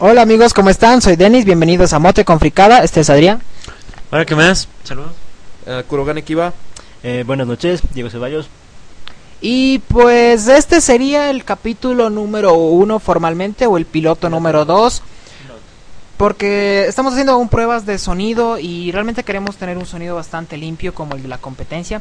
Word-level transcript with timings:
Hola 0.00 0.22
amigos, 0.22 0.54
¿cómo 0.54 0.70
están? 0.70 1.02
Soy 1.02 1.16
Denis, 1.16 1.44
bienvenidos 1.44 1.92
a 1.92 1.98
Mote 1.98 2.24
con 2.24 2.38
Fricada, 2.38 2.84
este 2.84 3.00
es 3.00 3.10
Adrián. 3.10 3.42
Hola, 4.12 4.24
¿qué 4.24 4.36
más? 4.36 4.68
Saludos. 4.84 5.10
Uh, 5.66 5.82
Kurogane 5.88 6.22
Kiba. 6.22 6.52
Eh, 7.02 7.24
buenas 7.26 7.48
noches, 7.48 7.80
Diego 7.94 8.08
Ceballos. 8.08 8.48
Y 9.40 9.80
pues 9.88 10.46
este 10.46 10.80
sería 10.80 11.30
el 11.30 11.44
capítulo 11.44 12.10
número 12.10 12.54
uno 12.54 13.00
formalmente 13.00 13.66
o 13.66 13.76
el 13.76 13.86
piloto 13.86 14.30
número 14.30 14.64
dos. 14.64 15.02
Porque 16.16 16.84
estamos 16.86 17.14
haciendo 17.14 17.32
aún 17.32 17.48
pruebas 17.48 17.84
de 17.84 17.98
sonido 17.98 18.56
y 18.56 18.92
realmente 18.92 19.24
queremos 19.24 19.56
tener 19.56 19.78
un 19.78 19.86
sonido 19.86 20.14
bastante 20.14 20.56
limpio 20.56 20.94
como 20.94 21.16
el 21.16 21.22
de 21.22 21.28
la 21.28 21.38
competencia. 21.38 22.00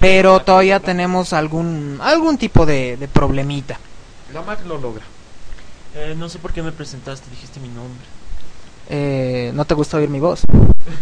Pero 0.00 0.40
todavía 0.40 0.80
tenemos 0.80 1.34
algún 1.34 1.98
algún 2.00 2.38
tipo 2.38 2.64
de, 2.64 2.96
de 2.96 3.08
problemita. 3.08 3.78
La 4.32 4.40
Mac 4.40 4.64
lo 4.64 4.78
logra. 4.78 5.04
Eh, 5.94 6.14
no 6.16 6.28
sé 6.28 6.38
por 6.38 6.52
qué 6.52 6.62
me 6.62 6.72
presentaste, 6.72 7.30
dijiste 7.30 7.60
mi 7.60 7.68
nombre. 7.68 8.04
Eh, 8.90 9.52
¿No 9.54 9.64
te 9.64 9.74
gusta 9.74 9.96
oír 9.96 10.08
mi 10.08 10.20
voz? 10.20 10.42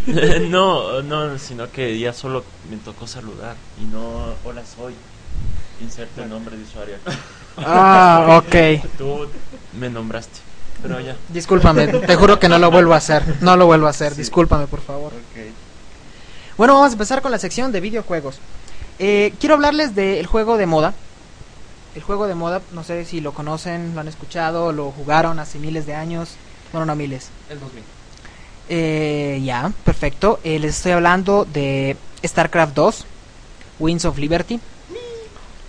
no, 0.49 1.03
no, 1.03 1.39
sino 1.39 1.71
que 1.71 1.99
ya 1.99 2.13
solo 2.13 2.45
me 2.71 2.77
tocó 2.79 3.07
saludar 3.07 3.57
y 3.81 3.85
no, 3.87 4.35
hola 4.45 4.63
soy. 4.65 4.95
Inserte 5.81 6.23
el 6.23 6.31
nombre 6.31 6.57
de 6.57 6.63
usuario. 6.63 6.97
aquí. 7.05 7.17
Ah, 7.59 8.43
ok. 8.43 8.83
Tú 8.99 9.29
me 9.79 9.91
nombraste, 9.91 10.41
pero 10.83 11.01
ya. 11.01 11.17
Discúlpame, 11.29 11.89
te 11.89 12.17
juro 12.17 12.39
que 12.39 12.49
no 12.49 12.59
lo 12.59 12.71
vuelvo 12.71 12.95
a 12.95 12.97
hacer. 12.97 13.23
No 13.43 13.57
lo 13.57 13.67
vuelvo 13.67 13.87
a 13.87 13.91
hacer, 13.91 14.15
discúlpame 14.15 14.67
por 14.67 14.81
favor. 14.81 15.13
Bueno, 16.57 16.75
vamos 16.75 16.91
a 16.91 16.93
empezar 16.93 17.21
con 17.21 17.31
la 17.31 17.39
sección 17.39 17.71
de 17.73 17.81
videojuegos. 17.81 18.39
Eh, 18.99 19.35
quiero 19.39 19.57
hablarles 19.57 19.95
del 19.95 20.27
juego 20.27 20.57
de 20.57 20.67
moda. 20.67 20.95
El 21.97 22.03
juego 22.03 22.27
de 22.27 22.35
moda, 22.35 22.61
no 22.73 22.85
sé 22.85 23.05
si 23.07 23.21
lo 23.23 23.33
conocen, 23.33 23.95
lo 23.95 24.01
han 24.03 24.09
escuchado, 24.09 24.71
lo 24.73 24.93
jugaron 24.93 25.39
hace 25.39 25.59
miles 25.59 25.87
de 25.87 25.95
años. 25.95 26.37
Bueno, 26.73 26.85
no 26.87 26.95
miles. 26.95 27.31
El 27.49 27.59
2000. 27.59 27.83
Eh, 28.69 29.41
ya, 29.45 29.73
perfecto. 29.85 30.39
Eh, 30.45 30.59
les 30.59 30.77
estoy 30.77 30.93
hablando 30.93 31.47
de 31.47 31.97
StarCraft 32.25 32.75
2, 32.75 33.07
Winds 33.79 34.05
of 34.05 34.19
Liberty. 34.19 34.61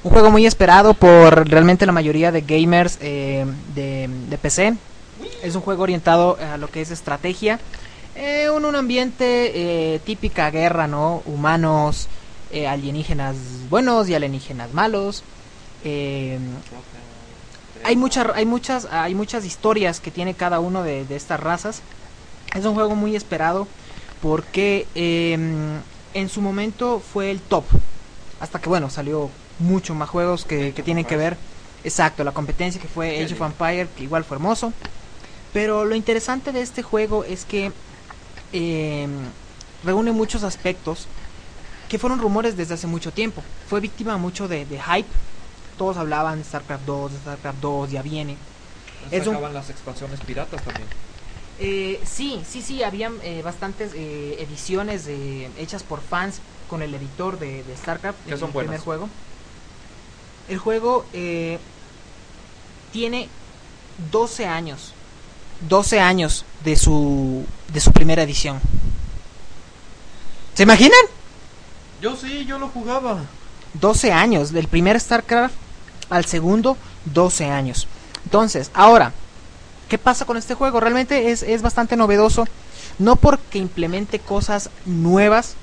Un 0.04 0.12
juego 0.12 0.30
muy 0.32 0.46
esperado 0.46 0.94
por 0.94 1.48
realmente 1.50 1.86
la 1.86 1.92
mayoría 1.94 2.32
de 2.32 2.42
gamers 2.42 2.98
eh, 3.02 3.46
de, 3.76 4.10
de 4.30 4.38
PC. 4.38 4.76
Es 5.44 5.56
un 5.56 5.62
juego 5.62 5.84
orientado 5.84 6.38
a 6.42 6.58
lo 6.58 6.70
que 6.70 6.82
es 6.82 6.92
estrategia. 6.92 7.60
eh, 8.16 8.50
en 8.56 8.66
un 8.66 8.76
ambiente 8.76 9.96
eh, 9.96 10.00
típica 10.00 10.52
guerra, 10.52 10.88
¿no? 10.88 11.22
Humanos, 11.26 12.10
eh, 12.52 12.68
alienígenas 12.68 13.36
buenos 13.70 14.10
y 14.10 14.16
alienígenas 14.16 14.74
malos. 14.74 15.24
Eh, 15.84 16.40
hay 17.84 17.96
muchas 17.96 18.28
hay 18.36 18.46
muchas 18.46 18.86
hay 18.86 19.14
muchas 19.16 19.46
historias 19.46 20.00
que 20.00 20.12
tiene 20.12 20.34
cada 20.34 20.60
uno 20.60 20.84
de, 20.84 21.06
de 21.06 21.16
estas 21.16 21.40
razas. 21.40 21.82
Es 22.56 22.66
un 22.66 22.74
juego 22.74 22.96
muy 22.96 23.16
esperado 23.16 23.68
porque 24.22 24.88
eh, 24.96 25.38
en 26.14 26.30
su 26.30 26.42
momento 26.42 27.00
fue 27.00 27.30
el 27.32 27.40
top 27.40 27.66
hasta 28.40 28.60
que 28.60 28.70
bueno 28.70 28.90
salió 28.90 29.30
mucho 29.60 29.94
más 29.96 30.10
juegos 30.10 30.46
que, 30.46 30.74
que 30.74 30.84
tienen 30.84 31.06
que 31.06 31.18
ver. 31.18 31.38
Exacto 31.84 32.24
la 32.24 32.32
competencia 32.32 32.82
que 32.82 32.88
fue 32.88 33.24
Age 33.24 33.34
of 33.36 33.42
Empire 33.42 33.88
que 33.96 34.04
igual 34.04 34.24
fue 34.24 34.36
hermoso. 34.38 34.74
Pero 35.54 35.86
lo 35.86 35.96
interesante 35.96 36.52
de 36.52 36.62
este 36.62 36.84
juego 36.84 37.24
es 37.24 37.46
que 37.46 37.72
eh, 38.54 39.08
reúne 39.84 40.12
muchos 40.12 40.44
aspectos 40.44 41.08
que 41.88 41.98
fueron 41.98 42.20
rumores 42.20 42.58
desde 42.58 42.74
hace 42.74 42.88
mucho 42.88 43.12
tiempo. 43.12 43.42
Fue 43.70 43.80
víctima 43.80 44.18
mucho 44.18 44.48
de, 44.48 44.66
de 44.66 44.80
hype 44.82 45.08
todos 45.78 45.98
hablaban 45.98 46.40
de 46.40 46.44
StarCraft 46.46 46.86
2, 46.86 47.12
de 47.14 47.18
StarCraft 47.20 47.60
2, 47.60 47.92
ya 47.92 48.02
viene. 48.02 48.38
Es 49.12 49.26
un- 49.28 49.34
Sacaban 49.36 49.54
las 49.54 49.70
expansiones 49.70 50.20
piratas 50.22 50.62
también. 50.64 50.88
Eh, 51.60 52.00
sí, 52.06 52.42
sí, 52.48 52.62
sí, 52.62 52.84
habían 52.84 53.16
eh, 53.24 53.42
bastantes 53.44 53.92
eh, 53.96 54.38
ediciones 54.40 55.08
hechas 55.58 55.82
por 55.84 56.02
fans 56.02 56.40
con 56.70 56.82
el 56.82 56.94
editor 56.94 57.40
de, 57.40 57.64
de 57.64 57.78
StarCraft, 57.78 58.18
Que 58.26 58.34
el 58.34 58.40
son 58.40 58.50
primer 58.50 58.68
buenas. 58.68 58.84
juego. 58.84 59.10
El 60.50 60.58
juego 60.60 61.06
eh, 61.14 61.58
tiene 62.94 63.28
12 64.12 64.46
años, 64.46 64.94
12 65.68 66.00
años 66.00 66.46
de 66.64 66.76
su, 66.76 67.46
de 67.74 67.80
su 67.80 67.92
primera 67.92 68.24
edición. 68.24 68.60
¿Se 70.54 70.64
imaginan? 70.64 71.00
Yo 72.02 72.16
sí, 72.16 72.46
yo 72.46 72.60
lo 72.60 72.68
jugaba. 72.70 73.24
12 73.74 74.12
años, 74.12 74.52
del 74.52 74.68
primer 74.68 75.00
StarCraft 75.00 75.56
al 76.10 76.26
segundo, 76.26 76.78
12 77.06 77.46
años. 77.46 77.88
Entonces, 78.26 78.72
ahora, 78.74 79.14
¿qué 79.90 79.98
pasa 79.98 80.26
con 80.26 80.38
este 80.38 80.54
juego? 80.54 80.80
Realmente 80.80 81.32
es, 81.32 81.44
es 81.44 81.62
bastante 81.62 81.96
novedoso, 81.96 82.46
no 83.00 83.16
porque 83.16 83.60
implemente 83.60 84.20
cosas 84.20 84.70
nuevas, 84.86 85.56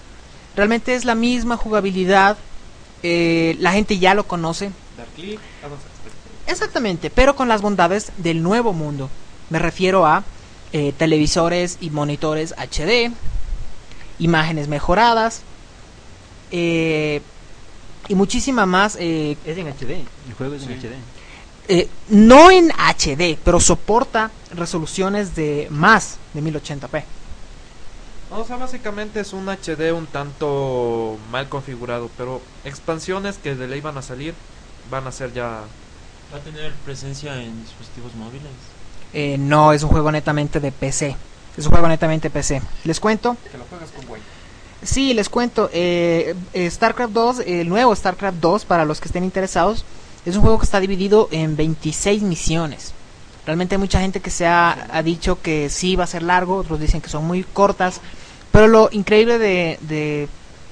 realmente 0.57 0.95
es 0.95 1.05
la 1.05 1.15
misma 1.15 1.57
jugabilidad, 1.57 2.37
eh, 3.03 3.57
la 3.61 3.73
gente 3.73 3.99
ya 3.99 4.15
lo 4.15 4.27
conoce, 4.27 4.71
Dar 4.97 5.07
clic, 5.17 5.41
avanzar. 5.63 5.91
Exactamente, 6.47 7.11
pero 7.11 7.37
con 7.37 7.49
las 7.49 7.63
bondades 7.63 8.13
del 8.19 8.43
nuevo 8.43 8.73
mundo. 8.73 9.11
Me 9.51 9.59
refiero 9.59 10.07
a 10.07 10.25
eh, 10.73 10.93
televisores 10.97 11.79
y 11.81 11.91
monitores 11.91 12.55
HD, 12.59 13.11
imágenes 14.19 14.69
mejoradas 14.69 15.43
eh, 16.57 17.21
y 18.09 18.15
muchísima 18.15 18.67
más. 18.67 18.97
eh, 18.99 19.37
Es 19.45 19.59
en 19.59 19.69
HD, 19.69 19.91
el 20.29 20.35
juego 20.37 20.55
es 20.55 20.63
en. 20.65 20.79
HD. 20.81 20.95
eh, 21.69 21.89
no 22.09 22.51
en 22.51 22.71
HD, 22.71 23.39
pero 23.45 23.61
soporta 23.61 24.31
resoluciones 24.55 25.35
de 25.35 25.69
más 25.71 26.17
de 26.35 26.43
1080p. 26.43 27.03
O 28.31 28.45
sea, 28.45 28.57
básicamente 28.57 29.21
es 29.21 29.33
un 29.33 29.49
HD 29.49 29.93
un 29.93 30.07
tanto 30.07 31.17
mal 31.31 31.49
configurado, 31.49 32.11
pero 32.19 32.41
expansiones 32.65 33.37
que 33.37 33.55
de 33.55 33.69
ley 33.69 33.81
van 33.81 33.97
a 33.97 34.03
salir 34.03 34.35
van 34.91 35.07
a 35.07 35.13
ser 35.13 35.33
ya... 35.33 35.61
¿Va 36.33 36.39
a 36.39 36.41
tener 36.41 36.73
presencia 36.85 37.41
en 37.41 37.61
dispositivos 37.63 38.13
móviles? 38.17 38.51
Eh, 39.13 39.37
no 39.39 39.73
es 39.73 39.83
un 39.85 39.89
juego 39.91 40.11
netamente 40.11 40.59
de 40.59 40.73
PC. 40.73 41.17
Es 41.57 41.67
un 41.67 41.71
juego 41.71 41.87
netamente 41.87 42.29
PC. 42.29 42.61
Les 42.85 42.99
cuento. 42.99 43.37
Que 43.53 43.57
lo 43.57 43.65
juegas 43.65 43.91
con 43.93 44.05
güey. 44.07 44.21
Sí, 44.85 45.15
les 45.15 45.29
cuento. 45.29 45.71
eh, 45.73 46.35
eh, 46.53 46.71
StarCraft 46.71 47.13
2, 47.13 47.41
el 47.47 47.69
nuevo 47.69 47.95
StarCraft 47.95 48.39
2, 48.39 48.65
para 48.65 48.85
los 48.85 49.01
que 49.01 49.09
estén 49.09 49.25
interesados, 49.25 49.85
es 50.27 50.37
un 50.37 50.43
juego 50.43 50.59
que 50.59 50.65
está 50.65 50.81
dividido 50.81 51.29
en 51.33 51.57
26 51.57 52.23
misiones. 52.23 52.93
Realmente 53.47 53.75
hay 53.75 53.79
mucha 53.79 54.01
gente 54.01 54.21
que 54.21 54.31
se 54.31 54.47
ha, 54.47 54.89
ha 54.91 55.03
dicho 55.03 55.41
que 55.43 55.69
sí 55.71 55.97
va 55.97 56.05
a 56.05 56.07
ser 56.07 56.23
largo, 56.23 56.57
otros 56.57 56.81
dicen 56.81 57.01
que 57.01 57.09
son 57.11 57.25
muy 57.27 57.45
cortas. 57.45 58.01
Pero 58.53 58.69
lo 58.69 58.89
increíble 58.93 59.39
de, 59.39 59.79
de 59.83 60.29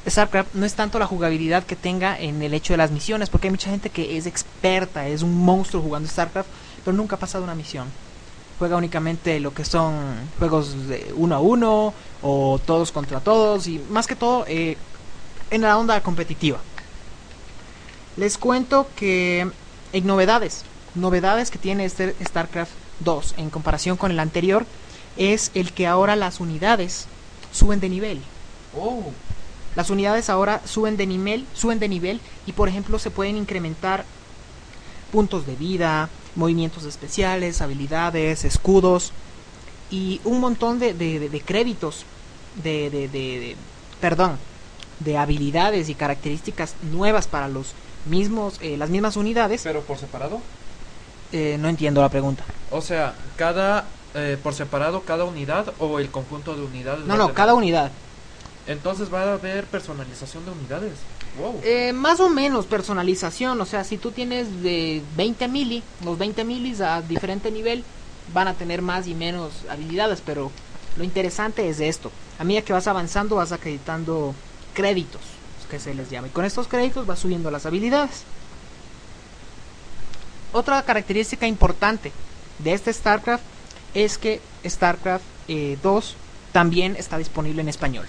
StarCraft 0.08 0.54
no 0.54 0.64
es 0.66 0.74
tanto 0.74 0.98
la 0.98 1.06
jugabilidad 1.06 1.64
que 1.64 1.76
tenga 1.76 2.18
en 2.18 2.42
el 2.42 2.54
hecho 2.54 2.72
de 2.72 2.78
las 2.78 2.90
misiones, 2.90 3.28
porque 3.30 3.48
hay 3.48 3.52
mucha 3.52 3.70
gente 3.70 3.90
que 3.90 4.16
es 4.16 4.26
experta, 4.26 5.06
es 5.08 5.22
un 5.22 5.34
monstruo 5.44 5.82
jugando 5.82 6.08
StarCraft, 6.08 6.48
pero 6.84 6.96
nunca 6.96 7.16
ha 7.16 7.18
pasado 7.18 7.44
una 7.44 7.54
misión. 7.54 7.88
Juega 8.62 8.76
únicamente 8.76 9.40
lo 9.40 9.52
que 9.52 9.64
son 9.64 9.96
juegos 10.38 10.86
de 10.86 11.12
uno 11.16 11.34
a 11.34 11.40
uno 11.40 11.92
o 12.22 12.60
todos 12.64 12.92
contra 12.92 13.18
todos 13.18 13.66
y 13.66 13.80
más 13.90 14.06
que 14.06 14.14
todo 14.14 14.44
eh, 14.46 14.76
en 15.50 15.62
la 15.62 15.76
onda 15.76 16.00
competitiva. 16.00 16.60
Les 18.16 18.38
cuento 18.38 18.86
que 18.94 19.50
en 19.92 20.06
novedades, 20.06 20.62
novedades 20.94 21.50
que 21.50 21.58
tiene 21.58 21.86
este 21.86 22.14
StarCraft 22.24 22.70
2 23.00 23.34
en 23.38 23.50
comparación 23.50 23.96
con 23.96 24.12
el 24.12 24.20
anterior 24.20 24.64
es 25.16 25.50
el 25.54 25.72
que 25.72 25.88
ahora 25.88 26.14
las 26.14 26.38
unidades 26.38 27.08
suben 27.50 27.80
de 27.80 27.88
nivel. 27.88 28.20
Oh, 28.78 29.10
Las 29.74 29.90
unidades 29.90 30.30
ahora 30.30 30.62
suben 30.66 30.96
de 30.96 31.08
nivel, 31.08 31.46
suben 31.52 31.80
de 31.80 31.88
nivel 31.88 32.20
y 32.46 32.52
por 32.52 32.68
ejemplo 32.68 33.00
se 33.00 33.10
pueden 33.10 33.36
incrementar 33.38 34.04
puntos 35.10 35.46
de 35.48 35.56
vida, 35.56 36.08
movimientos 36.36 36.84
especiales, 36.84 37.60
habilidades, 37.60 38.44
escudos 38.44 39.12
y 39.90 40.20
un 40.24 40.40
montón 40.40 40.78
de, 40.78 40.94
de- 40.94 41.28
de- 41.28 41.40
créditos 41.40 42.04
de, 42.62 42.90
de- 42.90 43.08
de- 43.08 43.40
de- 43.40 43.56
perdón, 44.00 44.38
de 45.00 45.18
habilidades 45.18 45.88
y 45.88 45.94
características 45.94 46.74
nuevas 46.90 47.26
para 47.26 47.48
los 47.48 47.72
mismos, 48.06 48.54
eh, 48.60 48.76
las 48.76 48.90
mismas 48.90 49.16
unidades. 49.16 49.62
pero 49.64 49.80
por 49.82 49.98
separado. 49.98 50.40
Eh, 51.32 51.56
no 51.58 51.68
entiendo 51.68 52.00
la 52.02 52.08
pregunta. 52.10 52.44
O 52.70 52.80
sea, 52.82 53.14
cada... 53.36 53.84
eh, 54.14 54.36
por 54.42 54.54
separado 54.54 55.00
cada 55.02 55.24
unidad 55.24 55.72
o 55.78 55.98
el 55.98 56.10
conjunto 56.10 56.54
de 56.54 56.62
unidades. 56.62 57.06
No, 57.06 57.16
no, 57.16 57.32
cada 57.32 57.54
unidad. 57.54 57.90
Entonces 58.66 59.12
va 59.12 59.22
a 59.22 59.32
haber 59.34 59.64
personalización 59.64 60.44
de 60.44 60.50
unidades. 60.52 60.92
Wow. 61.38 61.60
Eh, 61.64 61.92
más 61.92 62.20
o 62.20 62.28
menos 62.28 62.66
personalización, 62.66 63.60
o 63.60 63.64
sea, 63.64 63.84
si 63.84 63.96
tú 63.96 64.10
tienes 64.10 64.62
de 64.62 65.02
20 65.16 65.48
mili, 65.48 65.82
los 66.04 66.18
20 66.18 66.44
milis 66.44 66.80
a 66.80 67.00
diferente 67.00 67.50
nivel 67.50 67.84
van 68.34 68.48
a 68.48 68.54
tener 68.54 68.82
más 68.82 69.06
y 69.06 69.14
menos 69.14 69.52
habilidades, 69.70 70.22
pero 70.24 70.50
lo 70.96 71.04
interesante 71.04 71.68
es 71.68 71.80
esto. 71.80 72.12
A 72.38 72.44
medida 72.44 72.62
que 72.62 72.72
vas 72.72 72.86
avanzando 72.86 73.36
vas 73.36 73.52
acreditando 73.52 74.34
créditos, 74.74 75.22
que 75.70 75.78
se 75.78 75.94
les 75.94 76.10
llama, 76.10 76.28
y 76.28 76.30
con 76.30 76.44
estos 76.44 76.68
créditos 76.68 77.06
vas 77.06 77.18
subiendo 77.18 77.50
las 77.50 77.64
habilidades. 77.64 78.24
Otra 80.52 80.82
característica 80.82 81.46
importante 81.46 82.12
de 82.58 82.74
este 82.74 82.92
StarCraft 82.92 83.42
es 83.94 84.18
que 84.18 84.40
StarCraft 84.66 85.24
eh, 85.48 85.78
2 85.82 86.16
también 86.52 86.94
está 86.96 87.16
disponible 87.16 87.62
en 87.62 87.68
español. 87.68 88.06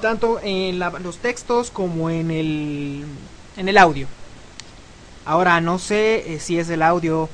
Tanto 0.00 0.38
en 0.42 0.78
la- 0.78 0.90
los 0.90 1.18
textos 1.18 1.70
como 1.70 2.10
en 2.10 2.30
el, 2.30 3.04
en 3.56 3.68
el 3.68 3.78
audio. 3.78 4.06
Ahora 5.24 5.60
no 5.60 5.78
sé 5.78 6.34
eh, 6.34 6.40
si 6.40 6.58
es 6.58 6.70
el 6.70 6.82
audio 6.82 7.28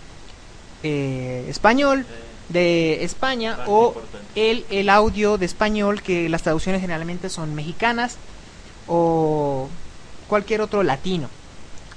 eh, 0.82 1.44
español 1.48 2.04
de 2.48 3.04
España 3.04 3.56
o 3.66 3.94
el, 4.34 4.64
el 4.70 4.88
audio 4.90 5.38
de 5.38 5.46
español 5.46 6.02
que 6.02 6.28
las 6.28 6.42
traducciones 6.42 6.80
generalmente 6.80 7.28
son 7.28 7.54
mexicanas 7.54 8.18
o 8.88 9.68
cualquier 10.28 10.60
otro 10.60 10.82
latino. 10.82 11.28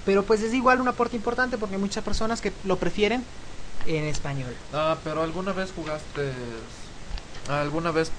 Pero 0.06 0.24
pues 0.24 0.42
es 0.42 0.54
igual 0.54 0.80
un 0.80 0.88
aporte 0.88 1.16
importante 1.16 1.58
porque 1.58 1.76
hay 1.76 1.82
muchas 1.82 2.04
personas 2.04 2.40
que 2.42 2.52
lo 2.64 2.78
prefieren 2.78 3.24
en 3.86 4.06
español. 4.06 4.54
Ah, 4.74 4.96
pero 5.04 5.22
alguna 5.24 5.52
vez 5.52 5.72
jugaste. 5.76 6.32
¿Alguna 7.50 7.92
vez 7.92 8.12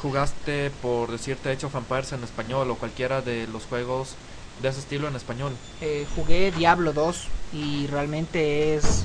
jugaste, 0.00 0.70
por 0.82 1.10
decirte, 1.10 1.50
Age 1.50 1.66
of 1.66 1.74
Empires 1.74 2.12
en 2.12 2.22
español 2.24 2.70
o 2.70 2.76
cualquiera 2.76 3.20
de 3.20 3.46
los 3.48 3.64
juegos 3.64 4.14
de 4.62 4.68
ese 4.68 4.80
estilo 4.80 5.08
en 5.08 5.16
español? 5.16 5.52
Eh, 5.80 6.06
jugué 6.16 6.50
Diablo 6.52 6.92
2 6.92 7.24
y 7.52 7.86
realmente 7.88 8.74
es... 8.76 9.04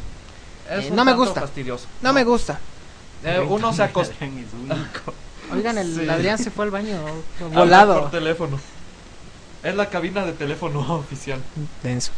Es 0.69 0.85
Eh, 0.85 0.87
un 0.91 0.95
no 0.95 1.05
me 1.05 1.13
gusta. 1.13 1.41
fastidioso. 1.41 1.87
No 2.01 2.13
me 2.13 2.23
gusta. 2.23 2.59
Eh, 3.23 3.39
uno 3.47 3.73
se 3.73 3.83
acostumbra. 3.83 4.77
Oigan, 5.53 5.77
el 5.77 5.93
Sí. 5.93 6.09
Adrián 6.09 6.37
se 6.37 6.51
fue 6.51 6.65
al 6.65 6.71
baño 6.71 6.99
volado. 7.53 8.01
por 8.01 8.11
teléfono. 8.11 8.59
Es 9.61 9.75
la 9.75 9.89
cabina 9.89 10.25
de 10.25 10.33
teléfono 10.33 10.79
oficial. 10.95 11.39
Denso. 11.83 12.11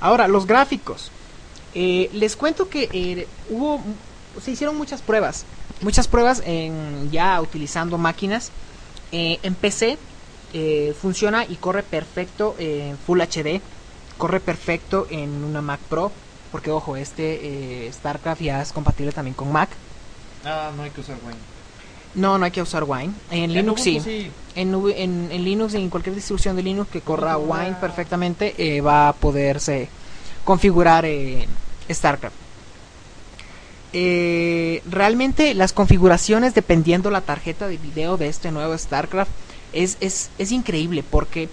Ahora, 0.00 0.28
los 0.28 0.46
gráficos. 0.46 1.10
Eh, 1.74 2.08
les 2.12 2.36
cuento 2.36 2.68
que 2.68 2.88
eh, 2.92 3.26
hubo, 3.50 3.82
se 4.42 4.52
hicieron 4.52 4.76
muchas 4.76 5.02
pruebas, 5.02 5.44
muchas 5.84 6.08
pruebas 6.08 6.42
en 6.44 7.10
ya 7.12 7.40
utilizando 7.40 7.98
máquinas. 7.98 8.50
Eh, 9.12 9.38
en 9.42 9.54
PC 9.54 9.96
eh, 10.52 10.94
funciona 11.00 11.44
y 11.44 11.56
corre 11.56 11.82
perfecto 11.84 12.56
en 12.58 12.98
Full 12.98 13.20
HD, 13.20 13.60
corre 14.18 14.40
perfecto 14.40 15.06
en 15.10 15.44
una 15.44 15.60
Mac 15.60 15.78
Pro, 15.88 16.10
porque 16.50 16.70
ojo, 16.70 16.96
este 16.96 17.86
eh, 17.86 17.92
StarCraft 17.92 18.40
ya 18.40 18.62
es 18.62 18.72
compatible 18.72 19.12
también 19.12 19.34
con 19.34 19.52
Mac. 19.52 19.68
Ah, 20.44 20.72
no 20.76 20.82
hay 20.82 20.90
que 20.90 21.00
usar 21.00 21.16
Wayne. 21.24 21.40
No, 22.14 22.38
no 22.38 22.44
hay 22.44 22.50
que 22.50 22.62
usar 22.62 22.84
Wine. 22.84 23.12
En 23.30 23.52
Linux 23.52 23.82
sí. 23.82 24.00
sí. 24.00 24.30
En, 24.54 24.72
en, 24.74 25.32
en 25.32 25.44
Linux, 25.44 25.74
en 25.74 25.90
cualquier 25.90 26.14
distribución 26.14 26.54
de 26.54 26.62
Linux 26.62 26.90
que 26.90 27.00
corra 27.00 27.36
Wine 27.36 27.76
perfectamente, 27.80 28.54
eh, 28.56 28.80
va 28.80 29.08
a 29.08 29.12
poderse 29.12 29.88
configurar 30.44 31.04
StarCraft. 31.90 32.43
Eh, 33.96 34.82
realmente 34.90 35.54
las 35.54 35.72
configuraciones 35.72 36.52
dependiendo 36.52 37.12
la 37.12 37.20
tarjeta 37.20 37.68
de 37.68 37.76
video 37.76 38.16
de 38.16 38.26
este 38.26 38.50
nuevo 38.50 38.76
StarCraft 38.76 39.30
es, 39.72 39.96
es, 40.00 40.30
es 40.36 40.50
increíble 40.50 41.04
porque 41.08 41.48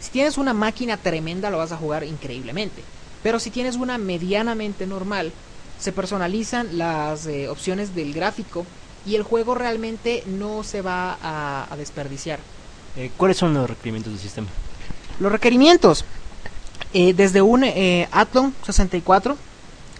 si 0.00 0.10
tienes 0.10 0.36
una 0.36 0.52
máquina 0.52 0.96
tremenda 0.96 1.48
lo 1.48 1.58
vas 1.58 1.70
a 1.70 1.76
jugar 1.76 2.02
increíblemente. 2.02 2.82
Pero 3.22 3.38
si 3.38 3.50
tienes 3.50 3.76
una 3.76 3.98
medianamente 3.98 4.84
normal, 4.84 5.30
se 5.78 5.92
personalizan 5.92 6.76
las 6.76 7.26
eh, 7.26 7.48
opciones 7.48 7.94
del 7.94 8.14
gráfico 8.14 8.66
y 9.06 9.14
el 9.14 9.22
juego 9.22 9.54
realmente 9.54 10.24
no 10.26 10.64
se 10.64 10.82
va 10.82 11.18
a, 11.22 11.68
a 11.70 11.76
desperdiciar. 11.76 12.40
Eh, 12.96 13.12
¿Cuáles 13.16 13.36
son 13.36 13.54
los 13.54 13.70
requerimientos 13.70 14.12
del 14.12 14.20
sistema? 14.20 14.48
Los 15.20 15.30
requerimientos, 15.30 16.04
eh, 16.94 17.14
desde 17.14 17.42
un 17.42 17.64
Athlon 18.10 18.54
64 18.66 19.36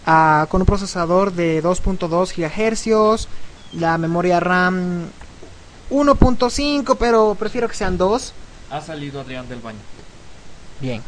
con 0.05 0.61
un 0.61 0.65
procesador 0.65 1.33
de 1.33 1.63
2.2 1.63 2.33
GHz, 2.35 3.27
la 3.73 3.97
memoria 3.97 4.39
RAM 4.39 5.09
1.5, 5.91 6.95
pero 6.97 7.35
prefiero 7.35 7.67
que 7.67 7.75
sean 7.75 7.97
2. 7.97 8.33
Ha 8.71 8.81
salido 8.81 9.21
Adrián 9.21 9.47
del 9.47 9.59
baño. 9.59 9.79
Bien. 10.79 11.01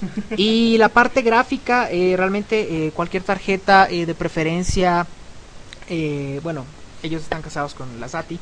Y 0.36 0.78
la 0.78 0.90
parte 0.90 1.22
gráfica, 1.22 1.90
eh, 1.90 2.14
realmente 2.16 2.86
eh, 2.86 2.92
cualquier 2.92 3.24
tarjeta 3.24 3.88
eh, 3.90 4.06
de 4.06 4.14
preferencia, 4.14 5.08
eh, 5.88 6.38
bueno, 6.44 6.64
ellos 7.02 7.22
están 7.22 7.42
casados 7.42 7.74
con 7.74 7.98
la 7.98 8.08
SATI, 8.08 8.38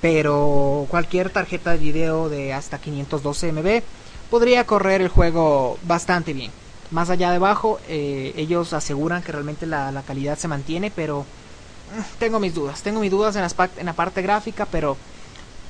pero 0.00 0.86
cualquier 0.88 1.28
tarjeta 1.28 1.72
de 1.72 1.78
video 1.78 2.30
de 2.30 2.54
hasta 2.54 2.78
512 2.78 3.52
MB 3.52 3.82
podría 4.30 4.64
correr 4.64 5.02
el 5.02 5.08
juego 5.08 5.78
bastante 5.82 6.32
bien. 6.32 6.50
Más 6.90 7.08
allá 7.10 7.30
de 7.30 7.36
abajo, 7.36 7.80
eh, 7.86 8.32
ellos 8.36 8.72
aseguran 8.72 9.22
que 9.22 9.32
realmente 9.32 9.66
la, 9.66 9.92
la 9.92 10.02
calidad 10.02 10.36
se 10.38 10.48
mantiene, 10.48 10.90
pero 10.90 11.24
eh, 11.92 12.02
tengo 12.18 12.40
mis 12.40 12.52
dudas. 12.54 12.82
Tengo 12.82 13.00
mis 13.00 13.10
dudas 13.10 13.36
en, 13.36 13.42
las 13.42 13.54
pa- 13.54 13.70
en 13.76 13.86
la 13.86 13.94
parte 13.94 14.22
gráfica, 14.22 14.66
pero 14.66 14.96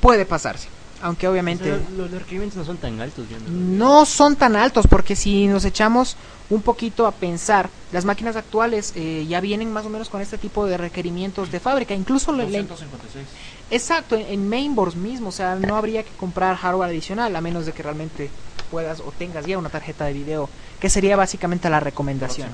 puede 0.00 0.25
pasarse. 0.25 0.70
Aunque 1.02 1.26
obviamente... 1.28 1.72
O 1.72 1.78
sea, 1.78 1.90
los, 1.90 2.11
los 2.11 2.20
requerimientos 2.22 2.56
no 2.58 2.64
son 2.64 2.76
tan 2.78 3.00
altos. 3.00 3.26
no- 3.49 4.05
son 4.05 4.37
tan 4.37 4.55
altos 4.56 4.87
porque 4.87 5.17
si 5.17 5.46
nos 5.46 5.64
echamos 5.64 6.17
un 6.50 6.62
poquito 6.62 7.06
a 7.06 7.12
pensar, 7.17 7.70
las 7.90 8.05
máquinas 8.05 8.37
actuales 8.37 8.93
eh, 8.96 9.25
ya 9.26 9.40
vienen 9.40 9.72
más 9.72 9.87
o 9.87 9.88
menos 9.90 10.11
con 10.11 10.20
este 10.20 10.37
tipo 10.37 10.67
de 10.67 10.76
requerimientos 10.76 11.50
de 11.50 11.58
fábrica. 11.61 11.94
Incluso 11.94 12.32
la- 12.32 12.44
la- 12.44 12.62
256. 12.62 13.28
exacto 13.70 14.14
en, 14.17 14.22
en 14.26 14.46
mainboards 14.49 14.96
mismo, 14.96 15.28
o 15.28 15.32
sea, 15.32 15.55
no 15.55 15.76
habría 15.76 16.02
que 16.02 16.12
comprar 16.12 16.56
hardware 16.56 16.90
adicional 16.90 17.34
a 17.34 17.40
menos 17.40 17.64
de 17.67 17.72
que 17.72 17.82
realmente 17.82 18.31
puedas 18.70 19.00
o 19.00 19.12
tengas 19.19 19.46
ya 19.46 19.58
una 19.58 19.69
tarjeta 19.69 20.05
de 20.05 20.12
video, 20.12 20.49
que 20.81 20.88
sería 20.90 21.17
básicamente 21.17 21.69
la 21.70 21.81
recomendación. 21.81 22.49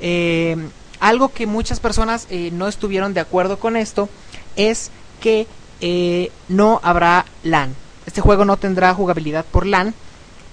Eh, 0.00 0.56
algo 1.00 1.30
que 1.30 1.46
muchas 1.46 1.80
personas 1.80 2.26
eh, 2.30 2.50
no 2.52 2.68
estuvieron 2.68 3.14
de 3.14 3.20
acuerdo 3.20 3.58
con 3.58 3.76
esto 3.76 4.08
es 4.56 4.90
que 5.20 5.46
eh, 5.80 6.30
no 6.48 6.80
habrá 6.82 7.24
LAN. 7.42 7.74
Este 8.06 8.20
juego 8.20 8.44
no 8.44 8.56
tendrá 8.56 8.92
jugabilidad 8.94 9.44
por 9.44 9.66
LAN 9.66 9.94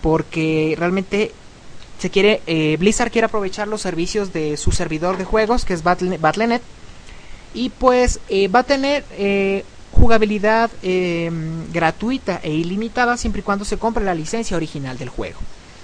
porque 0.01 0.75
realmente 0.77 1.31
se 2.00 2.09
quiere 2.12 2.42
Blizzard 2.80 3.12
quiere 3.12 3.25
aprovechar 3.25 3.68
los 3.68 3.81
servicios 3.81 4.31
de 4.31 4.56
su 4.57 4.71
servidor 4.71 5.18
de 5.18 5.25
juegos 5.25 5.65
que 5.65 5.74
es 5.74 5.83
Battle- 5.83 6.18
Battle.net 6.19 6.62
y 7.56 7.69
pues 7.69 8.19
va 8.54 8.59
a 8.59 8.63
tener 8.63 9.04
eh, 9.13 9.65
jugabilidad 9.99 10.69
eh, 10.83 11.31
gratuita 11.73 12.39
e 12.44 12.53
ilimitada 12.53 13.17
siempre 13.17 13.41
y 13.41 13.44
cuando 13.44 13.65
se 13.65 13.77
compre 13.77 14.03
la 14.03 14.15
licencia 14.15 14.55
original 14.55 14.97
del 14.97 15.09
juego. 15.09 15.39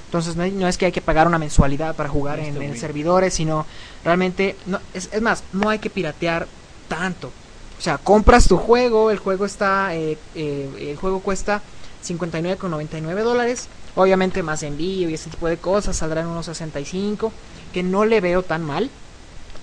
Entonces 0.06 0.36
no, 0.36 0.68
es 0.68 0.78
que 0.78 0.86
hay 0.86 0.92
que 0.92 1.02
pagar 1.02 1.26
una 1.26 1.40
mensualidad 1.40 1.96
para 1.96 2.08
jugar 2.08 2.40
en, 2.40 2.46
Listo, 2.46 2.62
en 2.62 2.78
servidores, 2.78 3.34
sino 3.34 3.66
realmente, 4.04 4.56
no, 4.68 4.80
es, 4.94 5.10
es 5.12 5.22
más, 5.22 5.44
no 5.54 5.70
hay 5.70 5.80
que 5.80 5.90
piratear 5.90 6.48
tanto. 6.88 7.32
O 7.80 7.82
sea, 7.82 7.98
compras 7.98 8.48
tu 8.48 8.58
juego, 8.58 9.10
el 9.10 9.18
juego 9.18 9.46
está, 9.46 9.96
eh, 9.96 10.18
eh, 10.36 10.92
el 10.92 10.98
juego 10.98 11.20
cuesta 11.20 11.64
59,99 12.08 13.24
dólares. 13.24 13.68
Obviamente 13.96 14.44
más 14.44 14.62
envío 14.64 15.10
y 15.10 15.16
ese 15.16 15.30
tipo 15.30 15.48
de 15.48 15.58
cosas 15.58 15.98
saldrán 15.98 16.28
unos 16.28 16.46
65, 16.46 17.32
que 17.74 17.82
no 17.82 18.06
le 18.06 18.22
veo 18.22 18.44
tan 18.44 18.64
mal. 18.64 18.92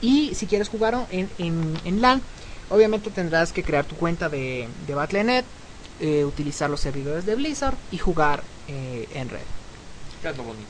Y 0.01 0.35
si 0.35 0.47
quieres 0.47 0.69
jugar 0.69 1.07
en, 1.11 1.31
en, 1.39 1.75
en 1.85 2.01
LAN, 2.01 2.23
obviamente 2.71 3.11
tendrás 3.11 3.53
que 3.53 3.63
crear 3.63 3.85
tu 3.85 3.97
cuenta 3.97 4.29
de, 4.29 4.69
de 4.87 4.95
Battle.net, 4.95 5.45
eh, 6.01 6.25
utilizar 6.25 6.71
los 6.71 6.81
servidores 6.81 7.27
de 7.27 7.35
Blizzard 7.35 7.77
y 7.91 7.99
jugar 7.99 8.43
eh, 8.69 9.09
en 9.15 9.29
red. 9.29 9.41
¿Qué 10.23 10.29
es 10.29 10.37
lo 10.37 10.45
bonito? 10.45 10.67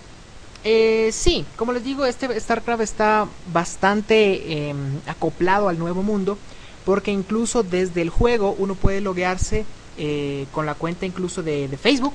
Eh, 0.63 1.11
sí, 1.13 1.47
como 1.57 1.73
les 1.73 1.85
digo, 1.85 2.05
este 2.05 2.39
StarCraft 2.39 2.83
está 2.83 3.27
bastante 3.53 4.69
eh, 4.69 4.75
acoplado 5.07 5.69
al 5.69 5.79
nuevo 5.79 6.03
mundo, 6.03 6.39
porque 6.85 7.11
incluso 7.11 7.63
desde 7.63 8.03
el 8.03 8.11
juego 8.11 8.55
uno 8.59 8.75
puede 8.75 9.01
loguearse 9.01 9.65
eh, 9.97 10.47
con 10.53 10.67
la 10.67 10.75
cuenta 10.75 11.07
incluso 11.07 11.43
de, 11.43 11.69
de 11.69 11.79
Facebook. 11.79 12.15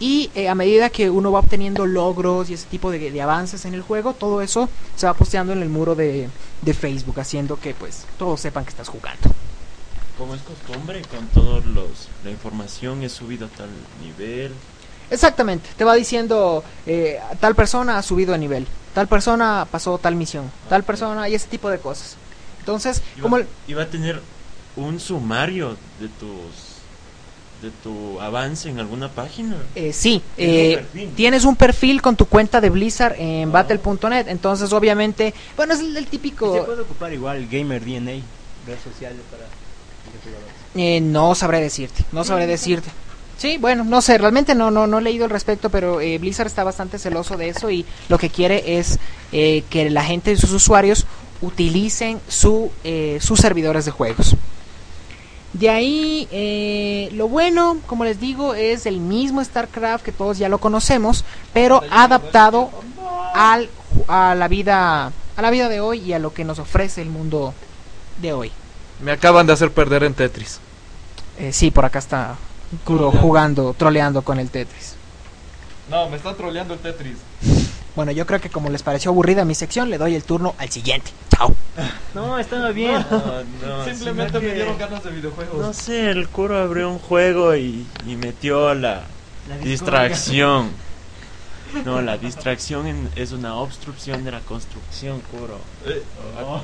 Y 0.00 0.30
eh, 0.34 0.48
a 0.48 0.54
medida 0.54 0.90
que 0.90 1.10
uno 1.10 1.32
va 1.32 1.40
obteniendo 1.40 1.84
logros 1.86 2.50
y 2.50 2.54
ese 2.54 2.66
tipo 2.66 2.90
de, 2.90 3.10
de 3.10 3.22
avances 3.22 3.64
en 3.64 3.74
el 3.74 3.82
juego, 3.82 4.12
todo 4.12 4.42
eso 4.42 4.68
se 4.96 5.06
va 5.06 5.14
posteando 5.14 5.52
en 5.52 5.60
el 5.62 5.68
muro 5.68 5.94
de, 5.96 6.28
de 6.62 6.74
Facebook, 6.74 7.18
haciendo 7.18 7.58
que 7.58 7.74
pues 7.74 8.04
todos 8.16 8.40
sepan 8.40 8.64
que 8.64 8.70
estás 8.70 8.88
jugando. 8.88 9.30
Como 10.16 10.34
es 10.34 10.40
costumbre, 10.42 11.02
con 11.02 11.26
todos 11.28 11.64
los 11.66 12.08
la 12.24 12.30
información 12.30 13.02
es 13.02 13.12
subido 13.12 13.46
a 13.46 13.48
tal 13.50 13.68
nivel. 14.04 14.52
Exactamente, 15.10 15.68
te 15.76 15.84
va 15.84 15.94
diciendo 15.94 16.62
eh, 16.86 17.18
tal 17.40 17.54
persona 17.54 17.96
ha 17.98 18.02
subido 18.02 18.32
de 18.32 18.38
nivel, 18.38 18.66
tal 18.94 19.08
persona 19.08 19.66
pasó 19.70 19.96
tal 19.98 20.14
misión, 20.16 20.50
tal 20.68 20.82
persona 20.84 21.28
y 21.28 21.34
ese 21.34 21.48
tipo 21.48 21.70
de 21.70 21.78
cosas. 21.78 22.16
Entonces, 22.60 23.00
Iba, 23.16 23.22
como 23.22 23.36
el- 23.38 23.46
iba 23.68 23.82
a 23.84 23.86
tener 23.86 24.20
un 24.76 25.00
sumario 25.00 25.70
de 25.98 26.08
tus 26.20 26.67
de 27.62 27.70
tu 27.82 28.20
avance 28.20 28.68
en 28.68 28.78
alguna 28.78 29.08
página. 29.08 29.56
eh, 29.74 29.92
sí, 29.92 30.22
Tienes 30.36 30.54
eh, 30.56 30.68
un 30.68 30.74
perfil. 30.84 31.10
tienes 31.16 31.44
un 31.44 31.56
perfil 31.56 32.02
con 32.02 32.14
tu 32.16 32.26
cuenta 32.26 32.60
de 32.60 32.70
Blizzard 32.70 33.16
en 33.18 33.48
Ah. 33.48 33.52
Battle.net, 33.52 34.28
entonces 34.28 34.72
obviamente, 34.72 35.34
bueno, 35.56 35.74
es 35.74 35.80
el, 35.80 35.96
el 35.96 36.02
Y 36.02 36.06
se 36.06 36.10
típico... 36.10 36.64
puede 36.64 36.82
ocupar 36.82 37.12
igual 37.12 37.46
Gamer 37.50 37.82
DNA, 37.84 38.22
redes 38.66 38.82
sociales 38.84 39.18
para 39.30 39.44
eh, 40.74 41.00
no 41.00 41.34
sabré 41.34 41.60
decirte, 41.60 42.04
no 42.12 42.24
sabré 42.24 42.46
decirte. 42.46 42.88
Sí, 43.38 43.56
bueno, 43.58 43.84
no 43.84 44.02
sé, 44.02 44.18
realmente 44.18 44.54
no, 44.54 44.70
no, 44.70 44.86
no 44.86 44.98
he 44.98 45.02
leído 45.02 45.24
al 45.24 45.30
respecto, 45.30 45.70
pero 45.70 46.00
eh, 46.00 46.18
Blizzard 46.18 46.46
está 46.48 46.64
bastante 46.64 46.98
celoso 46.98 47.36
de 47.36 47.48
eso 47.50 47.70
y 47.70 47.84
lo 48.08 48.18
que 48.18 48.30
quiere 48.30 48.78
es 48.78 48.98
eh, 49.32 49.62
que 49.70 49.90
la 49.90 50.02
gente, 50.04 50.36
sus 50.36 50.50
usuarios, 50.52 51.06
utilicen 51.40 52.20
su, 52.28 52.70
eh, 52.84 53.18
sus 53.20 53.38
servidores 53.40 53.84
de 53.84 53.92
juegos. 53.92 54.34
De 55.52 55.70
ahí, 55.70 56.28
eh, 56.30 57.08
lo 57.12 57.28
bueno, 57.28 57.78
como 57.86 58.04
les 58.04 58.20
digo, 58.20 58.54
es 58.54 58.86
el 58.86 59.00
mismo 59.00 59.42
StarCraft 59.42 60.04
que 60.04 60.12
todos 60.12 60.38
ya 60.38 60.48
lo 60.48 60.58
conocemos, 60.58 61.24
pero 61.52 61.82
adaptado 61.90 62.70
al, 63.34 63.68
a 64.08 64.34
la 64.34 64.48
vida, 64.48 65.10
a 65.36 65.42
la 65.42 65.50
vida 65.50 65.68
de 65.68 65.80
hoy 65.80 66.00
y 66.00 66.12
a 66.12 66.18
lo 66.18 66.34
que 66.34 66.44
nos 66.44 66.58
ofrece 66.58 67.00
el 67.00 67.08
mundo 67.08 67.54
de 68.20 68.32
hoy. 68.32 68.52
Me 69.02 69.12
acaban 69.12 69.46
de 69.46 69.52
hacer 69.54 69.72
perder 69.72 70.04
en 70.04 70.14
Tetris. 70.14 70.60
Eh, 71.38 71.52
sí, 71.52 71.70
por 71.70 71.84
acá 71.84 72.00
está 72.00 72.36
Kuro 72.84 73.10
jugando, 73.10 73.74
troleando 73.76 74.22
con 74.22 74.38
el 74.38 74.50
Tetris. 74.50 74.94
No, 75.88 76.08
me 76.10 76.16
está 76.16 76.34
troleando 76.34 76.74
el 76.74 76.80
Tetris. 76.80 77.16
Bueno, 77.94 78.12
yo 78.12 78.26
creo 78.26 78.40
que 78.40 78.48
como 78.50 78.70
les 78.70 78.82
pareció 78.82 79.10
aburrida 79.10 79.44
mi 79.44 79.54
sección, 79.54 79.90
le 79.90 79.98
doy 79.98 80.14
el 80.14 80.22
turno 80.22 80.54
al 80.58 80.70
siguiente. 80.70 81.10
Chao. 81.30 81.54
No, 82.14 82.38
estaba 82.38 82.70
bien. 82.70 83.04
No, 83.10 83.44
no, 83.66 83.84
Simplemente 83.84 84.38
me 84.40 84.54
dieron 84.54 84.78
ganas 84.78 85.02
de 85.02 85.10
videojuegos. 85.10 85.56
No 85.58 85.72
sé, 85.72 86.10
el 86.10 86.28
curo 86.28 86.58
abrió 86.58 86.90
un 86.90 86.98
juego 86.98 87.56
y, 87.56 87.86
y 88.06 88.16
metió 88.16 88.74
la 88.74 89.02
distracción. 89.62 90.70
No, 91.84 92.00
la 92.00 92.16
distracción 92.16 92.86
en- 92.86 93.10
es 93.14 93.32
una 93.32 93.56
obstrucción 93.56 94.24
de 94.24 94.30
la 94.30 94.40
construcción, 94.40 95.20
curo. 95.30 95.58
Eh, 95.86 96.02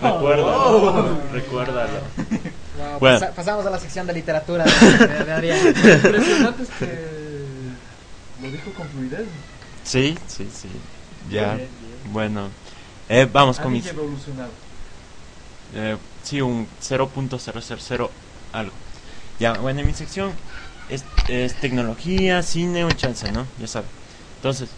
Recuérdalo. 0.01 1.19
Recuérdalo. 1.33 1.99
Bueno. 3.01 3.19
pasa- 3.21 3.33
pasamos 3.35 3.67
a 3.67 3.71
la 3.71 3.79
sección 3.79 4.07
de 4.07 4.13
literatura 4.15 4.65
de, 4.65 4.71
de- 5.09 5.25
de 5.25 5.33
Adrián. 5.33 5.59
Impresionante 5.67 6.63
es 6.63 6.71
que 6.71 6.87
lo 8.43 8.51
dijo 8.51 8.71
con 8.73 8.89
fluidez. 8.89 9.27
Sí, 9.85 10.17
sí, 10.27 10.49
sí. 10.53 10.69
Ya. 11.31 11.59
Bueno. 12.13 12.49
Eh, 13.09 13.29
vamos 13.31 13.59
con 13.59 13.73
mis... 13.73 13.87
Evolucionado. 13.87 14.51
Eh, 15.75 15.97
sí, 16.23 16.41
un 16.41 16.67
0.000 16.81 18.11
algo. 18.53 18.73
Ya, 19.39 19.55
bueno, 19.55 19.81
en 19.81 19.87
mi 19.87 19.93
sección 19.93 20.33
es, 20.89 21.05
es 21.29 21.55
tecnología, 21.55 22.43
cine, 22.43 22.85
un 22.85 22.97
chance, 22.97 23.31
¿no? 23.33 23.47
Ya 23.59 23.67
saben. 23.67 23.89
Entonces, 24.37 24.69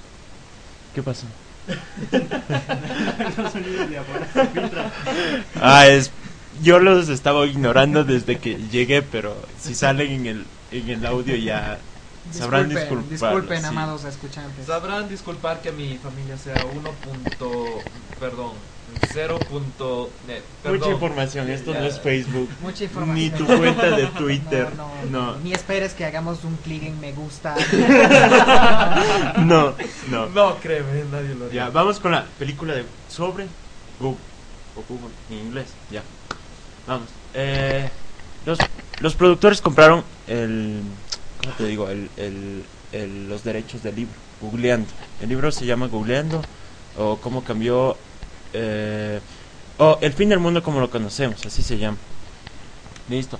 ¿qué 0.94 1.02
pasó? 1.02 1.26
Ah, 5.60 5.86
es... 5.88 6.10
Yo 6.62 6.78
los 6.78 7.08
estaba 7.10 7.44
ignorando 7.46 8.02
desde 8.04 8.38
que 8.38 8.54
llegué, 8.72 9.02
pero 9.02 9.36
si 9.60 9.74
salen 9.74 10.10
en 10.10 10.26
el, 10.26 10.44
en 10.70 10.88
el 10.88 11.04
audio 11.04 11.36
ya 11.36 11.78
sabrán 12.32 12.68
disculpar. 12.68 13.08
disculpen, 13.10 13.60
sí. 13.60 13.66
amados 13.66 14.04
escuchantes. 14.04 14.66
Sabrán 14.66 15.08
disculpar 15.08 15.60
que 15.60 15.72
mi 15.72 15.96
familia 15.98 16.36
sea 16.38 16.54
1. 16.74 16.90
punto- 16.92 17.80
Perdón, 18.20 18.52
0. 19.12 19.38
punto- 19.50 20.10
eh, 20.28 20.42
Mucha 20.64 20.90
información, 20.90 21.50
esto 21.50 21.74
no 21.74 21.80
es 21.80 22.00
Facebook. 22.00 22.48
Mucha 22.62 22.84
información. 22.84 23.16
Ni 23.16 23.30
tu 23.30 23.44
cuenta 23.46 23.90
de 23.90 24.06
Twitter. 24.18 24.74
No, 24.76 24.90
No, 25.10 25.32
no, 25.32 25.36
Ni 25.40 25.52
esperes 25.52 25.92
que 25.92 26.04
hagamos 26.04 26.44
un 26.44 26.56
clic 26.56 26.82
en 26.84 26.98
me 27.00 27.12
gusta. 27.12 27.54
no, 29.38 29.74
no. 30.10 30.26
No, 30.30 30.56
créeme, 30.58 31.04
nadie 31.10 31.34
lo. 31.34 31.50
Ya, 31.50 31.70
vamos 31.70 32.00
con 32.00 32.12
la 32.12 32.24
película 32.38 32.74
de 32.74 32.84
sobre 33.08 33.46
Google. 34.00 34.18
O 34.76 34.82
Google 34.88 35.10
en 35.30 35.38
inglés, 35.46 35.66
ya. 35.90 36.02
Vamos. 36.86 37.08
Eh, 37.34 37.88
los, 38.44 38.58
los 39.00 39.14
productores 39.14 39.60
compraron 39.60 40.04
el. 40.26 40.80
¿Cómo 41.36 41.52
te 41.54 41.64
digo? 41.66 41.88
El, 41.90 42.10
el- 42.16 43.28
los 43.28 43.42
derechos 43.44 43.82
del 43.82 43.96
libro, 43.96 44.14
Googleando. 44.40 44.92
El 45.18 45.28
libro 45.28 45.50
se 45.52 45.66
llama 45.66 45.86
Googleando, 45.88 46.46
o 46.94 47.20
cómo 47.20 47.44
cambió. 47.44 47.96
Eh, 48.52 49.20
o 49.78 49.98
El 50.00 50.12
fin 50.12 50.28
del 50.30 50.38
mundo 50.40 50.62
como 50.62 50.80
lo 50.80 50.90
conocemos, 50.90 51.44
así 51.46 51.62
se 51.62 51.78
llama. 51.78 51.98
Listo. 53.06 53.38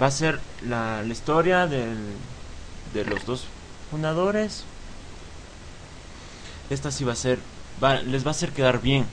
Va 0.00 0.06
a 0.06 0.10
ser 0.10 0.40
la, 0.60 1.02
la 1.02 1.12
historia 1.12 1.66
del, 1.66 1.96
de 2.84 3.04
los 3.04 3.24
dos 3.24 3.40
fundadores. 3.90 4.64
Esta 6.68 6.90
sí 6.90 7.04
va 7.04 7.12
a 7.12 7.16
ser. 7.16 7.38
les 8.12 8.24
va 8.24 8.28
a 8.28 8.36
hacer 8.36 8.52
quedar 8.52 8.80
bien. 8.80 9.04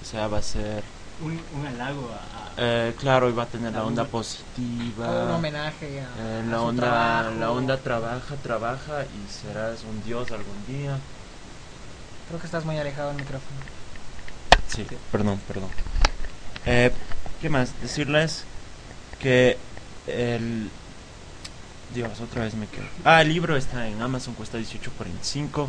O 0.00 0.04
sea, 0.04 0.26
va 0.28 0.38
a 0.38 0.42
ser. 0.42 0.82
Un, 1.18 1.32
un 1.50 1.66
halago 1.66 2.10
a. 2.12 2.41
Eh, 2.56 2.94
claro, 2.98 3.34
va 3.34 3.44
a 3.44 3.46
tener 3.46 3.72
la 3.72 3.78
La 3.78 3.84
onda 3.84 4.04
positiva. 4.04 5.24
un 5.24 5.30
homenaje 5.30 6.00
a, 6.00 6.04
Eh, 6.18 6.42
a 6.46 6.50
la 6.50 6.58
su 6.58 6.64
onda, 6.64 6.82
trabajo. 6.82 7.34
la 7.40 7.50
onda 7.50 7.76
trabaja, 7.78 8.36
trabaja 8.36 9.04
y 9.04 9.30
serás 9.30 9.84
un 9.84 10.02
dios 10.04 10.30
algún 10.30 10.66
día. 10.66 10.98
Creo 12.28 12.38
que 12.40 12.46
estás 12.46 12.64
muy 12.64 12.76
alejado 12.78 13.08
del 13.08 13.16
micrófono. 13.18 13.58
Sí, 14.68 14.86
perdón, 15.10 15.38
perdón. 15.46 15.70
Eh, 16.66 16.92
¿Qué 17.40 17.48
más? 17.48 17.78
Decirles 17.80 18.44
que 19.18 19.58
el... 20.06 20.70
Dios, 21.94 22.20
otra 22.20 22.42
vez 22.44 22.54
me 22.54 22.66
quedo. 22.66 22.84
Ah, 23.04 23.20
el 23.20 23.28
libro 23.28 23.56
está 23.56 23.86
en 23.86 24.00
Amazon, 24.00 24.34
cuesta 24.34 24.58
18.45. 24.58 25.68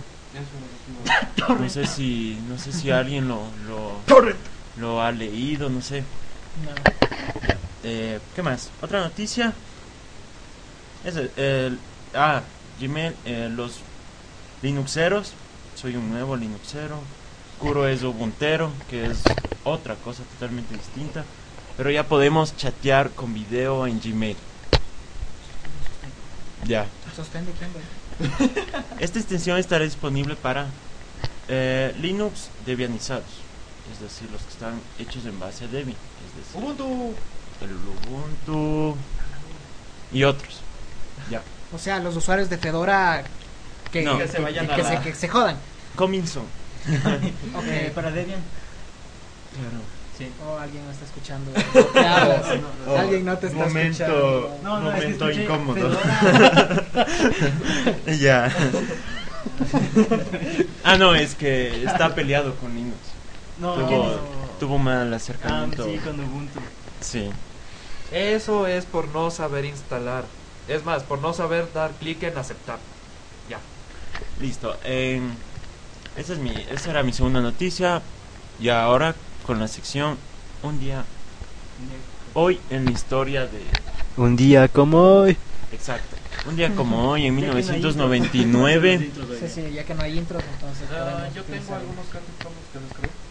No 1.60 1.70
sé 1.70 1.86
si, 1.86 2.38
no 2.48 2.58
sé 2.58 2.72
si 2.72 2.92
alguien 2.92 3.28
lo, 3.28 3.44
lo, 3.68 4.00
lo 4.78 5.02
ha 5.02 5.12
leído, 5.12 5.70
no 5.70 5.82
sé. 5.82 6.04
No. 6.62 6.72
Eh, 7.84 8.20
¿Qué 8.36 8.42
más? 8.44 8.70
Otra 8.82 9.02
noticia. 9.02 9.54
Es 11.04 11.16
el, 11.16 11.32
el- 11.36 11.80
ah, 12.14 12.42
Gmail, 12.80 13.16
eh, 13.26 13.50
los 13.52 13.80
Linuxeros. 14.62 15.34
Soy 15.76 15.96
un 15.96 16.10
nuevo 16.12 16.36
Linuxero. 16.36 17.00
Kuro 17.60 17.88
es 17.88 18.04
Ubuntero, 18.04 18.72
que 18.90 19.06
es 19.06 19.20
otra 19.64 19.96
cosa 19.96 20.24
totalmente 20.34 20.76
distinta. 20.76 21.24
Pero 21.78 21.90
ya 21.92 22.08
podemos 22.08 22.56
chatear 22.56 23.10
con 23.12 23.34
video 23.34 23.88
en 23.88 24.00
Gmail. 24.00 24.38
Ya. 26.66 26.86
Esta 29.00 29.20
extensión 29.20 29.58
estará 29.58 29.84
disponible 29.84 30.36
para 30.36 30.68
eh, 31.48 31.94
Linux 32.00 32.50
debianizados. 32.66 33.26
Es 33.92 34.00
decir, 34.00 34.30
los 34.32 34.42
que 34.42 34.50
están 34.52 34.80
hechos 35.00 35.26
en 35.26 35.40
base 35.40 35.66
a 35.66 35.68
Debian. 35.68 35.98
Es 35.98 36.46
decir, 36.46 36.62
Ubuntu. 36.64 37.14
el 37.62 37.72
Ubuntu 38.10 38.96
y 40.12 40.24
otros. 40.24 40.62
Ya. 41.30 41.42
O 41.74 41.78
sea, 41.78 42.00
los 42.00 42.16
usuarios 42.16 42.50
de 42.50 42.58
Fedora 42.58 43.24
que, 43.92 44.02
No. 44.04 44.18
que, 44.18 44.24
Que 44.26 44.30
se 44.32 44.40
vayan 44.42 44.68
que 44.68 44.74
a 44.74 44.84
se, 44.84 44.94
la- 44.96 45.02
que 45.02 45.16
se 45.16 45.28
jodan. 45.28 45.58
Coming 45.96 46.26
soon. 46.26 46.46
Ok. 47.56 47.64
Eh, 47.68 47.92
para 47.94 48.12
Debian. 48.12 48.40
Claro. 49.54 49.84
Sí. 50.18 50.28
Oh, 50.46 50.58
alguien 50.58 50.86
no 50.86 50.92
está 50.92 51.06
escuchando. 51.06 51.52
¿Qué 51.94 52.00
hablas? 52.06 52.46
Oh, 52.88 52.98
alguien 52.98 53.26
no 53.26 53.38
te 53.38 53.48
está 53.48 53.60
momento- 53.66 54.04
escuchando. 54.04 54.60
No, 54.64 54.80
no, 54.80 54.92
es 54.92 54.96
que 54.96 55.02
Momento 55.02 55.30
escuché 55.30 55.44
incómodo. 55.44 56.00
Fedora. 56.00 56.86
ya. 58.20 58.52
ah, 60.84 60.98
no, 60.98 61.16
es 61.16 61.36
que 61.36 61.84
está 61.86 62.14
peleado 62.16 62.56
con 62.56 62.74
Linux. 62.76 62.98
No, 63.60 63.74
Tuvo, 63.76 64.04
no. 64.06 64.58
tuvo 64.60 64.78
mal 64.78 65.14
Ah, 65.14 65.16
acercamiento. 65.18 65.86
sí, 65.86 65.98
con 66.00 66.20
Ubuntu. 66.20 66.60
Sí. 67.02 67.30
Eso 68.12 68.68
es 68.68 68.86
por 68.86 69.08
no 69.10 69.32
saber 69.32 69.66
instalar. 69.66 70.26
Es 70.68 70.84
más, 70.86 71.04
por 71.04 71.20
no 71.20 71.34
saber 71.34 71.72
dar 71.74 71.92
clic 71.92 72.24
en 72.24 72.38
aceptar. 72.38 72.80
Ya. 73.50 73.60
Listo. 74.40 74.76
em, 74.84 75.32
esa, 76.16 76.34
es 76.34 76.40
mi, 76.40 76.52
esa 76.72 76.92
era 76.92 77.04
mi 77.04 77.14
segunda 77.14 77.42
noticia. 77.42 78.02
Y 78.60 78.70
ahora 78.70 79.16
con 79.42 79.60
la 79.60 79.68
sección 79.68 80.18
Un 80.62 80.80
día. 80.80 81.04
Hoy 82.34 82.60
en 82.70 82.86
la 82.86 82.92
historia 82.92 83.46
de. 83.48 83.62
Un 84.16 84.36
día 84.36 84.68
como 84.68 85.00
hoy. 85.02 85.38
Exacto. 85.72 86.16
Un 86.46 86.56
día 86.56 86.74
como 86.76 87.10
hoy, 87.10 87.26
en 87.26 87.36
Ya 87.40 87.42
que 87.42 87.48
no 87.48 87.58
hay 87.58 87.64
1999. 87.66 88.94
intro. 88.94 89.24
Sí, 89.40 89.48
sí, 89.50 89.74
ya 89.74 89.84
que 89.84 89.94
no 89.96 90.04
hay 90.04 90.18
intros, 90.18 90.44
entonces. 90.54 90.88
Ah, 90.92 91.28
yo 91.36 91.44
tengo 91.44 91.76
algunos 91.76 92.06
cartuchos 92.08 92.52
que 92.72 92.80
descargué. 92.80 93.23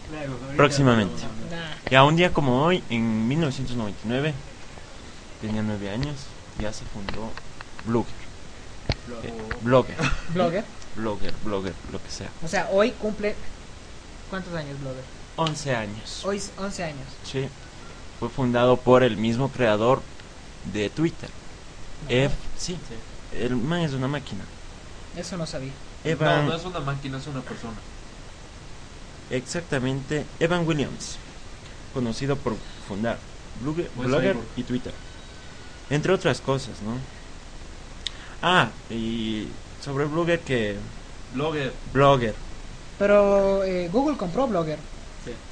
Próximamente. 0.55 1.21
Nah. 1.49 1.89
Ya 1.89 2.03
un 2.03 2.15
día 2.15 2.33
como 2.33 2.63
hoy, 2.63 2.83
en 2.89 3.27
1999, 3.27 4.33
tenía 5.41 5.61
nueve 5.61 5.89
años, 5.89 6.15
ya 6.59 6.71
se 6.71 6.85
fundó 6.85 7.29
Blogger. 7.85 8.23
Eh, 9.23 9.33
blogger, 9.61 9.95
Blogger. 10.33 10.63
blogger, 10.95 11.33
blogger, 11.43 11.73
lo 11.91 12.01
que 12.01 12.09
sea. 12.09 12.29
O 12.43 12.47
sea, 12.47 12.69
hoy 12.71 12.91
cumple. 12.91 13.35
¿Cuántos 14.29 14.53
años 14.53 14.79
Blogger? 14.79 15.03
11 15.35 15.75
años. 15.75 16.25
Hoy 16.25 16.37
es 16.37 16.51
11 16.57 16.83
años. 16.83 17.07
Sí. 17.23 17.47
Fue 18.19 18.29
fundado 18.29 18.77
por 18.77 19.03
el 19.03 19.17
mismo 19.17 19.49
creador 19.49 20.01
de 20.71 20.89
Twitter. 20.89 21.29
Ev, 22.09 22.31
sí, 22.57 22.77
el 23.33 23.55
man 23.55 23.81
es 23.81 23.93
una 23.93 24.07
máquina. 24.07 24.43
Eso 25.15 25.37
no 25.37 25.45
sabía. 25.45 25.71
Evan, 26.03 26.45
No, 26.45 26.51
no 26.51 26.57
es 26.57 26.65
una 26.65 26.79
máquina, 26.79 27.17
es 27.17 27.27
una 27.27 27.41
persona. 27.41 27.75
Exactamente, 29.29 30.25
Evan 30.39 30.67
Williams, 30.67 31.17
conocido 31.93 32.35
por 32.35 32.55
fundar 32.87 33.17
Blogger, 33.61 34.37
y 34.55 34.63
Twitter. 34.63 34.93
Entre 35.89 36.13
otras 36.13 36.41
cosas, 36.41 36.81
¿no? 36.81 36.97
Ah, 38.41 38.69
y 38.89 39.47
sobre 39.83 40.05
Blogger 40.05 40.39
que... 40.39 40.77
Blogger. 41.33 41.73
Blogger. 41.93 42.35
Pero 42.99 43.63
eh, 43.63 43.89
Google 43.91 44.17
compró 44.17 44.47
Blogger. 44.47 44.79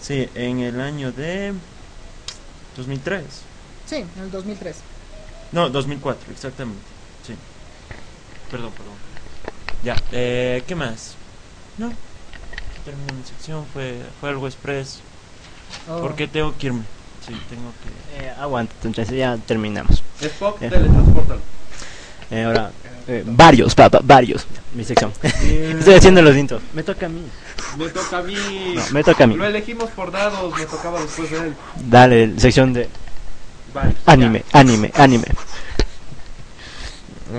Sí, 0.02 0.28
en 0.36 0.60
el 0.60 0.82
año 0.82 1.12
de 1.12 1.54
2003. 2.76 3.24
Sí, 3.86 3.96
en 3.98 4.24
el 4.24 4.32
2003. 4.32 4.76
No, 5.52 5.70
2004, 5.70 6.32
exactamente. 6.32 6.82
Sí. 7.26 7.36
Perdón, 8.50 8.72
perdón. 8.72 8.94
Ya, 9.84 9.96
eh, 10.12 10.64
¿qué 10.68 10.76
más? 10.76 11.16
No. 11.78 11.92
Terminé 12.86 13.14
mi 13.14 13.24
sección, 13.24 13.66
fue, 13.74 14.00
fue 14.20 14.30
algo 14.30 14.48
express. 14.48 15.00
Oh. 15.90 16.00
Porque 16.02 16.28
tengo 16.28 16.54
que 16.58 16.68
irme. 16.68 16.84
Sí, 17.26 17.34
tengo 17.50 17.72
que... 17.84 18.26
Eh, 18.26 18.32
aguanta, 18.40 18.74
entonces 18.84 19.16
ya 19.16 19.38
terminamos. 19.38 20.04
Spock, 20.22 20.62
Eh. 20.62 20.70
teletransportalo. 20.70 21.40
Eh, 22.32 22.44
ahora, 22.44 22.72
eh, 23.08 23.24
varios, 23.26 23.76
papá, 23.76 24.00
varios. 24.04 24.48
Mi 24.74 24.84
sección. 24.84 25.12
Estoy 25.22 25.94
haciendo 25.96 26.22
los 26.22 26.36
intros. 26.36 26.62
Me 26.74 26.82
toca 26.82 27.06
a 27.06 27.10
mí. 27.10 27.24
Me 27.78 27.90
toca 27.90 28.18
a 28.18 28.22
mí. 28.24 28.36
No, 28.76 28.82
me 28.92 29.04
toca 29.04 29.24
a 29.26 29.28
mí. 29.28 29.36
Lo 29.36 29.46
elegimos 29.46 29.90
por 29.92 30.12
dados, 30.12 30.58
me 30.58 30.66
tocaba 30.66 31.00
después 31.02 31.30
de 31.30 31.38
él. 31.38 31.56
Dale, 31.88 32.40
sección 32.40 32.74
de 32.74 32.90
Vale. 33.74 33.94
anime, 34.06 34.44
anime, 34.54 34.92
anime. 34.96 35.26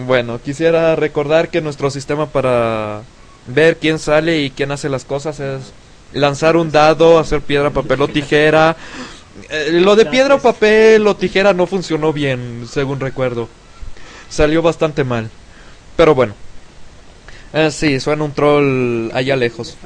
Bueno, 0.06 0.40
quisiera 0.40 0.96
recordar 0.96 1.48
que 1.50 1.60
nuestro 1.60 1.90
sistema 1.90 2.26
para 2.26 3.02
ver 3.46 3.78
quién 3.78 3.98
sale 3.98 4.40
y 4.40 4.50
quién 4.50 4.72
hace 4.72 4.88
las 4.88 5.04
cosas 5.04 5.40
es 5.40 5.72
lanzar 6.12 6.56
un 6.56 6.70
dado, 6.70 7.18
hacer 7.18 7.40
piedra, 7.40 7.70
papel 7.70 8.02
o 8.02 8.08
tijera. 8.08 8.76
Eh, 9.48 9.70
lo 9.72 9.96
de 9.96 10.06
piedra, 10.06 10.38
papel 10.38 11.06
o 11.06 11.16
tijera 11.16 11.52
no 11.52 11.66
funcionó 11.66 12.12
bien, 12.12 12.66
según 12.70 13.00
recuerdo. 13.00 13.48
Salió 14.28 14.62
bastante 14.62 15.04
mal. 15.04 15.30
Pero 15.96 16.14
bueno. 16.14 16.34
Eh, 17.52 17.70
sí, 17.70 18.00
suena 18.00 18.24
un 18.24 18.32
troll 18.32 19.10
allá 19.12 19.36
lejos. 19.36 19.76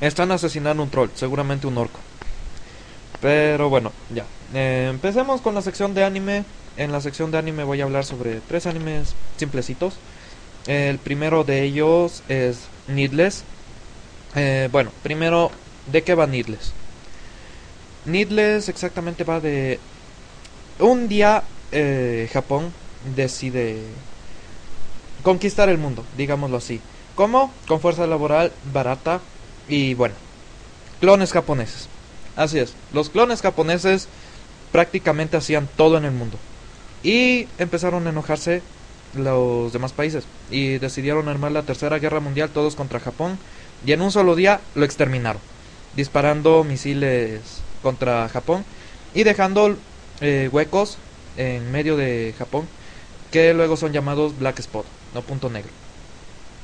Están 0.00 0.32
asesinando 0.32 0.82
un 0.82 0.90
troll, 0.90 1.10
seguramente 1.14 1.68
un 1.68 1.78
orco. 1.78 2.00
Pero 3.20 3.68
bueno, 3.68 3.92
ya. 4.12 4.24
Eh, 4.52 4.88
empecemos 4.90 5.40
con 5.40 5.54
la 5.54 5.62
sección 5.62 5.94
de 5.94 6.04
anime. 6.04 6.44
En 6.76 6.90
la 6.90 7.00
sección 7.00 7.30
de 7.30 7.38
anime 7.38 7.62
voy 7.64 7.80
a 7.80 7.84
hablar 7.84 8.04
sobre 8.04 8.40
tres 8.40 8.66
animes 8.66 9.14
simplecitos. 9.36 9.94
El 10.66 10.98
primero 10.98 11.44
de 11.44 11.62
ellos 11.62 12.22
es 12.28 12.58
Needless. 12.86 13.44
Eh, 14.34 14.68
bueno, 14.70 14.90
primero, 15.02 15.50
¿de 15.90 16.02
qué 16.02 16.14
va 16.14 16.26
Needless? 16.26 16.72
Needless 18.04 18.68
exactamente 18.68 19.24
va 19.24 19.40
de... 19.40 19.78
Un 20.78 21.08
día 21.08 21.42
eh, 21.72 22.28
Japón 22.32 22.72
decide 23.16 23.82
conquistar 25.22 25.68
el 25.68 25.78
mundo, 25.78 26.04
digámoslo 26.16 26.56
así. 26.56 26.80
¿Cómo? 27.14 27.52
Con 27.66 27.80
fuerza 27.80 28.06
laboral 28.06 28.52
barata 28.72 29.20
y 29.68 29.94
bueno, 29.94 30.14
clones 31.00 31.32
japoneses. 31.32 31.88
Así 32.36 32.58
es, 32.58 32.74
los 32.92 33.10
clones 33.10 33.42
japoneses 33.42 34.08
prácticamente 34.70 35.36
hacían 35.36 35.68
todo 35.76 35.98
en 35.98 36.04
el 36.04 36.12
mundo. 36.12 36.38
Y 37.02 37.48
empezaron 37.58 38.06
a 38.06 38.10
enojarse 38.10 38.62
los 39.14 39.72
demás 39.72 39.92
países 39.92 40.28
y 40.48 40.78
decidieron 40.78 41.28
armar 41.28 41.52
la 41.52 41.64
tercera 41.66 41.98
guerra 41.98 42.20
mundial 42.20 42.50
todos 42.50 42.76
contra 42.76 43.00
Japón 43.00 43.38
y 43.84 43.92
en 43.92 44.00
un 44.02 44.10
solo 44.10 44.34
día 44.36 44.60
lo 44.74 44.84
exterminaron, 44.84 45.42
disparando 45.94 46.64
misiles 46.64 47.64
contra 47.82 48.28
Japón 48.28 48.64
y 49.12 49.24
dejando 49.24 49.76
eh, 50.20 50.48
huecos 50.52 50.98
en 51.36 51.70
medio 51.72 51.96
de 51.96 52.34
Japón 52.36 52.68
que 53.30 53.54
luego 53.54 53.76
son 53.76 53.92
llamados 53.92 54.38
Black 54.38 54.58
Spot, 54.60 54.86
no 55.14 55.22
punto 55.22 55.50
negro. 55.50 55.81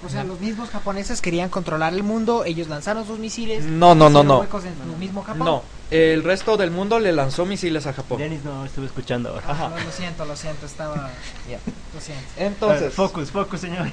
O 0.04 0.08
sea, 0.08 0.22
los 0.22 0.38
mismos 0.40 0.70
japoneses 0.70 1.20
querían 1.20 1.48
controlar 1.48 1.92
el 1.92 2.04
mundo, 2.04 2.44
ellos 2.44 2.68
lanzaron 2.68 3.04
sus 3.06 3.18
misiles. 3.18 3.64
No, 3.64 3.94
no, 3.96 4.08
no, 4.08 4.22
no. 4.22 4.38
huecos 4.38 4.64
en 4.64 4.74
el 4.80 4.96
mismo 4.96 5.22
Japón. 5.22 5.44
No, 5.44 5.62
el 5.90 6.22
resto 6.22 6.56
del 6.56 6.70
mundo 6.70 7.00
le 7.00 7.12
lanzó 7.12 7.44
misiles 7.46 7.86
a 7.86 7.92
Japón. 7.92 8.18
Dennis 8.18 8.44
no 8.44 8.64
estuve 8.64 8.86
escuchando 8.86 9.30
ahora. 9.30 9.44
Ah, 9.48 9.52
Ajá. 9.52 9.68
no, 9.70 9.84
lo 9.84 9.90
siento, 9.90 10.24
lo 10.24 10.36
siento, 10.36 10.66
estaba... 10.66 11.10
Ya. 11.50 11.58
Lo 11.94 12.00
siento. 12.00 12.24
Entonces, 12.36 12.88
Eh, 12.88 12.90
focus, 12.90 13.30
focus, 13.32 13.60
señor. 13.60 13.88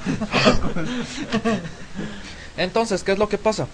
Entonces, 2.58 3.04
¿qué 3.04 3.12
es 3.14 3.18
lo 3.18 3.28
que 3.28 3.38
pasa? 3.38 3.68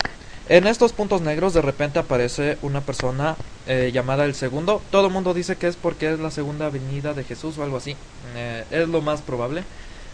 En 0.48 0.68
estos 0.68 0.92
puntos 0.94 1.22
negros 1.22 1.54
de 1.54 1.62
repente 1.62 2.00
aparece 2.00 2.58
una 2.62 2.82
persona 2.82 3.36
eh, 3.68 3.92
llamada 3.94 4.26
el 4.26 4.36
segundo. 4.36 4.82
Todo 4.90 5.08
el 5.08 5.14
mundo 5.14 5.34
dice 5.34 5.56
que 5.56 5.68
es 5.68 5.76
porque 5.76 6.12
es 6.12 6.20
la 6.20 6.32
segunda 6.32 6.70
venida 6.70 7.14
de 7.14 7.24
Jesús 7.24 7.58
o 7.58 7.64
algo 7.64 7.78
así. 7.78 7.96
Eh, 8.36 8.66
es 8.72 8.88
lo 8.88 9.02
más 9.02 9.22
probable. 9.22 9.64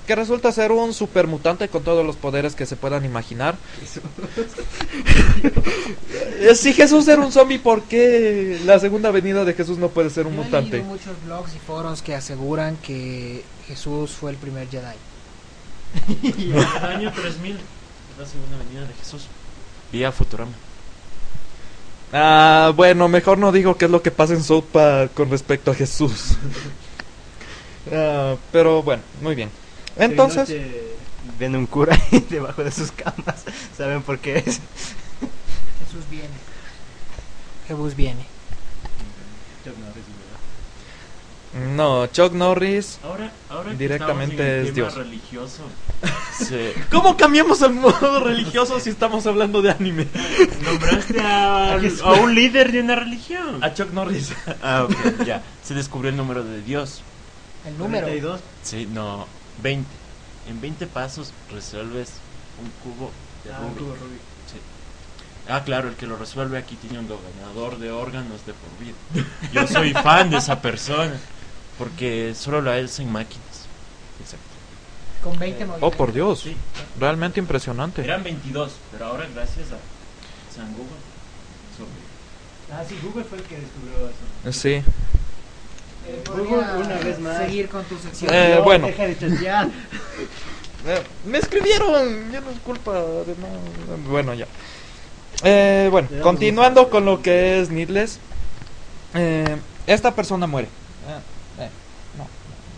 Que 0.08 0.16
resulta 0.16 0.52
ser 0.54 0.72
un 0.72 0.94
supermutante 0.94 1.68
con 1.68 1.84
todos 1.84 2.06
los 2.06 2.16
poderes 2.16 2.56
que 2.56 2.66
se 2.66 2.78
puedan 2.78 3.04
imaginar. 3.04 3.56
Eh, 6.40 6.56
si 6.56 6.74
Jesús 6.74 7.08
era 7.08 7.22
un 7.22 7.32
zombie, 7.32 7.60
¿por 7.60 7.84
qué 7.84 8.60
la 8.66 8.80
segunda 8.80 9.12
venida 9.12 9.44
de 9.44 9.54
Jesús 9.54 9.78
no 9.78 9.90
puede 9.90 10.10
ser 10.10 10.26
un 10.26 10.36
Yo 10.36 10.44
mutante? 10.44 10.78
leído 10.78 10.86
muchos 10.90 11.16
blogs 11.26 11.56
y 11.56 11.60
foros 11.60 12.02
que 12.02 12.16
aseguran 12.16 12.78
que 12.78 13.44
Jesús 13.68 14.12
fue 14.12 14.32
el 14.32 14.38
primer 14.38 14.70
Jedi. 14.70 14.96
El 16.10 16.58
año 16.84 17.12
3000, 17.12 17.58
la 18.18 18.26
segunda 18.26 18.58
venida 18.58 18.88
de 18.88 18.94
Jesús. 18.94 19.28
Vía 19.92 20.12
Futurama. 20.12 20.52
Ah, 22.14 22.72
bueno, 22.76 23.10
mejor 23.10 23.38
no 23.38 23.52
digo 23.52 23.76
qué 23.76 23.86
es 23.86 23.92
lo 23.92 24.02
que 24.02 24.12
pasa 24.12 24.34
en 24.34 24.44
South 24.44 24.66
Park 24.72 25.14
con 25.14 25.30
respecto 25.30 25.72
a 25.72 25.76
Jesús. 25.76 26.38
Ah, 27.90 28.36
pero 28.52 28.84
bueno, 28.84 29.02
muy 29.22 29.34
bien. 29.34 29.50
Entonces, 30.00 30.50
Viene 31.40 31.58
un 31.58 31.66
cura 31.68 31.96
ahí 32.12 32.26
debajo 32.30 32.64
de 32.64 32.72
sus 32.72 32.92
camas. 32.92 33.44
¿Saben 33.76 34.02
por 34.02 34.20
qué 34.20 34.38
es? 34.38 34.60
Jesús 35.86 36.10
viene. 36.10 36.28
Jesús 37.68 37.96
viene. 37.96 38.26
no, 41.76 42.08
Chuck 42.08 42.34
Norris. 42.34 43.00
Ahora, 43.04 43.32
ahora 43.50 43.74
Directamente 43.74 44.62
el 44.62 44.68
es 44.68 44.74
tema 44.74 44.88
Dios. 44.88 44.96
religioso. 44.96 45.64
¿Cómo 46.92 47.18
cambiamos 47.18 47.62
al 47.62 47.74
modo 47.74 48.24
religioso 48.24 48.80
si 48.80 48.90
estamos 48.92 49.26
hablando 49.26 49.62
de 49.62 49.72
anime? 49.72 50.08
nombraste 50.64 51.20
a, 51.20 51.74
a 52.04 52.14
un 52.14 52.36
líder 52.36 52.72
de 52.72 52.82
una 52.82 52.96
religión. 52.96 53.64
A 53.64 53.74
Chuck 53.74 53.92
Norris. 53.92 54.32
Ah, 54.62 54.86
ok, 54.86 55.26
ya. 55.26 55.42
Se 55.64 55.74
descubrió 55.74 56.10
el 56.10 56.18
número 56.18 56.44
de 56.44 56.62
Dios. 56.62 57.02
El 57.66 57.78
número. 57.78 58.06
42. 58.06 58.40
Sí, 58.64 58.88
no, 58.92 59.28
20. 59.62 59.88
En 60.50 60.62
20 60.62 60.88
pasos 60.88 61.34
resuelves 61.52 62.10
un 62.62 62.70
cubo 62.84 63.12
de 63.44 63.52
Ah, 63.54 63.60
un 63.60 63.68
Rubik. 63.70 63.80
cubo 63.80 63.96
Rubik. 63.96 64.22
Sí. 64.52 64.60
Ah, 65.50 65.64
claro, 65.64 65.90
el 65.90 65.96
que 65.96 66.08
lo 66.08 66.18
resuelve 66.18 66.58
aquí 66.58 66.76
tiene 66.76 67.00
un 67.00 67.08
donador 67.08 67.78
de 67.80 67.92
órganos 67.92 68.46
de 68.46 68.54
por 68.54 68.78
vida. 68.80 68.96
Yo 69.54 69.68
soy 69.68 69.94
fan 69.94 70.30
de 70.30 70.38
esa 70.38 70.62
persona. 70.62 71.16
Porque 71.78 72.34
solo 72.36 72.62
lo 72.62 72.72
hace 72.72 73.04
en 73.04 73.12
máquinas. 73.12 73.68
Exacto. 74.20 74.46
Con 75.24 75.38
20 75.38 75.64
Oh, 75.64 75.68
movimientos. 75.68 75.98
por 75.98 76.12
Dios. 76.14 76.40
Sí. 76.42 76.56
Realmente 77.00 77.40
impresionante. 77.40 78.04
Eran 78.04 78.24
22, 78.24 78.72
pero 78.92 79.06
ahora 79.06 79.28
gracias 79.34 79.68
a 79.72 80.56
San 80.56 80.72
Google. 80.74 80.88
sobre- 81.78 82.08
Ah, 82.76 82.84
sí, 82.88 82.98
Google 83.04 83.24
fue 83.26 83.38
el 83.38 83.44
que 83.44 83.58
descubrió 83.60 84.10
eso. 84.10 84.52
Sí. 84.60 84.82
Una 86.36 86.96
vez 87.00 87.20
más. 87.20 87.38
Seguir 87.38 87.70
con 87.70 87.84
tu 87.86 87.98
sección. 87.98 88.34
Eh, 88.34 88.56
No, 88.58 88.64
bueno. 88.64 88.88
Deja 88.88 89.08
de 89.08 89.18
chatear. 89.18 89.68
Eh, 90.86 91.02
me 91.26 91.40
escribieron, 91.40 92.32
ya 92.32 92.40
no 92.40 92.50
es 92.50 92.60
culpa 92.60 92.94
de 92.94 93.36
no. 93.40 94.10
Bueno, 94.10 94.34
ya. 94.34 94.46
Eh, 95.44 95.90
bueno, 95.92 96.08
continuando 96.22 96.90
con 96.90 97.04
lo 97.04 97.22
que 97.22 97.60
es 97.60 97.70
Needless. 97.70 98.20
Eh, 99.14 99.58
esta 99.86 100.16
persona 100.16 100.48
muere. 100.48 100.70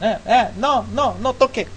Eh, 0.02 0.18
eh, 0.26 0.48
no, 0.60 0.84
no, 0.84 0.86
no, 0.94 1.16
no 1.20 1.34
toque. 1.34 1.68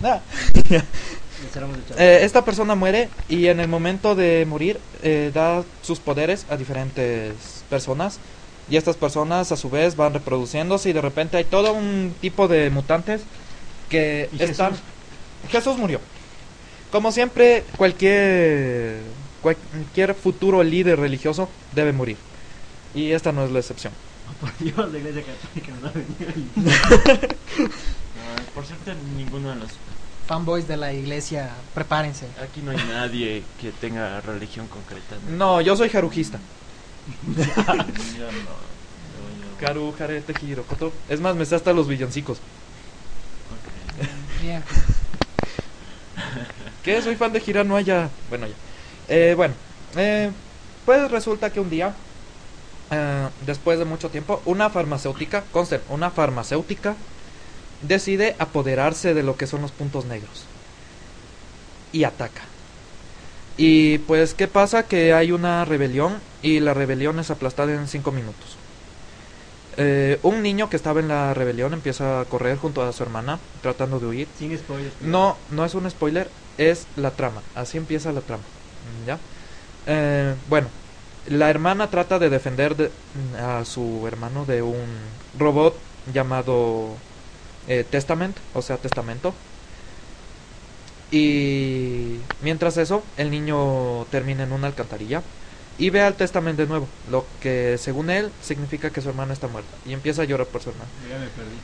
esta 1.99 2.45
persona 2.45 2.75
muere 2.77 3.09
y 3.29 3.49
en 3.49 3.59
el 3.61 3.69
momento 3.69 4.15
de 4.15 4.47
morir 4.49 4.79
eh, 5.03 5.33
da 5.35 5.65
sus 5.83 5.99
poderes 5.99 6.47
a 6.49 6.57
diferentes 6.57 7.35
personas. 7.69 8.19
Y 8.73 8.79
estas 8.79 8.97
personas 8.97 9.53
a 9.53 9.57
su 9.59 9.69
vez 9.69 9.97
van 9.97 10.15
reproduciendo 10.15 10.81
y 10.83 10.93
de 10.95 11.03
repente 11.03 11.37
hay 11.37 11.45
todo 11.45 11.75
un 11.75 12.15
tipo 12.23 12.49
de 12.49 12.71
mutantes 12.71 13.21
que 13.91 14.31
¿Y 14.33 14.43
están... 14.43 14.71
Jesús? 14.71 14.85
Jesús 15.51 15.77
murió. 15.77 16.01
Como 16.91 17.13
siempre, 17.13 17.65
cualquier, 17.77 19.01
cualquier 19.43 20.15
futuro 20.15 20.63
líder 20.63 20.99
religioso 20.99 21.51
debe 21.75 21.93
morir. 21.93 22.17
Y 22.95 23.11
esta 23.11 23.31
no 23.31 23.45
es 23.45 23.51
la 23.51 23.59
excepción. 23.59 23.93
Oh, 24.31 24.41
por 24.41 24.57
Dios, 24.57 24.91
la 24.91 24.99
iglesia 24.99 25.23
católica 25.23 25.73
no 25.83 25.93
venir. 25.93 27.29
Ah, 28.25 28.41
por 28.55 28.65
suerte, 28.65 28.95
ninguno 29.19 29.51
de 29.51 29.57
los. 29.57 29.69
Fanboys 30.27 30.67
de 30.67 30.79
la 30.79 30.95
iglesia, 30.95 31.51
prepárense. 31.75 32.27
Aquí 32.43 32.63
no 32.63 32.71
hay 32.71 32.79
nadie 32.89 33.43
que 33.61 33.71
tenga 33.71 34.19
religión 34.23 34.67
concreta. 34.69 35.17
¿no? 35.29 35.37
No, 35.37 35.61
yo 35.61 35.77
soy 35.77 35.91
jarujista. 35.91 36.39
No. 37.07 38.73
Karu, 39.57 39.93
Jare, 39.93 40.23
Tejiro, 40.23 40.67
Koto. 40.67 41.03
Es 41.09 41.21
más, 41.21 41.37
me 41.37 41.45
sé 41.47 41.55
hasta 41.55 41.73
los 41.73 41.89
villancicos. 41.89 42.43
ok. 43.49 43.69
Bien. 44.41 44.65
¿Qué? 46.83 47.01
Soy 47.03 47.17
fan 47.17 47.33
de 47.33 47.43
Hiranoya. 47.45 48.13
Bueno, 48.29 48.47
ya. 48.47 48.59
Eh, 49.07 49.35
bueno, 49.37 49.57
eh, 49.97 50.33
pues 50.85 51.11
resulta 51.11 51.53
que 51.53 51.61
un 51.61 51.71
día, 51.71 51.99
eh, 52.91 53.31
después 53.41 53.81
de 53.81 53.87
mucho 53.87 54.11
tiempo, 54.11 54.43
una 54.47 54.71
farmacéutica, 54.71 55.51
conste, 55.51 55.85
una 55.89 56.13
farmacéutica, 56.13 56.99
decide 57.81 58.37
apoderarse 58.39 59.15
de 59.15 59.23
lo 59.25 59.37
que 59.37 59.47
son 59.49 59.63
los 59.63 59.73
puntos 59.73 60.07
negros. 60.07 60.51
Y 61.93 62.03
ataca. 62.05 62.52
Y 63.57 63.99
pues, 63.99 64.35
¿qué 64.35 64.49
pasa? 64.49 64.85
Que 64.85 65.13
hay 65.13 65.33
una 65.33 65.65
rebelión 65.65 66.15
y 66.41 66.61
la 66.61 66.75
rebelión 66.75 67.19
es 67.19 67.31
aplastada 67.31 67.73
en 67.73 67.87
5 67.87 68.11
minutos. 68.13 68.57
Eh, 69.77 70.19
un 70.23 70.43
niño 70.43 70.69
que 70.69 70.77
estaba 70.77 71.01
en 71.01 71.09
la 71.09 71.33
rebelión 71.33 71.73
empieza 71.73 72.21
a 72.21 72.25
correr 72.27 72.59
junto 72.59 72.83
a 72.83 72.93
su 72.93 73.03
hermana, 73.03 73.39
tratando 73.63 73.99
de 74.01 74.07
huir. 74.07 74.29
Sin 74.39 74.57
spoilers. 74.57 75.01
No, 75.01 75.37
no 75.51 75.65
es 75.65 75.75
un 75.75 75.89
spoiler, 75.91 76.29
es 76.59 76.87
la 76.97 77.11
trama. 77.13 77.41
Así 77.55 77.79
empieza 77.79 78.13
la 78.13 78.21
trama. 78.21 78.43
Mm, 79.03 79.07
¿Ya? 79.07 79.19
Eh, 79.87 80.35
bueno, 80.49 80.69
la 81.27 81.49
hermana 81.51 81.89
trata 81.89 82.19
de 82.19 82.29
defender 82.31 82.77
de- 82.77 82.91
a 83.39 83.65
su 83.65 84.05
hermano 84.07 84.45
de 84.45 84.63
un 84.63 85.21
robot 85.39 85.75
llamado 86.13 86.89
eh, 87.67 87.85
Testament, 87.89 88.37
o 88.55 88.61
sea, 88.63 88.77
Testamento. 88.77 89.35
Y 91.13 92.23
mientras 92.41 92.79
eso, 92.79 93.05
el 93.17 93.31
niño 93.31 94.07
termina 94.11 94.45
en 94.45 94.53
una 94.53 94.67
alcantarilla 94.69 95.25
y 95.77 95.91
ve 95.91 96.01
al 96.01 96.17
Testament 96.17 96.59
de 96.59 96.67
nuevo, 96.67 96.89
lo 97.05 97.29
que 97.39 97.77
según 97.79 98.11
él 98.11 98.33
significa 98.41 98.93
que 98.93 99.03
su 99.03 99.11
hermana 99.11 99.35
está 99.35 99.49
muerta 99.49 99.79
y 99.85 99.93
empieza 99.93 100.23
a 100.23 100.25
llorar 100.25 100.49
por 100.49 100.63
su 100.63 100.71
hermana. 100.71 100.91
Ya 101.09 101.19
me 101.19 101.29
perdí. 101.29 101.59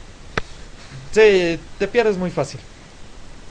Sí, 1.11 1.61
te 1.79 1.89
pierdes 1.89 2.19
muy 2.19 2.31
fácil. 2.31 2.61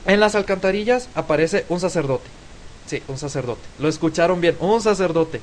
En 0.04 0.20
las 0.20 0.34
alcantarillas 0.34 1.10
aparece 1.14 1.66
un 1.68 1.80
sacerdote. 1.80 2.30
Sí, 2.86 3.04
un 3.08 3.18
sacerdote. 3.18 3.70
Lo 3.78 3.88
escucharon 3.88 4.40
bien, 4.40 4.56
un 4.60 4.80
sacerdote 4.82 5.42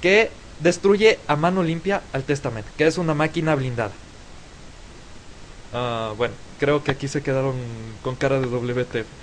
que 0.00 0.32
destruye 0.58 1.24
a 1.28 1.36
mano 1.36 1.62
limpia 1.62 2.08
al 2.12 2.24
Testamento, 2.24 2.72
que 2.76 2.86
es 2.86 2.98
una 2.98 3.14
máquina 3.14 3.54
blindada. 3.54 3.94
Ah, 5.70 6.14
bueno, 6.16 6.36
creo 6.56 6.84
que 6.84 6.90
aquí 6.92 7.08
se 7.08 7.22
quedaron 7.22 7.98
con 8.00 8.16
cara 8.16 8.40
de 8.40 8.46
WTF. 8.46 9.16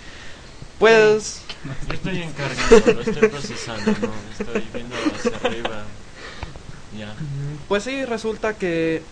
Pues 0.81 1.41
Yo 1.87 1.93
estoy 1.93 2.21
encargado, 2.23 2.93
lo 2.93 3.01
estoy 3.01 3.29
procesando, 3.29 3.91
no, 4.01 4.11
estoy 4.39 4.63
viendo 4.73 4.95
hacia 5.15 5.37
arriba. 5.47 5.83
Ya. 6.97 7.13
Pues 7.67 7.83
sí, 7.83 8.03
resulta 8.03 8.55
que 8.55 9.03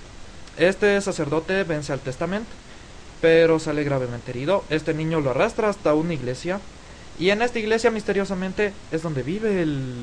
este 0.58 1.00
sacerdote 1.00 1.64
vence 1.64 1.94
al 1.94 2.00
testamento, 2.00 2.50
pero 3.22 3.60
sale 3.60 3.84
gravemente 3.84 4.32
herido. 4.32 4.64
Este 4.72 4.96
niño 4.96 5.22
lo 5.22 5.30
arrastra 5.30 5.70
hasta 5.70 5.94
una 5.94 6.16
iglesia 6.16 6.60
y 7.20 7.30
en 7.30 7.44
esta 7.44 7.60
iglesia 7.60 7.92
misteriosamente 7.92 8.74
es 8.92 9.04
donde 9.04 9.22
vive 9.22 9.62
el 9.62 9.94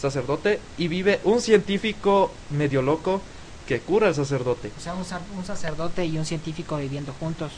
sacerdote 0.00 0.58
y 0.78 0.88
vive 0.88 1.20
un 1.24 1.42
científico 1.42 2.32
medio 2.48 2.80
loco 2.80 3.20
que 3.66 3.80
cura 3.80 4.06
al 4.06 4.14
sacerdote. 4.14 4.72
O 4.78 4.80
sea, 4.80 4.94
un, 4.94 5.04
sa- 5.04 5.20
un 5.36 5.44
sacerdote 5.44 6.06
y 6.06 6.16
un 6.16 6.24
científico 6.24 6.78
viviendo 6.78 7.12
juntos. 7.20 7.52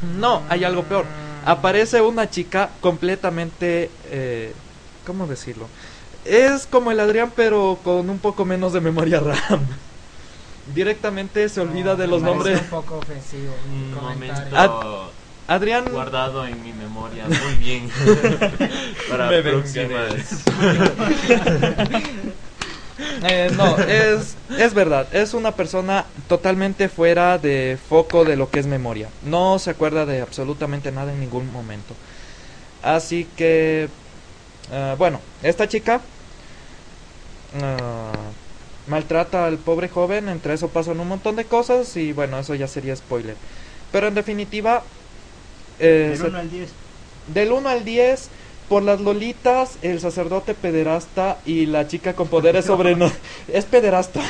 No, 0.00 0.42
hay 0.48 0.64
algo 0.64 0.82
peor. 0.82 1.04
Aparece 1.44 2.00
una 2.00 2.30
chica 2.30 2.70
completamente... 2.80 3.90
Eh, 4.10 4.52
¿Cómo 5.06 5.26
decirlo? 5.26 5.68
Es 6.24 6.66
como 6.66 6.90
el 6.90 7.00
Adrián, 7.00 7.32
pero 7.36 7.78
con 7.84 8.08
un 8.08 8.18
poco 8.18 8.44
menos 8.44 8.72
de 8.72 8.80
memoria 8.80 9.20
RAM. 9.50 9.60
Directamente 10.74 11.48
se 11.50 11.60
olvida 11.60 11.94
de 11.94 12.06
los 12.06 12.22
nombres. 12.22 12.60
un 12.60 12.66
poco 12.68 12.96
ofensivo. 12.98 13.54
Un 13.70 13.92
comentario. 13.92 15.12
Adrián... 15.46 15.84
guardado 15.90 16.46
en 16.46 16.62
mi 16.62 16.72
memoria 16.72 17.24
muy 17.28 17.54
bien 17.58 17.90
para 19.10 19.28
próximas. 19.42 20.42
Eh, 23.22 23.50
no, 23.54 23.76
es, 23.78 24.36
es 24.56 24.74
verdad, 24.74 25.08
es 25.12 25.34
una 25.34 25.56
persona 25.56 26.06
totalmente 26.26 26.88
fuera 26.88 27.38
de 27.38 27.78
foco 27.82 28.24
de 28.24 28.36
lo 28.36 28.50
que 28.50 28.58
es 28.58 28.66
memoria. 28.66 29.08
No 29.22 29.58
se 29.58 29.70
acuerda 29.70 30.04
de 30.06 30.20
absolutamente 30.20 30.92
nada 30.92 31.12
en 31.12 31.20
ningún 31.20 31.50
momento. 31.50 31.94
Así 32.82 33.24
que, 33.36 33.88
ah, 34.70 34.96
bueno, 34.98 35.20
esta 35.42 35.68
chica 35.68 36.02
ah, 37.52 38.32
maltrata 38.86 39.46
al 39.46 39.58
pobre 39.58 39.88
joven, 39.88 40.28
entre 40.28 40.54
eso 40.54 40.68
pasan 40.68 41.00
un 41.00 41.08
montón 41.08 41.36
de 41.36 41.44
cosas 41.46 41.96
y 41.96 42.12
bueno, 42.12 42.38
eso 42.38 42.54
ya 42.54 42.68
sería 42.68 42.94
spoiler. 42.96 43.36
Pero 43.90 44.08
en 44.08 44.14
definitiva, 44.14 44.84
eh, 45.78 46.08
Del 46.10 46.18
se- 46.18 46.28
1 46.28 46.38
al 46.38 46.50
10. 46.50 46.74
del 47.26 47.52
1 47.52 47.68
al 47.68 47.84
10, 47.84 48.30
por 48.68 48.82
las 48.82 49.00
lolitas, 49.00 49.78
el 49.82 50.00
sacerdote 50.00 50.54
pederasta 50.54 51.38
y 51.44 51.66
la 51.66 51.86
chica 51.86 52.14
con 52.14 52.28
poderes 52.28 52.64
sobre... 52.64 52.96
No, 52.96 53.10
es 53.52 53.64
pederasta. 53.64 54.20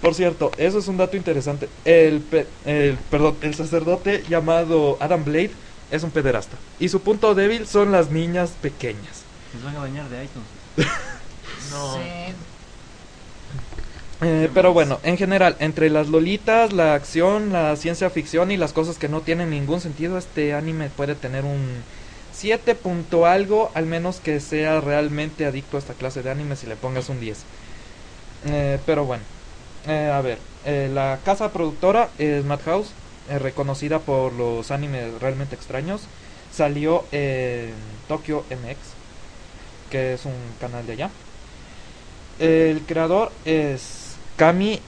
Por 0.00 0.14
cierto, 0.14 0.52
eso 0.58 0.78
es 0.78 0.88
un 0.88 0.96
dato 0.96 1.16
interesante. 1.16 1.68
El, 1.84 2.20
pe- 2.20 2.46
el, 2.64 2.96
perdón, 3.10 3.36
el 3.42 3.54
sacerdote 3.54 4.22
llamado 4.28 4.96
Adam 5.00 5.24
Blade 5.24 5.50
es 5.90 6.02
un 6.02 6.10
pederasta. 6.10 6.56
Y 6.78 6.88
su 6.88 7.00
punto 7.00 7.34
débil 7.34 7.66
son 7.66 7.92
las 7.92 8.10
niñas 8.10 8.50
pequeñas. 8.60 9.22
Nos 9.54 9.64
van 9.64 9.76
a 9.76 9.80
bañar 9.80 10.08
de 10.08 10.24
iTunes. 10.24 10.48
No. 11.72 11.94
Sí. 11.94 12.00
Eh, 14.22 14.48
pero 14.54 14.72
bueno, 14.72 14.98
en 15.02 15.16
general, 15.18 15.56
entre 15.58 15.90
las 15.90 16.08
lolitas, 16.08 16.72
la 16.72 16.94
acción, 16.94 17.52
la 17.52 17.74
ciencia 17.76 18.08
ficción 18.08 18.50
y 18.50 18.56
las 18.56 18.72
cosas 18.72 18.98
que 18.98 19.08
no 19.08 19.20
tienen 19.20 19.50
ningún 19.50 19.80
sentido, 19.80 20.16
este 20.16 20.54
anime 20.54 20.88
puede 20.88 21.14
tener 21.16 21.44
un 21.44 21.82
7 22.36 22.74
punto 22.74 23.24
algo, 23.24 23.70
al 23.74 23.86
menos 23.86 24.20
que 24.20 24.40
sea 24.40 24.80
realmente 24.82 25.46
adicto 25.46 25.78
a 25.78 25.80
esta 25.80 25.94
clase 25.94 26.22
de 26.22 26.30
anime 26.30 26.56
si 26.56 26.66
le 26.66 26.76
pongas 26.76 27.08
un 27.08 27.18
10. 27.18 27.38
Eh, 28.44 28.78
pero 28.84 29.06
bueno, 29.06 29.24
eh, 29.86 30.10
a 30.12 30.20
ver, 30.20 30.38
eh, 30.66 30.90
la 30.92 31.18
casa 31.24 31.50
productora 31.50 32.10
es 32.18 32.44
Madhouse, 32.44 32.92
reconocida 33.26 34.00
por 34.00 34.34
los 34.34 34.70
animes 34.70 35.18
realmente 35.18 35.54
extraños, 35.54 36.02
salió 36.52 37.04
en 37.10 37.72
Tokyo 38.06 38.44
MX, 38.50 38.78
que 39.90 40.12
es 40.12 40.26
un 40.26 40.34
canal 40.60 40.86
de 40.86 40.92
allá. 40.92 41.10
El 42.38 42.82
creador 42.82 43.32
es 43.46 44.18
Kami 44.36 44.82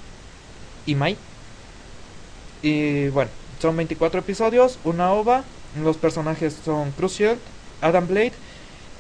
Imai. 0.84 1.16
Y 2.60 3.08
bueno, 3.08 3.30
son 3.58 3.74
24 3.76 4.20
episodios, 4.20 4.78
una 4.84 5.12
ova. 5.12 5.44
Los 5.82 5.96
personajes 5.96 6.56
son 6.64 6.90
Crucial, 6.92 7.38
Adam 7.80 8.06
Blade 8.06 8.32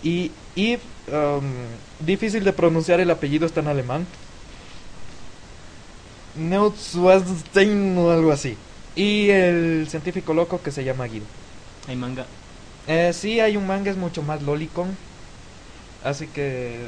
y 0.02 0.30
Eve. 0.56 0.80
um, 1.12 1.44
difícil 2.04 2.44
de 2.44 2.52
pronunciar 2.52 3.00
el 3.00 3.10
apellido, 3.10 3.46
está 3.46 3.60
en 3.60 3.68
alemán. 3.68 4.06
Neutzwazstein 6.36 7.96
o 7.98 8.10
algo 8.10 8.32
así. 8.32 8.56
Y 8.94 9.30
el 9.30 9.86
científico 9.88 10.34
loco 10.34 10.60
que 10.62 10.70
se 10.70 10.84
llama 10.84 11.06
Guido. 11.06 11.26
Hay 11.86 11.96
manga. 11.96 12.26
Eh, 12.86 13.12
sí, 13.14 13.40
hay 13.40 13.56
un 13.56 13.66
manga, 13.66 13.90
es 13.90 13.96
mucho 13.96 14.22
más 14.22 14.42
lolicon. 14.42 14.96
Así 16.04 16.26
que. 16.26 16.78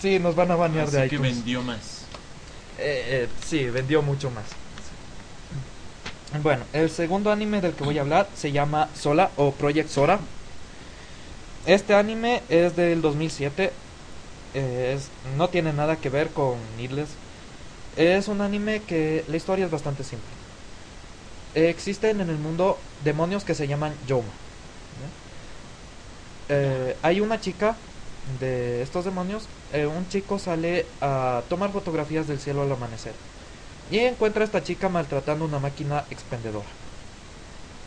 Sí, 0.00 0.18
nos 0.18 0.34
van 0.34 0.50
a 0.50 0.56
banear 0.56 0.90
de 0.90 1.00
Así 1.00 1.08
que 1.08 1.16
iTunes. 1.16 1.36
vendió 1.36 1.62
más. 1.62 2.04
Eh, 2.78 3.04
eh, 3.06 3.28
sí, 3.46 3.64
vendió 3.64 4.02
mucho 4.02 4.30
más. 4.30 4.44
Bueno, 6.30 6.68
el 6.72 6.90
segundo 6.90 7.30
anime 7.32 7.60
del 7.60 7.74
que 7.74 7.84
voy 7.84 7.98
a 7.98 8.02
hablar 8.02 8.30
se 8.34 8.52
llama 8.52 8.90
Sola 8.94 9.32
o 9.36 9.56
Project 9.56 9.88
Sora. 9.90 10.30
Este 11.64 11.94
anime 11.94 12.44
es 12.48 12.74
del 12.76 13.00
2007. 13.02 13.80
eh, 14.54 14.94
es, 14.96 15.12
no 15.22 15.50
tiene 15.50 15.72
nada 15.72 16.00
que 16.00 16.10
ver 16.10 16.32
con 16.32 16.76
Needless. 16.76 17.20
Es 17.96 18.28
un 18.28 18.40
anime 18.42 18.84
que 18.84 19.24
la 19.28 19.36
historia 19.36 19.66
es 19.66 19.70
bastante 19.70 20.04
simple. 20.04 20.38
Existen 21.52 22.20
en 22.20 22.30
el 22.30 22.38
mundo 22.38 22.86
demonios 22.98 23.44
que 23.44 23.54
se 23.54 23.68
llaman 23.68 23.98
Yoma. 24.02 24.40
Eh, 26.48 26.98
hay 27.02 27.20
una 27.20 27.40
chica 27.40 27.84
de 28.22 28.82
estos 28.82 29.04
demonios. 29.04 29.50
eh, 29.70 29.86
un 29.86 30.08
chico 30.08 30.38
sale 30.38 30.94
a 31.00 31.44
tomar 31.48 31.72
fotografías 31.72 32.26
del 32.26 32.40
cielo 32.40 32.62
al 32.62 32.72
amanecer. 32.72 33.18
Y 33.88 33.98
encuentra 33.98 34.42
a 34.42 34.46
esta 34.46 34.62
chica 34.62 34.88
maltratando 34.88 35.44
una 35.44 35.58
máquina 35.60 36.06
expendedora. 36.10 36.78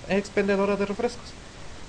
Expendedora 0.07 0.75
de 0.77 0.85
refrescos. 0.85 1.39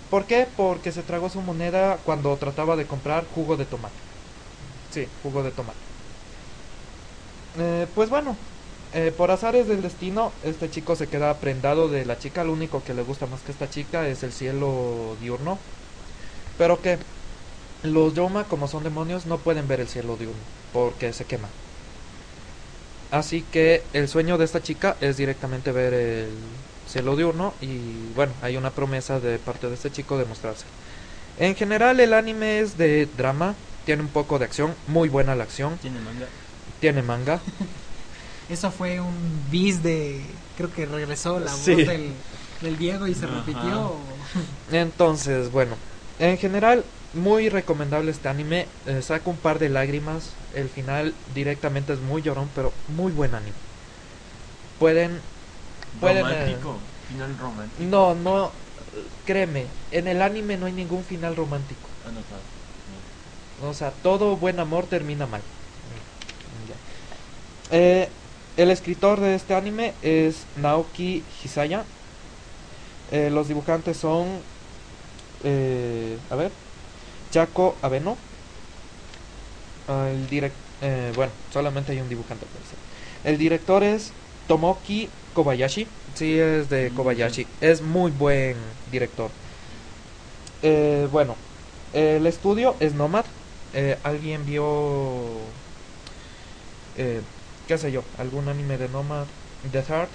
¿Por 0.08 0.26
qué? 0.26 0.46
Porque 0.56 0.92
se 0.92 1.04
tragó 1.04 1.30
su 1.30 1.42
moneda 1.42 2.02
cuando 2.04 2.38
trataba 2.38 2.76
de 2.76 2.86
comprar 2.86 3.26
jugo 3.26 3.56
de 3.56 3.66
tomate. 3.66 4.02
Sí, 4.90 5.14
jugo 5.22 5.42
de 5.42 5.52
tomate. 5.52 5.86
Eh, 7.54 7.90
pues 7.94 8.08
bueno, 8.08 8.48
eh, 8.92 9.12
por 9.12 9.30
azares 9.30 9.66
del 9.66 9.82
destino, 9.82 10.38
este 10.40 10.70
chico 10.70 10.96
se 10.96 11.08
queda 11.08 11.38
prendado 11.40 11.88
de 11.88 12.04
la 12.06 12.18
chica. 12.18 12.44
Lo 12.44 12.52
único 12.52 12.82
que 12.84 12.94
le 12.94 13.02
gusta 13.02 13.26
más 13.26 13.42
que 13.42 13.52
esta 13.52 13.68
chica 13.68 14.08
es 14.08 14.22
el 14.22 14.32
cielo 14.32 15.16
diurno. 15.20 15.66
Pero 16.56 16.82
que 16.82 17.00
los 17.82 18.14
Yoma, 18.14 18.48
como 18.48 18.68
son 18.68 18.84
demonios, 18.84 19.26
no 19.26 19.42
pueden 19.44 19.68
ver 19.68 19.80
el 19.80 19.88
cielo 19.88 20.16
diurno 20.18 20.50
porque 20.72 21.12
se 21.14 21.26
quema. 21.26 21.61
Así 23.12 23.42
que 23.42 23.82
el 23.92 24.08
sueño 24.08 24.38
de 24.38 24.46
esta 24.46 24.62
chica 24.62 24.96
es 25.00 25.18
directamente 25.18 25.70
ver 25.72 25.92
el 25.94 26.32
cielo 26.86 27.14
diurno 27.16 27.54
y 27.60 28.12
bueno, 28.14 28.34
hay 28.40 28.56
una 28.56 28.74
promesa 28.74 29.20
de 29.20 29.38
parte 29.38 29.68
de 29.68 29.74
este 29.74 29.90
chico 29.90 30.18
de 30.18 30.24
mostrarse. 30.24 30.64
En 31.36 31.54
general 31.56 32.00
el 32.00 32.14
anime 32.14 32.60
es 32.60 32.76
de 32.78 33.06
drama, 33.06 33.56
tiene 33.84 34.02
un 34.02 34.10
poco 34.10 34.38
de 34.38 34.46
acción, 34.46 34.76
muy 34.86 35.08
buena 35.10 35.36
la 35.36 35.44
acción, 35.44 35.78
Tiene 35.80 36.00
manga. 36.00 36.26
tiene 36.80 37.02
manga. 37.02 37.42
Eso 38.48 38.70
fue 38.70 39.00
un 39.00 39.48
bis 39.50 39.82
de. 39.82 40.26
Creo 40.56 40.70
que 40.70 40.86
regresó 40.86 41.38
la 41.40 41.54
Sí. 41.54 41.72
voz 41.74 41.86
del, 41.86 42.14
del 42.60 42.76
Diego 42.78 43.06
y 43.06 43.14
se 43.14 43.26
Ajá. 43.26 43.36
repitió. 43.40 43.98
Entonces, 44.72 45.50
bueno, 45.50 45.76
en 46.18 46.38
general 46.38 46.84
muy 47.14 47.48
recomendable 47.48 48.10
este 48.10 48.28
anime, 48.28 48.66
eh, 48.86 49.02
saca 49.02 49.28
un 49.28 49.36
par 49.36 49.58
de 49.58 49.68
lágrimas, 49.68 50.30
el 50.54 50.68
final 50.68 51.14
directamente 51.34 51.92
es 51.92 52.00
muy 52.00 52.22
llorón, 52.22 52.48
pero 52.54 52.72
muy 52.88 53.12
buen 53.12 53.34
anime. 53.34 53.56
Pueden 54.78 55.20
Pueden, 56.00 56.26
eh, 56.26 56.30
Romántico. 56.30 56.76
Final 57.08 57.38
romántico. 57.38 57.82
No, 57.84 58.14
no, 58.14 58.50
créeme, 59.26 59.66
en 59.90 60.08
el 60.08 60.22
anime 60.22 60.56
no 60.56 60.66
hay 60.66 60.72
ningún 60.72 61.04
final 61.04 61.36
romántico. 61.36 61.88
Anotado. 62.06 62.52
O 63.68 63.74
sea, 63.74 63.92
todo 64.02 64.36
buen 64.36 64.58
amor 64.58 64.86
termina 64.86 65.26
mal. 65.26 65.40
Eh, 67.70 68.08
el 68.56 68.70
escritor 68.70 69.20
de 69.20 69.34
este 69.34 69.54
anime 69.54 69.94
es 70.02 70.44
Naoki 70.56 71.22
Hisaya. 71.42 71.84
Eh, 73.10 73.30
los 73.30 73.48
dibujantes 73.48 73.96
son, 73.96 74.26
eh, 75.44 76.18
a 76.30 76.34
ver, 76.34 76.50
Chaco 77.32 77.78
Abeno. 77.82 78.16
Ah, 79.88 80.08
el 80.10 80.26
direc 80.28 80.52
eh, 80.80 81.12
bueno, 81.14 81.32
solamente 81.50 81.92
hay 81.92 82.00
un 82.00 82.08
dibujante. 82.08 82.46
El 83.24 83.38
director 83.38 83.82
es 83.84 84.12
Tomoki 84.46 85.08
Kobayashi. 85.32 85.88
Sí, 86.14 86.38
es 86.38 86.68
de 86.68 86.90
Mm, 86.90 86.96
Kobayashi. 86.96 87.46
Es 87.60 87.82
muy 87.82 88.10
buen 88.10 88.56
director. 88.90 89.30
Eh, 90.62 91.08
bueno, 91.10 91.36
el 91.92 92.26
estudio 92.26 92.76
es 92.80 92.94
Nomad. 92.94 93.26
Eh, 93.72 93.98
¿Alguien 94.02 94.44
vio, 94.44 95.52
eh, 96.94 97.22
qué 97.66 97.78
sé 97.78 97.92
yo, 97.92 98.04
algún 98.18 98.48
anime 98.48 98.78
de 98.78 98.88
Nomad? 98.88 99.26
Death 99.62 99.88
Heart, 99.88 100.10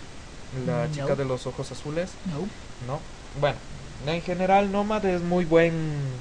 la 0.66 0.86
Mm, 0.88 0.92
chica 0.92 1.16
de 1.16 1.26
los 1.26 1.48
ojos 1.48 1.72
azules. 1.72 2.18
No. 2.26 2.48
No. 2.86 3.02
Bueno, 3.34 3.60
en 4.06 4.22
general 4.22 4.72
Nomad 4.72 5.06
es 5.06 5.22
muy 5.22 5.46
buen 5.46 6.20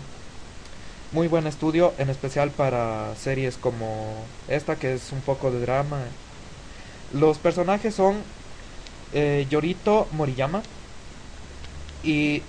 muy 1.13 1.29
buen 1.29 1.47
estudio, 1.47 1.95
en 1.99 2.11
especial 2.11 2.51
para 2.51 3.15
series 3.17 3.57
como 3.57 4.25
esta 4.49 4.77
que 4.77 4.95
es 4.95 5.13
un 5.13 5.21
poco 5.21 5.51
de 5.51 5.61
drama. 5.61 6.01
Los 7.13 7.39
personajes 7.39 7.95
son 7.95 8.17
eh, 9.13 9.47
Yorito 9.49 10.09
Moriyama 10.13 10.63
y 12.03 12.43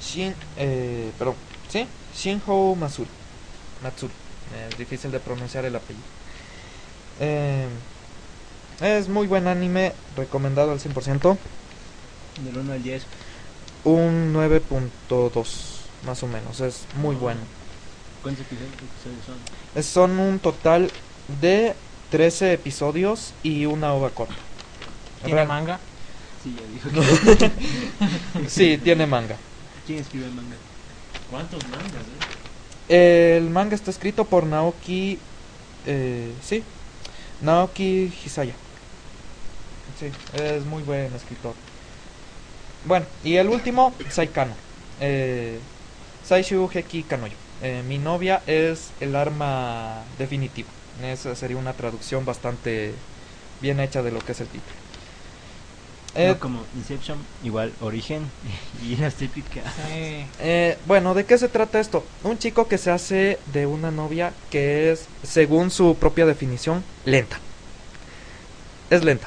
Shin, 0.00 0.34
eh, 0.58 1.10
perdón, 1.18 1.34
sí, 1.68 1.86
Shinho 2.14 2.74
Matsuri. 2.74 3.08
Matsuri. 3.82 4.12
Es 4.68 4.78
difícil 4.78 5.10
de 5.10 5.20
pronunciar 5.20 5.64
el 5.64 5.74
apellido. 5.74 6.04
Eh, 7.20 7.66
es 8.80 9.08
muy 9.08 9.26
buen 9.26 9.46
anime, 9.46 9.92
recomendado 10.16 10.72
al 10.72 10.80
100%. 10.80 11.36
Del 12.44 12.58
1 12.58 12.72
al 12.72 12.82
10. 12.82 13.06
Un 13.84 14.34
9.2 14.34 15.73
más 16.06 16.22
o 16.22 16.26
menos, 16.26 16.60
es 16.60 16.86
muy 16.96 17.16
bueno. 17.16 17.40
¿Cuántos 18.22 18.44
episodios 18.46 19.24
son? 19.26 19.36
Es- 19.74 19.86
Son 19.86 20.18
un 20.18 20.38
total 20.38 20.90
de 21.40 21.74
13 22.10 22.52
episodios 22.52 23.32
y 23.42 23.66
una 23.66 23.92
ova 23.94 24.10
corta. 24.10 24.34
Tiene 25.24 25.36
Real- 25.40 25.48
manga. 25.48 25.78
Sí, 26.42 26.54
ya 26.58 26.88
dijo 26.88 26.90
que... 28.42 28.48
Sí, 28.48 28.78
tiene 28.82 29.06
manga. 29.06 29.36
¿Quién 29.86 29.98
escribe 29.98 30.26
el 30.26 30.32
manga? 30.32 30.56
¿Cuántos 31.30 31.62
mangas, 31.68 31.88
eh? 32.88 33.36
El 33.36 33.50
manga 33.50 33.74
está 33.74 33.90
escrito 33.90 34.24
por 34.24 34.44
Naoki. 34.44 35.18
Eh, 35.86 36.32
sí, 36.42 36.62
Naoki 37.42 38.12
Hisaya. 38.24 38.54
Sí, 39.98 40.06
es 40.42 40.64
muy 40.64 40.82
buen 40.82 41.14
escritor. 41.14 41.54
Bueno, 42.86 43.06
y 43.22 43.36
el 43.36 43.48
último, 43.48 43.92
Saikano. 44.10 44.52
Eh, 45.00 45.58
Saishu 46.26 46.68
Heki 46.72 47.02
Kanoyo. 47.04 47.36
Eh, 47.62 47.82
mi 47.86 47.98
novia 47.98 48.42
es 48.46 48.90
el 49.00 49.14
arma 49.16 50.02
definitiva. 50.18 50.68
Esa 51.02 51.34
sería 51.34 51.56
una 51.56 51.72
traducción 51.72 52.24
bastante 52.24 52.94
bien 53.60 53.80
hecha 53.80 54.02
de 54.02 54.10
lo 54.12 54.20
que 54.20 54.32
es 54.32 54.40
el 54.40 54.46
título. 54.48 54.76
Eh, 56.16 56.28
No, 56.28 56.38
como 56.38 56.60
Inception, 56.76 57.18
igual 57.42 57.72
Origen 57.80 58.30
y 58.86 58.96
las 59.00 59.14
típicas. 59.14 59.64
Sí. 59.88 60.24
Eh, 60.40 60.78
bueno, 60.86 61.12
¿de 61.14 61.24
qué 61.26 61.36
se 61.38 61.48
trata 61.48 61.80
esto? 61.80 62.04
Un 62.22 62.38
chico 62.38 62.68
que 62.68 62.78
se 62.78 62.90
hace 62.90 63.38
de 63.52 63.66
una 63.66 63.90
novia 63.90 64.32
que 64.50 64.92
es, 64.92 65.06
según 65.22 65.70
su 65.70 65.96
propia 65.96 66.26
definición, 66.26 66.84
lenta. 67.04 67.38
Es 68.90 69.02
lenta. 69.02 69.26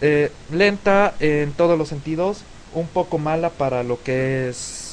Eh, 0.00 0.30
lenta 0.52 1.14
en 1.20 1.52
todos 1.52 1.76
los 1.78 1.88
sentidos, 1.88 2.44
un 2.72 2.86
poco 2.86 3.18
mala 3.18 3.50
para 3.50 3.82
lo 3.82 4.00
que 4.02 4.48
es 4.50 4.85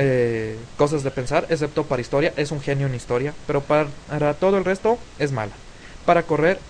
eh, 0.00 0.56
cosas 0.76 1.02
de 1.02 1.10
pensar, 1.10 1.46
excepto 1.50 1.82
para 1.82 2.00
historia, 2.00 2.32
es 2.36 2.52
un 2.52 2.60
genio 2.60 2.86
en 2.86 2.94
historia, 2.94 3.34
pero 3.48 3.62
para, 3.62 3.88
todo 4.34 4.56
el 4.56 4.64
resto 4.64 4.96
es 5.18 5.32
mala. 5.32 5.52
Para 6.06 6.22
correr 6.22 6.60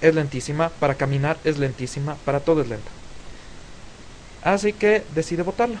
es 0.00 0.12
lentísima, 0.12 0.70
para 0.70 0.96
caminar 0.96 1.38
es 1.44 1.58
lentísima, 1.58 2.16
para 2.24 2.40
todo 2.40 2.62
es 2.62 2.68
lenta. 2.68 2.90
Así 4.42 4.72
que 4.72 5.04
decide 5.14 5.44
votarla. 5.44 5.80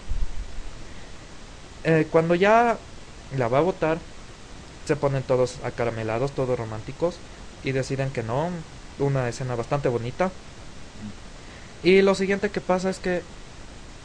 Eh, 1.82 2.06
cuando 2.12 2.36
ya 2.36 2.78
la 3.36 3.48
va 3.48 3.58
a 3.58 3.62
votar, 3.62 3.98
se 4.86 4.94
ponen 4.94 5.24
todos 5.24 5.58
acaramelados, 5.64 6.30
todos 6.30 6.56
románticos, 6.56 7.16
y 7.64 7.72
deciden 7.72 8.10
que 8.10 8.22
no, 8.22 8.50
una 9.00 9.28
escena 9.28 9.56
bastante 9.56 9.88
bonita. 9.88 10.30
Y 11.82 12.02
lo 12.02 12.14
siguiente 12.14 12.50
que 12.50 12.60
pasa 12.60 12.88
es 12.88 13.00
que 13.00 13.22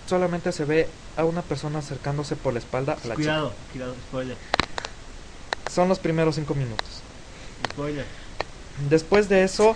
solamente 0.08 0.52
se 0.52 0.66
ve 0.66 0.88
a 1.20 1.26
una 1.26 1.42
persona 1.42 1.80
acercándose 1.80 2.36
por 2.36 2.54
la 2.54 2.60
espalda 2.60 2.98
a 3.04 3.08
la 3.08 3.16
Cuidado, 3.16 3.54
cuidado, 3.72 3.96
spoiler. 4.08 4.38
chica. 4.38 5.70
Son 5.70 5.90
los 5.90 6.00
primeros 6.00 6.36
cinco 6.36 6.56
minutos. 6.56 6.88
Spoiler. 7.74 8.06
Después 8.90 9.28
de 9.28 9.44
eso, 9.44 9.76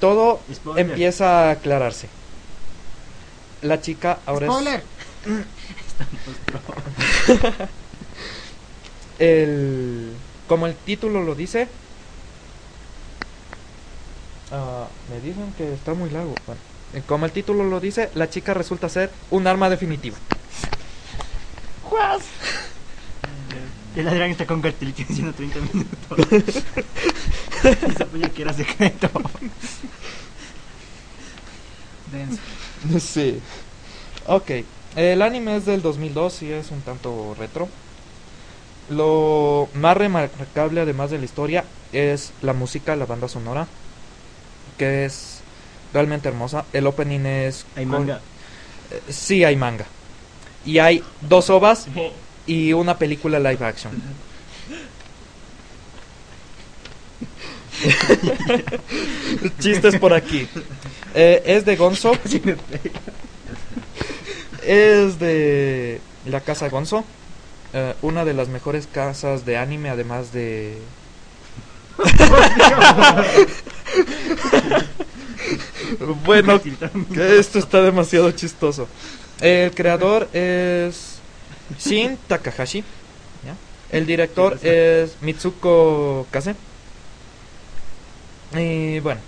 todo 0.00 0.40
Spoiler. 0.54 0.86
empieza 0.86 1.48
a 1.48 1.50
aclararse. 1.50 2.08
La 3.62 3.80
chica 3.80 4.20
ahora 4.26 4.46
es... 4.46 4.52
Spoiler. 4.52 4.82
el 9.18 10.12
como 10.46 10.68
el 10.68 10.74
título 10.76 11.22
lo 11.22 11.34
dice 11.34 11.66
ah, 14.52 14.86
me 15.10 15.20
dicen 15.20 15.52
que 15.58 15.74
está 15.74 15.92
muy 15.94 16.08
largo 16.10 16.34
bueno, 16.46 16.60
como 17.06 17.26
el 17.26 17.32
título 17.32 17.64
lo 17.64 17.80
dice 17.80 18.10
la 18.14 18.30
chica 18.30 18.54
resulta 18.54 18.88
ser 18.88 19.10
un 19.30 19.46
arma 19.46 19.68
definitiva 19.68 20.16
El 23.96 24.06
Adrián 24.06 24.30
está 24.30 24.46
con 24.46 24.62
cartelito 24.62 25.02
diciendo 25.08 25.32
30 25.32 25.58
minutos. 25.72 26.18
y 27.64 27.92
se 27.92 28.30
que 28.30 28.42
era 28.42 28.52
secreto. 28.52 29.10
Denso. 32.12 32.40
sí 33.00 33.40
ok 34.26 34.50
el 34.96 35.20
anime 35.20 35.56
es 35.56 35.66
del 35.66 35.82
2002 35.82 36.42
y 36.42 36.52
es 36.52 36.70
un 36.70 36.80
tanto 36.80 37.34
retro 37.38 37.68
lo 38.88 39.68
más 39.74 39.96
remarcable 39.96 40.80
además 40.80 41.10
de 41.10 41.18
la 41.18 41.24
historia 41.24 41.64
es 41.92 42.32
la 42.40 42.54
música 42.54 42.96
la 42.96 43.04
banda 43.04 43.28
sonora 43.28 43.66
que 44.78 45.04
es 45.04 45.37
realmente 45.92 46.28
hermosa 46.28 46.64
el 46.72 46.86
opening 46.86 47.26
es 47.26 47.66
Hay 47.76 47.84
con- 47.84 48.06
manga. 48.06 48.20
Eh, 48.90 49.02
sí 49.12 49.44
hay 49.44 49.56
manga. 49.56 49.84
Y 50.64 50.78
hay 50.78 51.02
dos 51.22 51.50
ovas 51.50 51.86
y 52.46 52.72
una 52.72 52.96
película 52.98 53.38
live 53.38 53.64
action. 53.64 53.92
Chistes 59.60 59.96
por 59.98 60.12
aquí. 60.12 60.48
Eh, 61.14 61.42
es 61.46 61.64
de 61.64 61.76
Gonzo. 61.76 62.12
Es 64.66 65.18
de 65.18 65.98
la 66.26 66.40
casa 66.40 66.68
Gonzo. 66.68 67.02
eh, 67.72 67.94
una 68.02 68.26
de 68.26 68.34
las 68.34 68.48
mejores 68.48 68.86
casas 68.86 69.46
de 69.46 69.56
anime, 69.56 69.88
además 69.88 70.30
de. 70.32 70.76
bueno, 76.24 76.60
que 77.14 77.38
esto 77.38 77.58
está 77.58 77.82
demasiado 77.82 78.30
chistoso. 78.32 78.88
El 79.40 79.72
creador 79.74 80.28
es 80.32 81.18
Shin 81.78 82.18
Takahashi. 82.28 82.84
El 83.90 84.04
director 84.04 84.58
es 84.62 85.16
Mitsuko 85.22 86.26
Kase. 86.30 86.54
Y 88.54 89.00
bueno, 89.00 89.20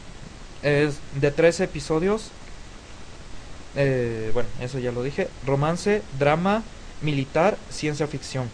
es 0.62 0.96
de 1.18 1.30
13 1.30 1.64
episodios 1.64 2.30
eh, 3.76 4.30
bueno, 4.34 4.48
eso 4.60 4.78
ya 4.78 4.92
lo 4.92 5.02
dije. 5.02 5.28
Romance, 5.46 6.02
drama, 6.18 6.62
militar, 7.00 7.56
ciencia 7.70 8.06
ficción. 8.06 8.48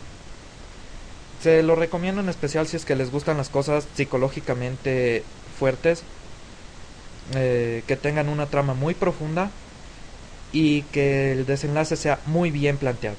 Se 1.43 1.63
lo 1.63 1.75
recomiendo 1.75 2.21
en 2.21 2.29
especial 2.29 2.67
si 2.67 2.77
es 2.77 2.85
que 2.85 2.97
les 2.97 3.11
gustan 3.11 3.37
las 3.37 3.49
cosas 3.49 3.87
psicológicamente 3.95 5.23
fuertes, 5.59 6.03
eh, 7.35 7.83
que 7.87 7.97
tengan 7.97 8.29
una 8.29 8.47
trama 8.47 8.75
muy 8.75 8.95
profunda 8.95 9.51
y 10.53 10.83
que 10.83 11.33
el 11.33 11.47
desenlace 11.47 11.97
sea 11.97 12.21
muy 12.27 12.51
bien 12.51 12.77
planteado. 12.77 13.17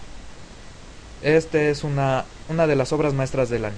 Este 1.21 1.69
es 1.69 1.83
una, 1.83 2.25
una 2.49 2.67
de 2.67 2.75
las 2.75 2.93
obras 2.93 3.13
maestras 3.13 3.49
del 3.49 3.65
año. 3.65 3.75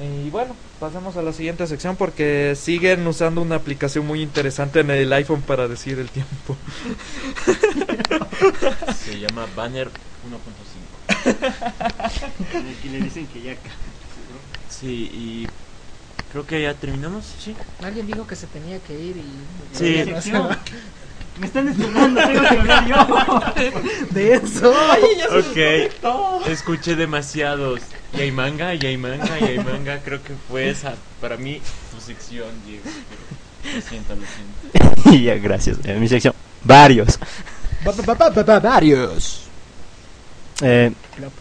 Y 0.00 0.30
bueno, 0.30 0.56
pasemos 0.80 1.16
a 1.16 1.22
la 1.22 1.32
siguiente 1.32 1.66
sección 1.66 1.96
porque 1.96 2.54
siguen 2.56 3.06
usando 3.06 3.42
una 3.42 3.56
aplicación 3.56 4.06
muy 4.06 4.22
interesante 4.22 4.80
en 4.80 4.90
el 4.90 5.12
iPhone 5.12 5.42
para 5.42 5.68
decir 5.68 5.98
el 5.98 6.08
tiempo. 6.08 6.56
Se 9.04 9.20
llama 9.20 9.46
Banner 9.54 9.88
1.5. 9.88 10.82
Aquí 12.78 12.88
le 12.90 13.00
dicen 13.00 13.26
que 13.26 13.42
ya. 13.42 13.56
Sí, 14.68 15.10
y 15.12 15.46
creo 16.32 16.46
que 16.46 16.62
ya 16.62 16.74
terminamos, 16.74 17.24
¿sí? 17.38 17.54
Alguien 17.82 18.06
dijo 18.06 18.26
que 18.26 18.34
se 18.34 18.46
tenía 18.46 18.78
que 18.80 18.94
ir 18.94 19.16
y... 19.18 19.76
Sí. 19.76 20.32
No. 20.32 20.48
Me 21.38 21.46
están 21.46 21.66
despertando, 21.66 22.20
tengo 22.20 22.40
que 22.40 22.58
hablar 22.58 22.86
yo. 22.86 24.10
De 24.10 24.34
eso. 24.34 24.70
Ok, 24.70 26.46
escuché 26.48 26.94
demasiados. 26.94 27.80
Y 28.12 28.20
hay 28.20 28.32
manga, 28.32 28.74
y 28.74 28.84
hay 28.84 28.96
manga, 28.98 29.40
y 29.40 29.44
hay 29.44 29.58
manga. 29.58 29.98
Creo 30.04 30.22
que 30.22 30.34
fue 30.48 30.68
esa, 30.68 30.94
para 31.20 31.36
mí, 31.38 31.60
tu 31.90 32.00
sección, 32.00 32.48
Diego. 32.66 32.84
Pero 33.62 33.76
Lo 33.76 33.80
siento, 33.80 34.14
lo 34.14 34.22
siento. 34.26 35.10
Y 35.16 35.22
ya, 35.24 35.34
gracias. 35.36 35.78
En 35.84 36.00
mi 36.00 36.08
sección, 36.08 36.34
varios. 36.64 37.18
Varios. 38.62 39.41
Eh, 40.64 40.92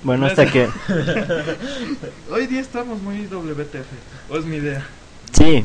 bueno, 0.04 0.26
hasta 0.26 0.46
que... 0.48 0.68
Hoy 2.32 2.48
día 2.48 2.60
estamos 2.62 3.02
muy 3.02 3.28
WTF. 3.28 4.32
O 4.32 4.38
es 4.38 4.46
mi 4.46 4.56
idea. 4.58 4.86
Sí, 5.32 5.64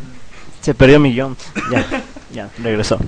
se 0.61 0.75
perdió 0.75 1.01
mi 1.01 1.13
guion. 1.13 1.37
Ya, 1.71 1.87
ya, 2.33 2.51
regresó. 2.63 2.99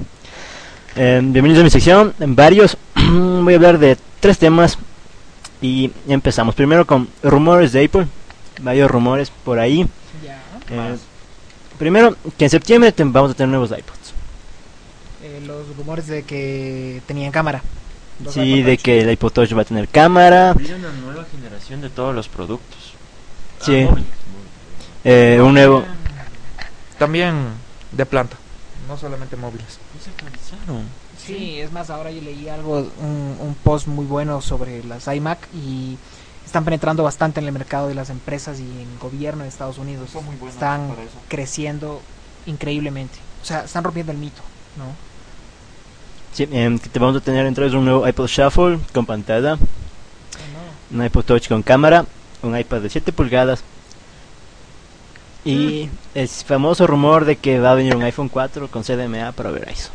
Eh, 0.96 1.20
bienvenidos 1.22 1.60
a 1.60 1.64
mi 1.64 1.70
sección, 1.70 2.14
en 2.18 2.34
varios. 2.34 2.78
Voy 2.96 3.52
a 3.52 3.56
hablar 3.56 3.78
de 3.78 3.98
tres 4.20 4.38
temas 4.38 4.78
y 5.60 5.90
empezamos. 6.08 6.54
Primero 6.54 6.86
con 6.86 7.08
rumores 7.22 7.72
de 7.72 7.84
Apple. 7.84 8.06
Varios 8.62 8.90
rumores 8.90 9.30
por 9.44 9.58
ahí. 9.58 9.86
Ya. 10.24 10.40
Eh, 10.70 10.96
primero, 11.78 12.16
que 12.38 12.44
en 12.44 12.50
septiembre 12.50 12.90
te- 12.92 13.04
vamos 13.04 13.32
a 13.32 13.34
tener 13.34 13.50
nuevos 13.50 13.70
iPods. 13.70 14.14
Eh, 15.22 15.42
los 15.46 15.76
rumores 15.76 16.06
de 16.06 16.22
que 16.22 17.02
tenían 17.06 17.32
cámara. 17.32 17.62
Sí, 18.30 18.62
de 18.62 18.78
que 18.78 19.00
el 19.00 19.10
iPod 19.10 19.32
Touch 19.32 19.56
va 19.56 19.62
a 19.62 19.64
tener 19.64 19.88
cámara. 19.88 20.54
Viene 20.54 20.74
una 20.76 20.92
nueva 20.92 21.24
generación 21.30 21.80
de 21.80 21.90
todos 21.90 22.14
los 22.14 22.28
productos. 22.28 22.94
Sí. 23.60 23.82
Ah, 23.82 23.90
móviles, 23.90 23.92
móviles. 23.92 24.12
Eh, 25.04 25.40
un 25.40 25.54
nuevo... 25.54 25.84
También 26.98 27.48
de 27.92 28.06
planta, 28.06 28.36
no 28.88 28.96
solamente 28.98 29.36
móviles. 29.36 29.78
No 29.94 30.02
se 30.02 30.10
actualizaron. 30.10 30.84
Sí, 31.24 31.60
es 31.60 31.70
más, 31.70 31.90
ahora 31.90 32.10
yo 32.10 32.20
leí 32.22 32.48
algo, 32.48 32.90
un, 33.00 33.36
un 33.40 33.54
post 33.62 33.86
muy 33.86 34.04
bueno 34.04 34.40
sobre 34.40 34.82
las 34.84 35.06
iMac 35.06 35.38
y 35.54 35.96
están 36.44 36.64
penetrando 36.64 37.02
bastante 37.02 37.40
en 37.40 37.46
el 37.46 37.52
mercado 37.52 37.88
de 37.88 37.94
las 37.94 38.10
empresas 38.10 38.58
y 38.58 38.62
en 38.62 38.98
gobierno 38.98 39.42
de 39.42 39.48
Estados 39.48 39.78
Unidos. 39.78 40.10
Muy 40.14 40.48
Están 40.48 40.94
creciendo 41.28 42.00
increíblemente. 42.46 43.18
O 43.42 43.44
sea, 43.44 43.64
están 43.64 43.84
rompiendo 43.84 44.12
el 44.12 44.18
mito, 44.18 44.40
¿no? 44.76 45.07
Sí, 46.32 46.48
em, 46.52 46.78
te 46.78 46.98
vamos 46.98 47.16
a 47.16 47.20
tener 47.20 47.46
entonces 47.46 47.74
un 47.74 47.84
nuevo 47.84 48.06
iPod 48.06 48.26
Shuffle 48.28 48.78
con 48.92 49.06
pantalla. 49.06 49.58
un 50.90 51.04
iPod 51.04 51.24
Touch 51.24 51.48
con 51.48 51.62
cámara, 51.62 52.06
un 52.42 52.56
iPad 52.58 52.80
de 52.80 52.88
7 52.90 53.12
pulgadas 53.12 53.62
y 55.44 55.88
el 56.14 56.28
famoso 56.28 56.86
rumor 56.86 57.24
de 57.24 57.36
que 57.36 57.58
va 57.60 57.72
a 57.72 57.74
venir 57.74 57.94
un 57.96 58.02
iPhone 58.02 58.28
4 58.28 58.68
con 58.68 58.82
CDMA 58.82 59.32
para 59.32 59.50
Verizon. 59.50 59.92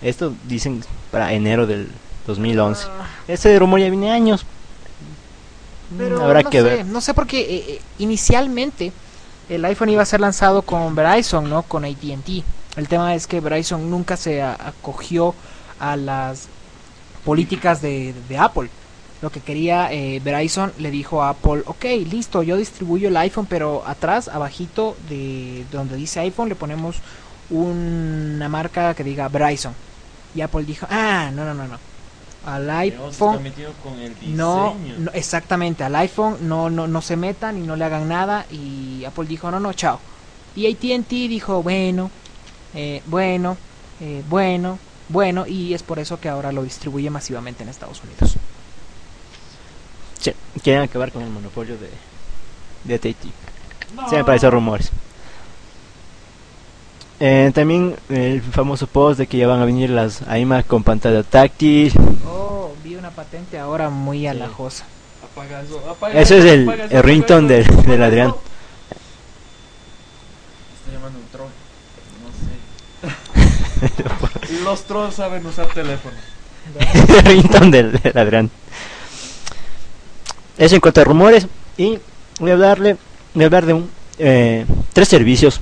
Esto 0.00 0.32
dicen 0.48 0.82
para 1.10 1.32
enero 1.32 1.66
del 1.66 1.88
2011. 2.26 2.86
Ah, 2.88 3.06
Ese 3.28 3.56
rumor 3.58 3.80
ya 3.80 3.88
viene 3.90 4.10
años. 4.10 4.44
pero 5.96 6.22
Habrá 6.24 6.42
no 6.42 6.50
que 6.50 6.58
sé, 6.58 6.64
ver. 6.64 6.86
No 6.86 7.00
sé 7.00 7.14
porque 7.14 7.40
eh, 7.40 7.64
eh, 7.74 7.80
inicialmente 7.98 8.92
el 9.48 9.64
iPhone 9.64 9.90
iba 9.90 10.02
a 10.02 10.06
ser 10.06 10.20
lanzado 10.20 10.62
con 10.62 10.94
Verizon, 10.94 11.48
¿no? 11.48 11.62
Con 11.62 11.84
AT&T. 11.84 12.42
El 12.76 12.88
tema 12.88 13.14
es 13.14 13.26
que 13.26 13.40
Verizon 13.40 13.88
nunca 13.90 14.16
se 14.16 14.42
acogió 14.42 15.34
a 15.82 15.96
las 15.96 16.48
políticas 17.24 17.82
de, 17.82 18.14
de 18.28 18.38
Apple. 18.38 18.70
Lo 19.20 19.30
que 19.30 19.40
quería 19.40 19.92
eh, 19.92 20.20
Verizon 20.24 20.72
le 20.78 20.90
dijo 20.90 21.22
a 21.22 21.30
Apple, 21.30 21.62
ok, 21.66 21.84
listo, 22.10 22.42
yo 22.42 22.56
distribuyo 22.56 23.08
el 23.08 23.16
iPhone, 23.16 23.46
pero 23.46 23.84
atrás, 23.86 24.28
abajito 24.28 24.96
de 25.08 25.64
donde 25.70 25.96
dice 25.96 26.20
iPhone, 26.20 26.48
le 26.48 26.56
ponemos 26.56 26.96
una 27.50 28.48
marca 28.48 28.94
que 28.94 29.04
diga 29.04 29.28
Verizon. 29.28 29.74
Y 30.34 30.40
Apple 30.40 30.64
dijo, 30.64 30.86
ah, 30.90 31.30
no, 31.32 31.44
no, 31.44 31.54
no, 31.54 31.68
no. 31.68 31.78
Al 32.44 32.68
iPhone 32.70 33.52
con 33.84 34.00
el 34.00 34.12
no, 34.34 34.74
exactamente, 35.12 35.84
al 35.84 35.94
iPhone 35.94 36.38
no, 36.40 36.68
no, 36.70 36.88
no 36.88 37.00
se 37.00 37.16
metan 37.16 37.56
y 37.56 37.60
no 37.64 37.76
le 37.76 37.84
hagan 37.84 38.08
nada 38.08 38.46
y 38.50 39.04
Apple 39.04 39.26
dijo 39.26 39.48
no, 39.52 39.60
no, 39.60 39.72
chao. 39.74 40.00
Y 40.56 40.66
ATT 40.66 41.08
dijo 41.08 41.62
bueno, 41.62 42.10
eh, 42.74 43.00
bueno, 43.06 43.56
eh, 44.00 44.24
bueno, 44.28 44.80
bueno 45.12 45.46
y 45.46 45.74
es 45.74 45.82
por 45.82 45.98
eso 45.98 46.18
que 46.18 46.28
ahora 46.28 46.50
lo 46.50 46.62
distribuye 46.62 47.10
masivamente 47.10 47.62
en 47.62 47.68
Estados 47.68 48.02
Unidos. 48.02 48.36
Sí, 50.18 50.32
quieren 50.62 50.82
acabar 50.82 51.12
con 51.12 51.22
el 51.22 51.30
monopolio 51.30 51.76
de, 51.78 51.90
de 52.84 52.94
AT&T. 52.94 53.16
Sí, 54.08 54.16
me 54.16 54.24
parecen 54.24 54.50
rumores. 54.50 54.90
Eh, 57.20 57.52
también 57.54 57.94
el 58.08 58.42
famoso 58.42 58.88
post 58.88 59.18
de 59.18 59.28
que 59.28 59.36
ya 59.36 59.46
van 59.46 59.60
a 59.60 59.64
venir 59.64 59.90
las 59.90 60.22
iMac 60.22 60.66
con 60.66 60.82
pantalla 60.82 61.22
táctil. 61.22 61.92
Oh, 62.26 62.72
vi 62.82 62.96
una 62.96 63.10
patente 63.10 63.58
ahora 63.58 63.90
muy 63.90 64.26
alajosa. 64.26 64.84
Apaga 65.22 65.62
eso, 65.62 65.78
apaga 65.88 66.20
Eso 66.20 66.34
es 66.34 66.44
el, 66.44 66.68
apaga 66.68 66.84
eso, 66.84 66.92
el 66.92 66.98
apaga 66.98 67.02
ringtone 67.02 67.58
eso, 67.58 67.72
del, 67.72 67.86
del. 67.86 68.02
Adrián. 68.02 68.34
Está 70.78 70.92
llamando 70.92 71.18
un 71.20 71.26
troll. 71.30 71.50
No 72.22 73.88
sé. 73.92 74.38
Los 74.64 74.84
trolls 74.84 75.14
saben 75.14 75.44
usar 75.46 75.66
teléfono. 75.68 76.16
el 76.78 77.24
ringtone 77.24 77.70
del, 77.70 77.92
del 77.92 78.18
Adrián. 78.18 78.50
Eso 80.58 80.74
en 80.74 80.80
cuanto 80.80 81.00
a 81.00 81.04
rumores. 81.04 81.46
Y 81.76 81.98
voy 82.38 82.50
a 82.50 82.54
hablarle, 82.54 82.96
voy 83.34 83.44
a 83.44 83.46
hablar 83.46 83.66
de 83.66 83.72
un, 83.72 83.90
eh, 84.18 84.66
tres 84.92 85.08
servicios. 85.08 85.60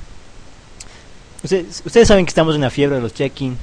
Ustedes, 1.43 1.81
ustedes 1.85 2.07
saben 2.07 2.25
que 2.25 2.29
estamos 2.29 2.53
en 2.55 2.61
la 2.61 2.69
fiebre 2.69 2.97
de 2.97 3.01
los 3.01 3.13
check-in. 3.13 3.57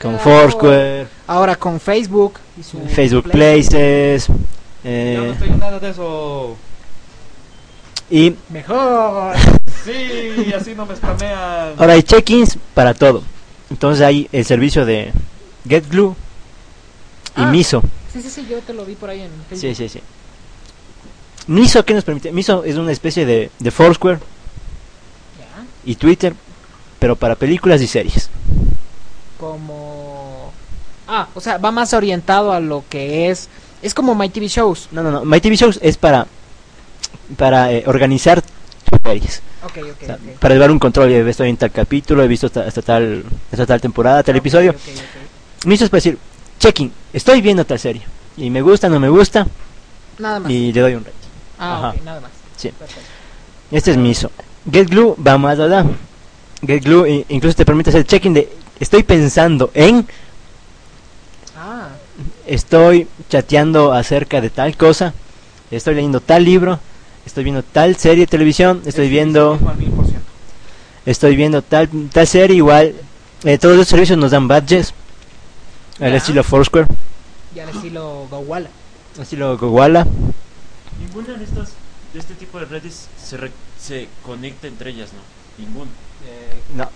Con 0.00 0.18
Foursquare, 0.18 1.06
Ahora 1.26 1.56
con 1.56 1.80
Facebook 1.80 2.34
y 2.58 2.62
su 2.62 2.78
Facebook 2.86 3.30
Places. 3.30 4.26
Yo 4.26 4.34
no 4.34 4.40
eh, 4.84 5.30
estoy 5.32 5.48
en 5.48 5.58
nada 5.58 5.78
de 5.78 5.90
eso. 5.90 6.56
y 8.10 8.34
Mejor. 8.50 9.34
Sí, 9.84 10.52
así 10.52 10.74
no 10.74 10.84
me 10.84 10.96
spamean. 10.96 11.74
ahora 11.78 11.92
hay 11.94 12.02
check-ins 12.02 12.58
para 12.74 12.92
todo. 12.92 13.22
Entonces 13.70 14.04
hay 14.04 14.28
el 14.32 14.44
servicio 14.44 14.84
de 14.84 15.12
GetGlue 15.68 16.14
y 17.36 17.42
Ah. 17.42 17.46
Miso. 17.46 17.82
Sí, 18.12 18.22
sí, 18.22 18.30
sí, 18.30 18.46
yo 18.48 18.60
te 18.60 18.72
lo 18.72 18.84
vi 18.84 18.94
por 18.94 19.10
ahí 19.10 19.20
en 19.20 19.30
Facebook. 19.48 19.58
Sí, 19.60 19.74
sí, 19.74 19.88
sí. 19.88 20.00
Miso, 21.48 21.84
¿qué 21.84 21.94
nos 21.94 22.04
permite? 22.04 22.32
Miso 22.32 22.64
es 22.64 22.76
una 22.76 22.92
especie 22.92 23.26
de, 23.26 23.50
de 23.58 23.70
Foursquare 23.70 24.18
y 25.84 25.94
Twitter, 25.96 26.34
pero 26.98 27.14
para 27.16 27.34
películas 27.36 27.80
y 27.82 27.86
series. 27.86 28.30
Como... 29.38 30.50
Ah, 31.06 31.28
o 31.34 31.40
sea, 31.40 31.58
va 31.58 31.70
más 31.70 31.92
orientado 31.92 32.52
a 32.52 32.60
lo 32.60 32.82
que 32.88 33.30
es... 33.30 33.48
Es 33.82 33.94
como 33.94 34.14
My 34.14 34.28
TV 34.28 34.48
Shows. 34.48 34.88
No, 34.90 35.02
no, 35.02 35.10
no. 35.10 35.24
My 35.24 35.40
TV 35.40 35.56
Shows 35.56 35.78
es 35.82 35.96
para 35.96 36.26
para 37.36 37.72
eh, 37.72 37.82
organizar 37.86 38.42
series. 39.04 39.42
O 39.66 40.06
sea. 40.06 40.18
Para 40.40 40.54
llevar 40.54 40.70
un 40.70 40.78
control. 40.78 41.10
He 41.10 41.22
visto 41.22 41.44
en 41.44 41.56
tal 41.56 41.70
capítulo, 41.70 42.22
he 42.22 42.28
visto 42.28 42.46
hasta, 42.46 42.62
hasta 42.62 42.82
tal 42.82 43.24
hasta 43.50 43.66
tal 43.66 43.80
temporada, 43.80 44.22
tal 44.22 44.36
episodio. 44.36 44.70
ok. 44.72 45.66
Miso 45.66 45.84
es 45.84 45.90
para 45.90 45.98
decir, 45.98 46.18
checking, 46.58 46.92
estoy 47.12 47.40
viendo 47.40 47.64
tal 47.64 47.78
serie. 47.78 48.02
Y 48.36 48.50
me 48.50 48.60
gusta, 48.62 48.88
no 48.88 49.00
me 49.00 49.08
gusta, 49.08 49.46
Nada 50.18 50.40
más. 50.40 50.50
y 50.50 50.72
le 50.72 50.80
doy 50.80 50.94
un 50.94 51.04
rating. 51.04 51.28
Ah, 51.58 51.78
Ajá. 51.78 51.88
ok, 51.90 52.02
nada 52.04 52.20
más. 52.20 52.30
Sí. 52.56 52.68
Perfecto. 52.70 53.02
Este 53.72 53.90
es 53.92 53.96
Miso. 53.96 54.30
GetGlue 54.70 55.16
va 55.26 55.38
más 55.38 55.58
allá. 55.58 55.84
GetGlue 56.64 57.08
i- 57.10 57.24
incluso 57.30 57.56
te 57.56 57.64
permite 57.64 57.90
hacer 57.90 58.04
checking 58.06 58.34
de 58.34 58.48
estoy 58.78 59.02
pensando 59.02 59.70
en, 59.74 60.06
Ah, 61.58 61.88
estoy 62.46 63.08
chateando 63.30 63.92
acerca 63.92 64.40
de 64.40 64.50
tal 64.50 64.76
cosa, 64.76 65.14
estoy 65.70 65.94
leyendo 65.94 66.20
tal 66.20 66.44
libro, 66.44 66.78
estoy 67.26 67.44
viendo 67.44 67.62
tal 67.62 67.96
serie 67.96 68.24
de 68.24 68.30
televisión, 68.30 68.82
estoy 68.86 69.06
Es 69.06 69.10
viendo 69.10 69.52
al 69.52 69.76
estoy 71.04 71.36
viendo 71.36 71.62
tal 71.62 71.88
tal 72.12 72.26
serie 72.26 72.56
igual 72.56 72.94
eh, 73.44 73.58
todos 73.58 73.76
los 73.76 73.86
servicios 73.86 74.18
nos 74.18 74.30
dan 74.30 74.48
badges 74.48 74.94
al 76.00 76.10
Ya. 76.10 76.16
estilo 76.16 76.42
Foursquare, 76.42 76.86
Y 77.54 77.60
al 77.60 77.68
estilo 77.68 78.26
Gowalla. 78.30 78.68
estilo 79.20 79.56
Gowalla. 79.58 80.06
Ninguna 81.00 81.34
de 81.34 81.44
estas, 81.44 81.70
de 82.12 82.18
este 82.18 82.34
tipo 82.34 82.58
de 82.58 82.64
redes 82.66 83.08
se, 83.22 83.36
re- 83.36 83.52
se 83.80 84.08
conecta 84.24 84.66
entre 84.66 84.90
ellas, 84.90 85.10
¿no? 85.12 85.64
Ninguna. 85.64 85.90
no, 86.74 86.90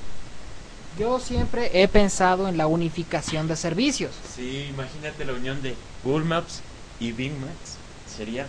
Yo 0.98 1.18
siempre 1.20 1.70
he 1.82 1.88
pensado 1.88 2.48
en 2.48 2.56
la 2.58 2.66
unificación 2.66 3.46
de 3.48 3.56
servicios. 3.56 4.10
Sí, 4.36 4.66
imagínate 4.70 5.24
la 5.24 5.32
unión 5.34 5.62
de 5.62 5.74
Google 6.04 6.24
Maps 6.24 6.60
y 6.98 7.12
Bing 7.12 7.38
Maps. 7.40 7.76
Sería 8.16 8.46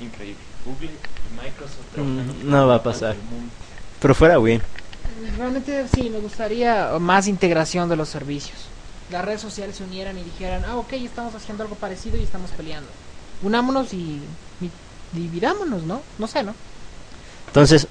increíble. 0.00 0.40
Google 0.66 0.90
y 0.90 1.44
Microsoft 1.44 1.86
trabajando 1.94 2.32
Mm, 2.34 2.50
no 2.50 2.66
va 2.66 2.74
a 2.76 2.82
pasar. 2.82 3.16
pero 4.00 4.14
fuera 4.14 4.38
bien. 4.38 4.60
Realmente 5.38 5.86
sí, 5.94 6.10
me 6.10 6.18
gustaría 6.18 6.90
más 7.00 7.26
integración 7.26 7.88
de 7.88 7.96
los 7.96 8.08
servicios. 8.08 8.58
Las 9.10 9.24
redes 9.24 9.40
sociales 9.40 9.76
se 9.76 9.84
unieran 9.84 10.18
y 10.18 10.22
dijeran, 10.22 10.64
ah, 10.66 10.76
ok, 10.76 10.92
estamos 10.94 11.34
haciendo 11.34 11.62
algo 11.62 11.76
parecido 11.76 12.16
y 12.18 12.22
estamos 12.22 12.50
peleando. 12.50 12.88
Unámonos 13.42 13.92
y, 13.94 14.20
y 14.60 14.70
dividámonos, 15.12 15.84
¿no? 15.84 16.02
No 16.18 16.26
sé, 16.26 16.42
¿no? 16.42 16.54
Entonces, 17.46 17.86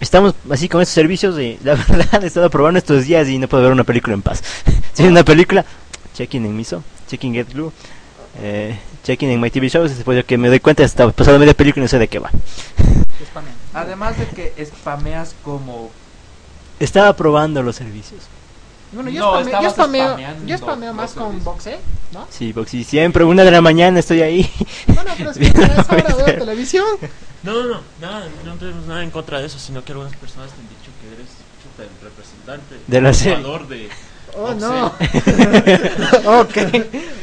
estamos 0.00 0.34
así 0.50 0.68
con 0.68 0.82
estos 0.82 0.94
servicios 0.94 1.38
y 1.40 1.58
la 1.64 1.74
verdad 1.88 2.22
he 2.22 2.26
estado 2.26 2.50
probando 2.50 2.78
estos 2.78 3.06
días 3.06 3.26
y 3.28 3.38
no 3.38 3.48
puedo 3.48 3.62
ver 3.64 3.72
una 3.72 3.84
película 3.84 4.14
en 4.14 4.22
paz. 4.22 4.42
si 4.94 5.02
hay 5.02 5.08
una 5.08 5.24
película, 5.24 5.64
check-in 6.14 6.44
en 6.44 6.56
Miso, 6.56 6.84
check-in 7.08 7.32
GetGlue, 7.34 7.72
eh, 8.40 8.78
check-in 9.04 9.30
en 9.30 9.40
My 9.40 9.50
TV 9.50 9.68
Shows, 9.68 9.94
después 9.96 10.16
de 10.16 10.24
que 10.24 10.36
me 10.38 10.48
doy 10.48 10.60
cuenta, 10.60 10.82
está 10.84 11.10
pasando 11.10 11.38
media 11.38 11.54
película 11.54 11.82
y 11.82 11.84
no 11.84 11.88
sé 11.88 11.98
de 11.98 12.08
qué 12.08 12.18
va. 12.18 12.30
Spamean. 13.24 13.54
Además 13.74 14.18
de 14.18 14.26
que 14.26 14.64
spameas 14.64 15.34
como... 15.44 15.90
Estaba 16.78 17.14
probando 17.14 17.62
los 17.62 17.76
servicios. 17.76 18.22
Bueno, 18.92 19.10
yo, 19.10 19.20
No, 19.20 19.44
spameo, 19.44 19.62
yo, 19.62 19.70
spameo, 19.70 20.16
yo 20.46 20.58
spameo 20.58 20.92
más 20.94 21.12
con. 21.12 21.44
Boxe, 21.44 21.78
¿no? 22.12 22.26
Sí, 22.28 22.52
Boxy, 22.52 22.82
siempre, 22.82 23.22
una 23.22 23.44
de 23.44 23.50
la 23.52 23.60
mañana 23.60 24.00
estoy 24.00 24.20
ahí. 24.22 24.50
Bueno, 24.88 25.12
pero 25.16 25.30
es 25.30 25.38
que 25.38 25.46
a 25.46 25.66
esa 25.66 25.92
hora 25.94 26.14
veo 26.16 26.24
televisión. 26.40 26.86
No, 27.44 27.52
no, 27.52 27.68
no, 27.68 27.80
nada, 28.00 28.26
no 28.44 28.54
tenemos 28.54 28.86
nada 28.86 29.04
en 29.04 29.10
contra 29.12 29.38
de 29.38 29.46
eso, 29.46 29.60
sino 29.60 29.84
que 29.84 29.92
algunas 29.92 30.16
personas 30.16 30.50
te 30.50 30.60
han 30.60 30.68
dicho 30.68 30.90
que 31.00 31.14
eres 31.14 31.28
chuta, 31.62 31.84
el 31.84 32.02
representante, 32.02 32.76
De 32.88 33.00
la 33.00 33.10
el 33.10 33.14
serie. 33.14 33.36
jugador 33.36 33.68
de 33.68 33.88
Oh, 34.36 34.52
boxeo. 34.52 34.92
no. 36.24 36.40
ok. 36.40 36.56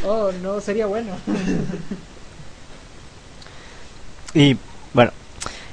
Oh, 0.06 0.32
no, 0.44 0.60
sería 0.62 0.86
bueno. 0.88 1.12
Y 4.34 4.56
bueno, 4.94 5.12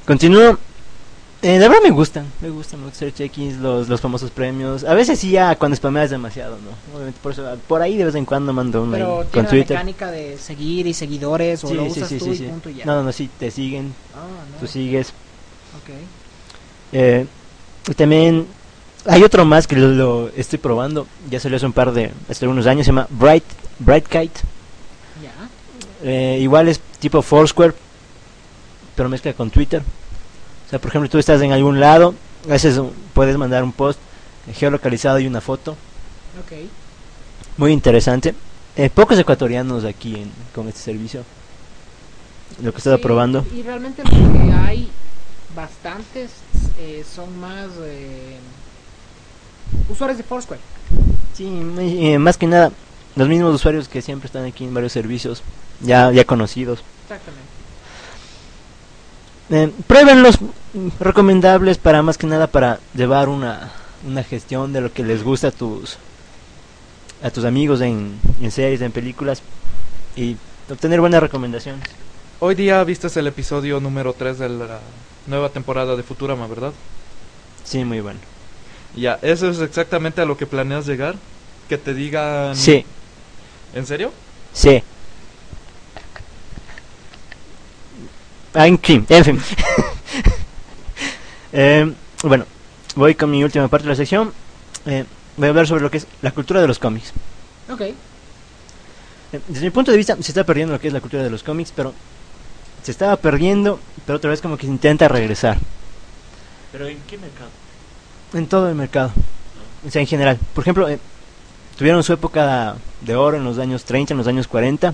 continúo. 0.07 0.59
Eh, 1.43 1.59
la 1.59 1.68
verdad 1.68 1.82
me 1.82 1.91
gustan, 1.91 2.24
me 2.41 2.49
gustan 2.49 2.80
los 2.80 2.93
hacer 2.93 3.12
check-ins, 3.12 3.59
los, 3.59 3.87
los 3.87 4.01
famosos 4.01 4.30
premios. 4.30 4.82
A 4.85 4.95
veces 4.95 5.18
sí 5.18 5.30
ya 5.30 5.55
cuando 5.57 5.76
spameas 5.76 6.09
demasiado, 6.09 6.57
¿no? 6.57 6.70
Obviamente 6.97 7.20
por 7.22 7.32
eso, 7.32 7.59
por 7.68 7.82
ahí 7.82 7.99
de 7.99 8.07
vez 8.07 8.14
en 8.14 8.24
cuando 8.24 8.55
mando 8.55 8.82
uno 8.82 8.93
Pero 8.93 9.20
ahí 9.20 9.26
tiene 9.30 9.30
con 9.30 9.43
la 9.45 9.51
Twitter. 9.51 9.76
mecánica 9.76 10.11
de 10.11 10.39
seguir 10.39 10.87
y 10.87 10.95
seguidores 10.95 11.62
o 11.64 11.68
Sí, 11.68 11.74
lo 11.74 11.85
sí, 11.85 11.91
usas 11.91 12.09
sí, 12.09 12.18
tú 12.18 12.32
y 12.32 12.39
punto 12.39 12.70
y 12.70 12.74
ya. 12.76 12.87
No, 12.87 13.03
no, 13.03 13.12
sí, 13.12 13.28
te 13.39 13.51
siguen, 13.51 13.93
Ah, 14.14 14.24
no. 14.55 14.57
tú 14.59 14.66
sigues. 14.66 15.09
Ok. 15.09 15.91
Eh, 16.93 17.26
y 17.91 17.95
también 17.95 18.47
hay 19.07 19.23
otro 19.23 19.45
más 19.45 19.67
que 19.67 19.77
lo, 19.77 19.89
lo 19.89 20.29
estoy 20.37 20.59
probando, 20.59 21.07
ya 21.31 21.39
salió 21.41 21.57
hace 21.57 21.67
un 21.67 21.73
par 21.73 21.93
de, 21.93 22.11
hace 22.29 22.45
algunos 22.45 22.67
años, 22.67 22.87
se 22.87 22.93
llama 22.93 23.07
Bright, 23.11 23.45
Bright 23.79 24.07
Kite. 24.07 24.41
Ya. 25.23 26.09
Eh, 26.09 26.39
igual 26.41 26.69
es 26.69 26.81
tipo 26.99 27.23
Foursquare, 27.23 27.75
pero 28.95 29.09
mezcla 29.09 29.33
con 29.33 29.51
Twitter. 29.51 29.83
O 30.67 30.71
sea, 30.71 30.79
por 30.79 30.89
ejemplo, 30.91 31.11
tú 31.11 31.19
estás 31.19 31.41
en 31.43 31.53
algún 31.53 31.81
lado, 31.81 32.15
a 32.47 32.53
veces 32.53 32.81
puedes 33.13 33.37
mandar 33.37 33.63
un 33.65 33.73
post 33.73 33.99
geolocalizado 34.55 35.19
y 35.21 35.27
una 35.27 35.41
foto. 35.41 35.73
Ok. 36.41 36.69
Muy 37.57 37.73
interesante. 37.73 38.35
Eh, 38.77 38.91
pocos 38.91 39.19
ecuatorianos 39.19 39.85
aquí 39.85 40.15
en- 40.17 40.33
con 40.55 40.67
este 40.69 40.81
servicio. 40.81 41.23
Lo 42.63 42.73
que 42.73 42.81
Sí, 42.81 42.91
probando. 43.03 43.45
Y 43.55 43.63
realmente 43.63 44.03
lo 44.03 44.11
que 44.11 44.53
hay 44.53 44.91
bastantes 45.55 46.31
eh, 46.79 47.05
son 47.15 47.39
más 47.39 47.69
eh, 47.83 48.37
usuarios 49.89 50.19
de 50.19 50.25
Foursquare. 50.25 50.61
Sí, 51.35 51.45
muy- 51.45 52.07
eh, 52.07 52.19
más 52.19 52.37
que 52.37 52.47
nada, 52.47 52.71
los 53.17 53.29
mismos 53.29 53.55
usuarios 53.55 53.89
que 53.89 54.03
siempre 54.03 54.27
están 54.27 54.45
aquí 54.45 54.65
en 54.65 54.75
varios 54.75 54.93
servicios, 54.93 55.43
ya, 55.81 56.11
ya 56.12 56.25
conocidos. 56.25 56.83
Exactamente. 57.05 57.45
Eh, 59.51 59.71
pruébenlos, 59.87 60.39
recomendables 61.01 61.79
para 61.79 62.03
más 62.03 62.17
que 62.17 62.27
nada 62.27 62.47
para 62.47 62.81
llevar 62.95 63.29
una, 63.29 63.73
una 64.07 64.23
gestión 64.23 64.73
de 64.73 64.81
lo 64.81 64.93
que 64.93 65.05
les 65.05 65.23
gusta 65.23 65.49
a 65.49 65.51
tus 65.51 65.97
a 67.23 67.31
tus 67.31 67.45
amigos 67.45 67.81
en, 67.81 68.19
en 68.43 68.51
series, 68.51 68.81
en 68.83 68.93
películas 68.93 69.41
y 70.17 70.37
obtener 70.71 71.01
buenas 71.01 71.23
recomendaciones. 71.23 71.83
Hoy 72.41 72.55
día 72.55 72.83
viste 72.85 73.09
el 73.19 73.27
episodio 73.27 73.81
número 73.81 74.12
3 74.12 74.39
de 74.39 74.49
la 74.51 74.81
nueva 75.27 75.49
temporada 75.49 75.97
de 75.97 76.03
Futurama, 76.03 76.47
¿verdad? 76.47 76.73
Sí, 77.65 77.83
muy 77.85 78.01
bueno. 78.01 78.21
Ya, 78.97 79.18
eso 79.22 79.49
es 79.51 79.61
exactamente 79.61 80.20
a 80.20 80.24
lo 80.24 80.36
que 80.36 80.47
planeas 80.47 80.86
llegar. 80.86 81.16
Que 81.68 81.78
te 81.78 81.95
digan... 81.95 82.55
Sí, 82.57 82.84
¿En 83.74 83.86
serio? 83.86 84.12
sí. 84.53 84.82
En 88.55 88.78
fin, 88.78 89.07
en 89.09 89.24
fin. 89.24 89.40
Eh, 91.57 91.88
bueno, 92.24 92.47
voy 92.97 93.14
con 93.14 93.30
mi 93.30 93.45
última 93.45 93.68
parte 93.68 93.84
de 93.84 93.90
la 93.90 93.95
sección. 93.95 94.32
Eh, 94.86 95.05
voy 95.36 95.47
a 95.47 95.51
hablar 95.51 95.68
sobre 95.68 95.82
lo 95.82 95.90
que 95.90 95.99
es 95.99 96.07
la 96.20 96.32
cultura 96.32 96.61
de 96.61 96.66
los 96.66 96.80
cómics. 96.80 97.12
Ok. 97.70 97.80
Eh, 97.80 97.95
Desde 99.47 99.64
mi 99.64 99.70
punto 99.70 99.92
de 99.92 99.97
vista, 99.97 100.16
se 100.16 100.32
está 100.32 100.42
perdiendo 100.42 100.74
lo 100.74 100.80
que 100.80 100.88
es 100.88 100.92
la 100.92 101.01
cultura 101.01 101.22
de 101.22 101.30
los 101.30 101.45
cómics, 101.45 101.72
pero 101.74 101.95
se 102.82 102.90
estaba 102.90 103.14
perdiendo, 103.16 103.78
pero 104.05 104.16
otra 104.16 104.30
vez 104.30 104.40
como 104.40 104.57
que 104.57 104.66
se 104.66 104.72
intenta 104.72 105.07
regresar 105.07 105.59
Pero 106.72 106.88
¿en 106.88 106.99
qué 107.09 107.18
mercado? 107.18 107.51
En 108.35 108.47
todo 108.47 108.68
el 108.68 108.74
mercado, 108.74 109.12
o 109.87 109.91
sea, 109.91 110.01
en 110.01 110.07
general. 110.07 110.39
Por 110.55 110.62
ejemplo, 110.62 110.89
eh, 110.89 110.99
tuvieron 111.78 112.03
su 112.03 112.12
época 112.12 112.76
de 113.01 113.14
oro 113.16 113.37
en 113.37 113.45
los 113.45 113.59
años 113.59 113.85
30, 113.85 114.14
en 114.14 114.18
los 114.18 114.26
años 114.26 114.47
40. 114.49 114.93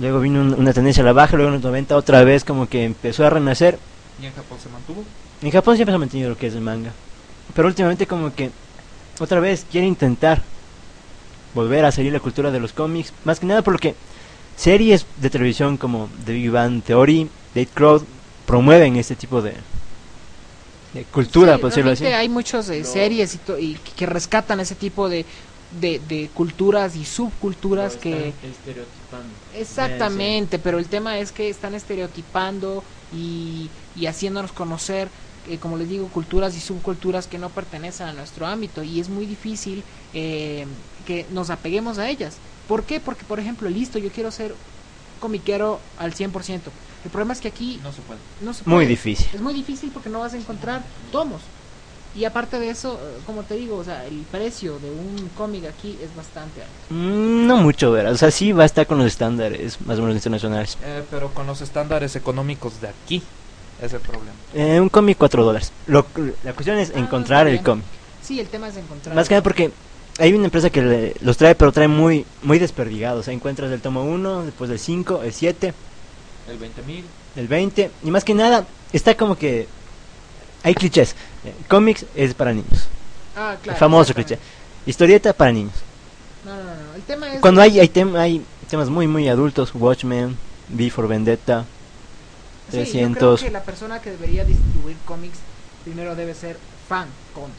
Luego 0.00 0.20
vino 0.20 0.40
un- 0.40 0.54
una 0.54 0.72
tendencia 0.72 1.02
a 1.02 1.06
la 1.06 1.12
baja, 1.12 1.36
luego 1.36 1.48
en 1.50 1.54
los 1.54 1.62
90 1.62 1.96
otra 1.96 2.24
vez 2.24 2.44
como 2.44 2.68
que 2.68 2.84
empezó 2.84 3.24
a 3.24 3.30
renacer. 3.30 3.78
¿Y 4.20 4.26
en 4.26 4.32
Japón 4.34 4.58
se 4.62 4.68
mantuvo? 4.68 5.04
En 5.42 5.50
Japón 5.50 5.76
siempre 5.76 5.92
se 5.92 5.96
ha 5.96 5.98
mantenido 5.98 6.30
lo 6.30 6.36
que 6.36 6.48
es 6.48 6.54
el 6.54 6.60
manga. 6.60 6.90
Pero 7.54 7.68
últimamente 7.68 8.06
como 8.06 8.34
que 8.34 8.50
otra 9.20 9.38
vez 9.40 9.64
quiere 9.70 9.86
intentar 9.86 10.42
volver 11.54 11.84
a 11.84 11.92
salir 11.92 12.12
la 12.12 12.18
cultura 12.20 12.50
de 12.50 12.58
los 12.58 12.72
cómics. 12.72 13.12
Más 13.24 13.38
que 13.38 13.46
nada 13.46 13.62
porque 13.62 13.94
series 14.56 15.06
de 15.18 15.30
televisión 15.30 15.76
como 15.76 16.08
The 16.24 16.32
Big 16.32 16.50
Bang 16.50 16.82
Theory, 16.82 17.28
Date 17.54 17.68
Crowd 17.72 18.02
promueven 18.46 18.96
este 18.96 19.14
tipo 19.14 19.40
de, 19.42 19.54
de 20.94 21.06
cultura, 21.06 21.54
Sí, 21.54 21.58
por 21.60 21.70
decirlo 21.70 21.90
así. 21.92 22.04
hay 22.06 22.28
muchas 22.28 22.68
eh, 22.70 22.84
series 22.84 23.34
y, 23.34 23.38
to- 23.38 23.58
y 23.58 23.74
que 23.74 24.06
rescatan 24.06 24.60
ese 24.60 24.76
tipo 24.76 25.08
de, 25.08 25.26
de, 25.70 25.98
de 25.98 26.30
culturas 26.32 26.96
y 26.96 27.04
subculturas 27.04 27.96
que... 27.96 28.28
están 28.28 28.50
estereotipando. 28.50 29.40
Exactamente, 29.52 30.58
pero 30.58 30.78
el 30.78 30.88
tema 30.88 31.18
es 31.18 31.32
que 31.32 31.48
están 31.48 31.74
estereotipando 31.74 32.84
y, 33.10 33.72
y 33.94 34.06
haciéndonos 34.06 34.52
conocer, 34.52 35.12
eh, 35.44 35.58
como 35.58 35.76
les 35.76 35.88
digo, 35.88 36.10
culturas 36.10 36.56
y 36.56 36.60
subculturas 36.60 37.26
que 37.28 37.38
no 37.38 37.52
pertenecen 37.54 38.06
a 38.06 38.12
nuestro 38.12 38.46
ámbito 38.46 38.82
y 38.82 39.00
es 39.00 39.08
muy 39.08 39.26
difícil 39.26 39.84
eh, 40.12 40.66
que 41.04 41.26
nos 41.30 41.50
apeguemos 41.50 41.98
a 41.98 42.08
ellas. 42.08 42.40
¿Por 42.66 42.86
qué? 42.86 43.00
Porque, 43.00 43.24
por 43.24 43.40
ejemplo, 43.40 43.68
listo, 43.68 43.98
yo 43.98 44.10
quiero 44.10 44.30
ser 44.30 44.56
comiquero 45.28 45.80
al 45.98 46.12
100%. 46.14 46.60
El 47.04 47.10
problema 47.10 47.32
es 47.32 47.40
que 47.40 47.48
aquí 47.48 47.80
No 47.82 47.92
se 47.92 48.02
puede. 48.02 48.20
no 48.42 48.52
se 48.52 48.62
Muy 48.66 48.74
puede. 48.76 48.88
difícil. 48.88 49.26
Es 49.32 49.40
muy 49.40 49.54
difícil 49.54 49.90
porque 49.92 50.10
no 50.10 50.20
vas 50.20 50.34
a 50.34 50.36
encontrar 50.36 50.82
tomos. 51.10 51.40
Y 52.14 52.26
aparte 52.26 52.60
de 52.60 52.68
eso, 52.70 52.92
eh, 53.02 53.18
como 53.26 53.42
te 53.42 53.54
digo, 53.54 53.76
o 53.78 53.84
sea, 53.84 54.04
el 54.04 54.18
precio 54.30 54.78
de 54.78 54.90
un 54.90 55.30
cómic 55.36 55.64
aquí 55.64 55.98
es 56.02 56.14
bastante 56.14 56.60
alto. 56.60 56.74
Mm, 56.90 57.46
no 57.46 57.56
mucho, 57.56 57.90
verás. 57.90 58.12
O 58.12 58.18
sea, 58.18 58.30
sí 58.30 58.52
va 58.52 58.62
a 58.64 58.66
estar 58.66 58.86
con 58.86 58.98
los 58.98 59.06
estándares 59.08 59.80
más 59.80 59.98
o 59.98 60.02
menos 60.02 60.16
internacionales. 60.16 60.76
Eh, 60.84 61.02
pero 61.10 61.30
con 61.32 61.46
los 61.46 61.60
estándares 61.62 62.14
económicos 62.16 62.80
de 62.82 62.88
aquí 62.88 63.22
es 63.82 63.92
el 63.94 64.00
problema. 64.00 64.30
Eh, 64.52 64.78
un 64.78 64.90
cómic 64.90 65.16
4 65.18 65.42
dólares. 65.42 65.72
Lo- 65.86 66.06
La 66.44 66.52
cuestión 66.52 66.78
es 66.78 66.92
Ah, 66.94 66.98
encontrar 67.00 67.48
el 67.48 67.62
cómic. 67.62 67.84
Sí, 68.22 68.38
el 68.38 68.46
tema 68.48 68.68
es 68.68 68.76
encontrar. 68.76 69.14
Más 69.16 69.26
que 69.28 69.34
nada 69.34 69.42
porque 69.42 69.72
hay 70.18 70.32
una 70.32 70.44
empresa 70.46 70.70
que 70.70 70.82
le- 70.82 71.14
los 71.20 71.36
trae, 71.36 71.54
pero 71.54 71.72
trae 71.72 71.88
muy 71.88 72.24
muy 72.42 72.58
desperdigados. 72.58 73.20
O 73.20 73.22
sea, 73.24 73.34
encuentras 73.34 73.70
el 73.72 73.80
tomo 73.80 74.04
1, 74.04 74.44
después 74.44 74.70
el 74.70 74.78
5, 74.78 75.22
el 75.22 75.32
7, 75.32 75.74
El 76.48 76.58
20.000. 76.58 77.02
el 77.36 77.48
20. 77.48 77.90
Y 78.04 78.10
más 78.10 78.24
que 78.24 78.34
nada, 78.34 78.66
está 78.92 79.16
como 79.16 79.36
que... 79.36 79.66
Hay 80.62 80.74
clichés. 80.74 81.14
Eh, 81.44 81.52
cómics 81.68 82.06
es 82.14 82.32
para 82.34 82.52
niños. 82.52 82.86
Ah, 83.36 83.56
claro. 83.62 83.76
el 83.76 83.78
famoso 83.78 84.14
cliché. 84.14 84.38
Historieta 84.86 85.32
para 85.32 85.52
niños. 85.52 85.74
No, 86.44 86.54
no, 86.56 86.62
no, 86.62 86.70
no. 86.70 86.94
El 86.94 87.02
tema 87.02 87.32
es. 87.34 87.40
Cuando 87.40 87.60
hay, 87.60 87.80
hay, 87.80 87.88
tem- 87.88 88.16
hay 88.16 88.42
temas 88.70 88.88
muy, 88.88 89.06
muy 89.06 89.28
adultos, 89.28 89.72
Watchmen, 89.74 90.36
V 90.74 90.90
for 90.90 91.08
Vendetta, 91.08 91.64
Sí, 92.70 92.76
yo 92.78 92.82
300. 92.84 93.40
creo 93.40 93.48
que 93.50 93.52
la 93.52 93.62
persona 93.62 94.00
que 94.00 94.10
debería 94.10 94.44
distribuir 94.44 94.96
cómics 95.04 95.38
primero 95.84 96.14
debe 96.14 96.34
ser 96.34 96.56
fan 96.88 97.08
cómic. 97.34 97.54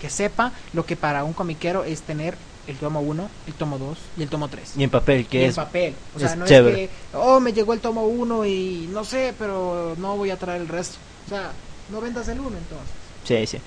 Que 0.00 0.10
sepa 0.10 0.52
lo 0.72 0.84
que 0.84 0.96
para 0.96 1.24
un 1.24 1.32
comiquero 1.32 1.84
es 1.84 2.02
tener 2.02 2.36
el 2.66 2.76
tomo 2.76 3.00
1, 3.00 3.28
el 3.46 3.54
tomo 3.54 3.78
2 3.78 3.98
y 4.18 4.22
el 4.22 4.28
tomo 4.28 4.48
3. 4.48 4.72
Y 4.76 4.82
en 4.82 4.90
papel, 4.90 5.26
que 5.26 5.44
en 5.44 5.50
es... 5.50 5.56
papel. 5.56 5.94
O 6.14 6.18
sea, 6.18 6.28
es 6.30 6.36
no 6.36 6.46
chévere. 6.46 6.84
es 6.84 6.90
que, 6.90 7.16
oh, 7.16 7.40
me 7.40 7.52
llegó 7.52 7.72
el 7.72 7.80
tomo 7.80 8.06
1 8.06 8.46
y 8.46 8.88
no 8.92 9.04
sé, 9.04 9.34
pero 9.38 9.94
no 9.98 10.16
voy 10.16 10.30
a 10.30 10.36
traer 10.36 10.60
el 10.60 10.68
resto. 10.68 10.98
O 11.26 11.28
sea, 11.30 11.50
no 11.90 12.00
vendas 12.00 12.28
el 12.28 12.40
1 12.40 12.48
entonces. 12.48 12.88
Sí, 13.24 13.46
sí. 13.46 13.58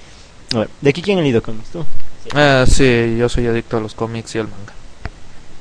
A 0.55 0.59
ver, 0.59 0.69
¿de 0.82 0.89
aquí 0.89 1.01
quién 1.01 1.19
ha 1.19 1.21
leído 1.21 1.41
cómics? 1.41 1.69
¿Tú? 1.69 1.86
Ah, 2.34 2.65
sí, 2.67 3.15
yo 3.17 3.30
soy 3.30 3.47
adicto 3.47 3.77
a 3.77 3.80
los 3.80 3.93
cómics 3.95 4.36
y 4.36 4.39
al 4.39 4.47
manga. 4.47 4.73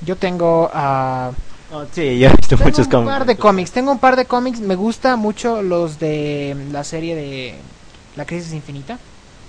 Yo 0.05 0.17
tengo 0.17 0.71
a 0.73 1.33
Oh, 1.71 1.85
sí, 1.93 2.19
yo 2.19 2.29
he 2.29 2.31
visto 2.31 2.57
Tengo 2.57 2.65
muchos 2.65 2.87
un 2.87 2.93
cómics. 2.93 3.13
par 3.13 3.27
de 3.27 3.37
cómics, 3.37 3.71
tengo 3.73 3.93
un 3.93 3.99
par 3.99 4.17
de 4.17 4.25
cómics, 4.25 4.61
me 4.61 4.75
gusta 4.75 5.17
mucho 5.17 5.61
los 5.63 5.99
de 5.99 6.57
la 6.73 6.83
serie 6.83 7.15
de 7.15 7.57
La 8.17 8.25
Crisis 8.25 8.55
Infinita, 8.55 8.99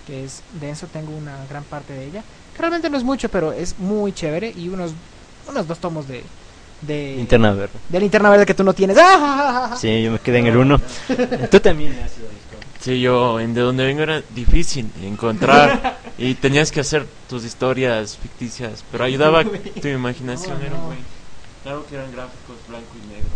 que 0.09 0.25
es 0.25 0.41
denso, 0.59 0.87
tengo 0.87 1.15
una 1.15 1.45
gran 1.47 1.63
parte 1.65 1.93
de 1.93 2.05
ella, 2.07 2.23
que 2.53 2.59
realmente 2.59 2.89
no 2.89 2.97
es 2.97 3.03
mucho, 3.03 3.29
pero 3.29 3.53
es 3.53 3.77
muy 3.77 4.11
chévere, 4.11 4.51
y 4.55 4.67
unos, 4.67 4.91
unos 5.47 5.67
dos 5.67 5.77
tomos 5.77 6.07
de, 6.07 6.23
de, 6.81 7.13
Linterna 7.17 7.51
verde. 7.51 7.79
de 7.87 7.99
Linterna 7.99 8.29
Verde 8.31 8.45
que 8.47 8.55
tú 8.55 8.63
no 8.63 8.73
tienes. 8.73 8.97
¡Ah! 8.99 9.75
Sí, 9.79 10.01
yo 10.01 10.11
me 10.11 10.19
quedé 10.19 10.39
en 10.39 10.47
el 10.47 10.57
1. 10.57 10.81
Tú 11.51 11.59
también 11.59 11.95
Sí, 12.79 12.99
yo 12.99 13.39
en 13.39 13.53
de 13.53 13.61
donde 13.61 13.85
vengo 13.85 14.01
era 14.01 14.23
difícil 14.33 14.89
encontrar 15.03 15.99
y 16.17 16.33
tenías 16.33 16.71
que 16.71 16.79
hacer 16.79 17.05
tus 17.27 17.45
historias 17.45 18.17
ficticias, 18.17 18.83
pero 18.91 19.03
ayudaba 19.03 19.43
tu 19.43 19.87
imaginación. 19.87 20.59
No, 20.59 20.65
era 20.65 20.75
buen- 20.77 21.19
Claro 21.61 21.85
que 21.87 21.95
eran 21.95 22.11
gráficos 22.11 22.55
blanco 22.67 22.95
y 23.03 23.07
negro. 23.13 23.29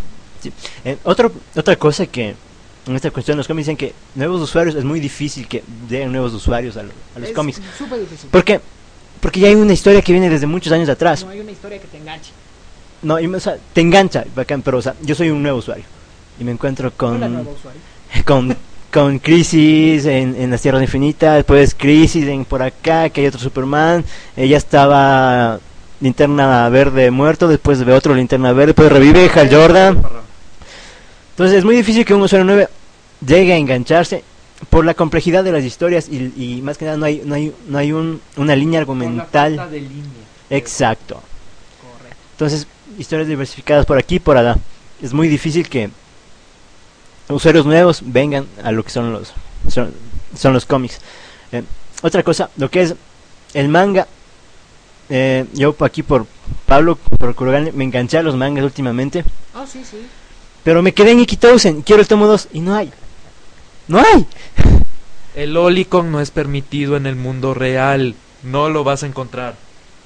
Eh, 0.86 0.98
otro, 1.04 1.32
otra 1.56 1.76
cosa 1.76 2.08
que 2.08 2.36
en 2.88 2.96
esta 2.96 3.12
cuestión 3.12 3.38
los 3.38 3.48
cómics 3.48 3.68
dicen 3.68 3.78
que 3.78 3.94
nuevos 4.16 4.42
usuarios 4.42 4.76
es 4.76 4.84
muy 4.84 5.00
difícil 5.00 5.48
que 5.48 5.64
den 5.90 6.12
nuevos 6.12 6.34
usuarios 6.34 6.76
a, 6.78 6.84
lo- 6.84 6.92
a 7.16 7.20
los 7.20 7.30
Es 7.30 7.36
cómics. 7.36 7.62
súper 7.78 8.00
difícil. 8.00 8.30
¿Por 8.30 8.44
qué? 8.44 8.60
Porque 9.22 9.40
ya 9.40 9.48
hay 9.48 9.56
una 9.56 9.72
historia 9.74 10.02
que 10.02 10.12
viene 10.12 10.30
desde 10.30 10.48
muchos 10.48 10.74
años 10.74 10.90
atrás. 10.90 11.24
No 11.24 11.32
hay 11.32 11.40
una 11.40 11.52
historia 11.52 11.80
que 11.80 11.88
te 11.88 11.98
enganche. 11.98 12.32
No, 13.02 13.20
y, 13.20 13.26
o 13.28 13.40
sea, 13.40 13.58
te 13.74 13.82
engancha, 13.82 14.26
bacán, 14.36 14.62
pero 14.62 14.78
o 14.78 14.82
sea, 14.82 14.96
yo 15.02 15.16
soy 15.16 15.30
un 15.30 15.42
nuevo 15.42 15.60
usuario 15.60 15.86
y 16.40 16.44
me 16.44 16.52
encuentro 16.52 16.88
Hola, 16.88 16.98
con 16.98 17.20
nuevo 17.34 17.52
usuario. 17.58 17.82
con, 18.26 18.56
con 18.92 19.20
Crisis 19.20 20.06
en, 20.06 20.36
en 20.36 20.52
las 20.52 20.62
Tierras 20.62 20.82
Infinitas, 20.82 21.36
después 21.36 21.76
Crisis 21.78 22.26
en 22.28 22.44
por 22.46 22.62
acá, 22.62 23.10
que 23.10 23.22
hay 23.22 23.28
otro 23.28 23.40
Superman, 23.40 24.04
ella 24.36 24.58
estaba 24.58 25.60
Linterna 26.02 26.68
Verde 26.70 27.12
muerto, 27.12 27.48
después 27.48 27.84
ve 27.86 27.94
otro 27.94 28.14
Linterna 28.14 28.52
Verde, 28.52 28.68
después 28.74 28.92
revive 28.92 29.30
Hal 29.34 29.50
Jordan. 29.54 30.02
Entonces 31.34 31.58
es 31.58 31.66
muy 31.66 31.76
difícil 31.76 32.06
que 32.06 32.14
un 32.14 32.22
usuario 32.22 32.46
nuevo 32.46 32.70
llegue 33.26 33.54
a 33.54 33.58
engancharse 33.58 34.24
por 34.70 34.86
la 34.86 34.94
complejidad 34.94 35.44
de 35.44 35.52
las 35.52 35.64
historias 35.64 36.08
y, 36.10 36.32
y 36.38 36.62
más 36.62 36.78
que 36.78 36.86
nada 36.86 36.98
no 36.98 37.06
hay, 37.06 37.22
no 37.26 37.36
hay, 37.36 37.54
no 37.68 37.78
hay 37.78 37.92
un, 37.92 38.22
una 38.38 38.56
línea 38.56 38.80
argumental. 38.80 39.70
de 39.72 39.82
línea. 39.82 40.04
Exacto. 40.50 41.16
Correcto. 41.82 42.18
Entonces, 42.34 42.68
historias 42.98 43.28
diversificadas 43.28 43.86
por 43.86 43.98
aquí 43.98 44.16
y 44.16 44.20
por 44.20 44.38
allá. 44.38 44.58
Es 45.02 45.14
muy 45.14 45.28
difícil 45.28 45.68
que 45.68 45.90
usuarios 47.30 47.66
nuevos 47.66 48.02
vengan 48.06 48.46
a 48.64 48.72
lo 48.72 48.84
que 48.84 48.92
son 48.92 49.12
los 49.12 49.34
son, 49.70 49.94
son 50.38 50.54
los 50.54 50.66
cómics. 50.66 51.00
Eh, 51.52 51.64
otra 52.02 52.22
cosa, 52.24 52.50
lo 52.58 52.70
que 52.70 52.84
es 52.84 52.96
el 53.54 53.70
manga. 53.70 54.08
eh, 55.10 55.46
yo 55.54 55.76
aquí 55.80 56.04
por 56.04 56.26
Pablo, 56.66 56.96
por 56.96 57.34
Kurogane, 57.36 57.72
me 57.72 57.84
enganché 57.84 58.18
a 58.18 58.24
los 58.24 58.36
mangas 58.36 58.64
últimamente. 58.64 59.24
Ah, 59.54 59.66
sí, 59.68 59.82
sí. 59.84 59.98
Pero 60.64 60.82
me 60.82 60.94
quedé 60.94 61.12
en 61.12 61.20
Ikitousen, 61.20 61.82
quiero 61.82 62.02
el 62.02 62.08
tomo 62.08 62.26
2 62.28 62.50
y 62.54 62.60
no 62.62 62.76
hay. 62.76 62.92
No 63.88 64.00
hay. 64.00 64.26
El 65.36 65.58
Olicon 65.58 66.12
no 66.12 66.22
es 66.22 66.30
permitido 66.30 66.96
en 66.96 67.08
el 67.08 67.16
mundo 67.16 67.54
real. 67.56 68.14
No 68.44 68.70
lo 68.70 68.84
vas 68.84 69.02
a 69.04 69.08
encontrar. 69.08 69.56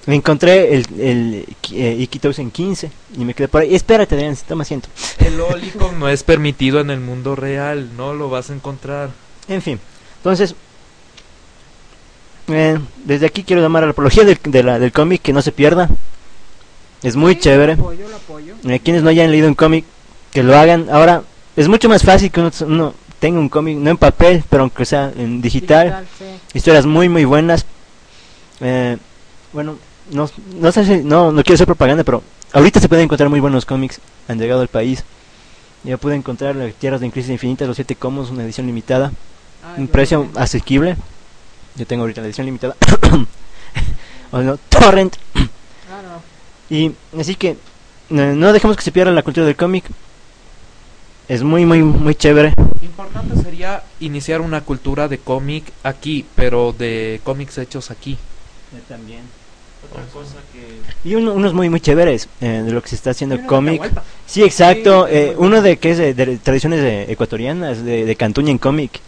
Me 0.06 0.16
encontré 0.16 0.74
el, 0.74 0.86
el 1.02 1.46
eh, 1.74 1.98
Ikitousen 2.00 2.50
15 2.50 2.90
y 3.18 3.26
me 3.26 3.34
quedé 3.34 3.50
por 3.50 3.62
ahí. 3.62 3.76
Espérate, 3.76 4.16
Adrián, 4.16 4.38
toma 4.48 4.62
asiento. 4.64 4.88
El 5.20 5.38
Olicon 5.42 6.00
no 6.00 6.08
es 6.08 6.24
permitido 6.24 6.80
en 6.80 6.92
el 6.92 7.02
mundo 7.02 7.36
real. 7.36 7.90
No 7.98 8.14
lo 8.14 8.30
vas 8.30 8.50
a 8.50 8.54
encontrar. 8.54 9.10
En 9.50 9.62
fin, 9.62 9.82
entonces, 10.20 10.56
eh, 12.48 12.80
desde 13.04 13.26
aquí 13.26 13.44
quiero 13.44 13.62
llamar 13.62 13.84
a 13.84 13.88
la 13.88 13.92
apología 13.92 14.24
del, 14.24 14.40
de 14.44 14.64
la- 14.64 14.80
del 14.80 14.94
cómic 14.94 15.22
que 15.22 15.34
no 15.34 15.42
se 15.42 15.52
pierda. 15.52 15.90
Es 17.04 17.16
muy 17.18 17.34
Sí, 17.34 17.42
chévere. 17.42 17.76
Lo 17.76 17.84
apoyo, 17.84 18.08
lo 18.08 18.16
apoyo. 18.16 18.54
Eh, 18.66 18.80
quienes 18.80 19.04
no 19.04 19.10
hayan 19.10 19.30
leído 19.32 19.48
un 19.50 19.56
cómic, 19.56 19.84
que 20.38 20.44
lo 20.44 20.56
hagan. 20.56 20.88
Ahora, 20.92 21.24
es 21.56 21.68
mucho 21.68 21.90
más 21.90 22.04
fácil 22.04 22.30
que 22.30 22.40
uno, 22.40 22.52
uno 22.68 22.94
tenga 23.18 23.40
un 23.40 23.50
cómic, 23.50 23.76
no 23.76 23.90
en 23.90 23.98
papel, 23.98 24.44
pero 24.48 24.62
aunque 24.62 24.86
sea 24.86 25.12
en 25.18 25.42
digital. 25.42 26.06
sí. 26.16 26.26
Historias 26.54 26.86
muy, 26.86 27.10
muy 27.10 27.26
buenas. 27.26 27.66
Eh, 28.60 28.98
bueno, 29.52 29.78
no, 30.12 30.30
no 30.60 30.72
sé 30.72 30.86
si, 30.86 31.04
no, 31.04 31.32
no 31.32 31.42
quiero 31.42 31.56
hacer 31.56 31.66
propaganda, 31.66 32.04
pero 32.04 32.22
ahorita 32.54 32.80
se 32.80 32.88
pueden 32.88 33.06
encontrar 33.06 33.32
muy 33.32 33.40
buenos 33.40 33.66
cómics. 33.66 34.00
Han 34.28 34.38
llegado 34.38 34.62
al 34.62 34.68
país. 34.68 35.04
Ya 35.84 35.98
pude 35.98 36.14
encontrar 36.14 36.56
las 36.56 36.72
Tierras 36.76 37.02
de 37.02 37.10
Crisis 37.10 37.32
Infinitas, 37.32 37.68
los 37.68 37.76
siete 37.76 37.96
comos, 37.96 38.30
una 38.30 38.44
edición 38.44 38.68
limitada. 38.68 39.12
Ah, 39.64 39.74
un 39.76 39.88
precio 39.88 40.30
asequible. 40.36 40.98
Yo 41.78 41.88
tengo 41.88 42.04
ahorita 42.04 42.22
la 42.22 42.28
edición 42.28 42.46
limitada. 42.46 42.76
o 44.32 44.38
no, 44.44 44.58
torrent. 44.70 45.16
Ah, 45.34 46.04
no. 46.04 46.76
Y 46.78 46.92
así 47.20 47.34
que 47.34 47.58
eh, 48.12 48.34
no 48.36 48.54
dejemos 48.54 48.78
que 48.78 48.84
se 48.84 48.92
pierda 48.92 49.12
la 49.12 49.24
cultura 49.24 49.48
del 49.48 49.56
cómic. 49.56 49.86
Es 51.28 51.44
muy, 51.44 51.66
muy, 51.66 51.84
muy 51.84 52.16
chévere. 52.16 52.54
Importante 52.82 53.36
sería 53.44 53.84
iniciar 54.00 54.42
una 54.42 54.62
cultura 54.62 55.08
de 55.08 55.18
cómic 55.18 55.66
aquí, 55.84 56.26
pero 56.36 56.74
de 56.78 57.20
cómics 57.24 57.58
hechos 57.58 57.92
aquí. 57.92 58.18
También. 58.88 59.22
Otra 59.92 60.04
cosa 60.14 60.36
que 60.54 61.08
Y 61.10 61.16
uno- 61.16 61.34
unos 61.34 61.54
muy, 61.54 61.70
muy 61.70 61.80
chéveres 61.80 62.28
eh, 62.42 62.64
de 62.66 62.72
lo 62.72 62.82
que 62.82 62.90
se 62.90 62.96
está 62.96 63.12
haciendo 63.12 63.40
cómic. 63.46 63.82
Sí, 64.26 64.44
exacto. 64.44 65.08
Sí, 65.08 65.14
eh, 65.16 65.36
uno 65.38 65.62
de 65.62 65.78
que 65.78 65.92
es 65.92 65.98
de, 65.98 66.14
de 66.14 66.38
tradiciones 66.38 66.82
de- 66.82 67.12
ecuatorianas, 67.12 67.84
de, 67.84 68.06
de 68.06 68.16
Cantuña 68.16 68.52
en 68.52 68.58
cómic. 68.58 69.00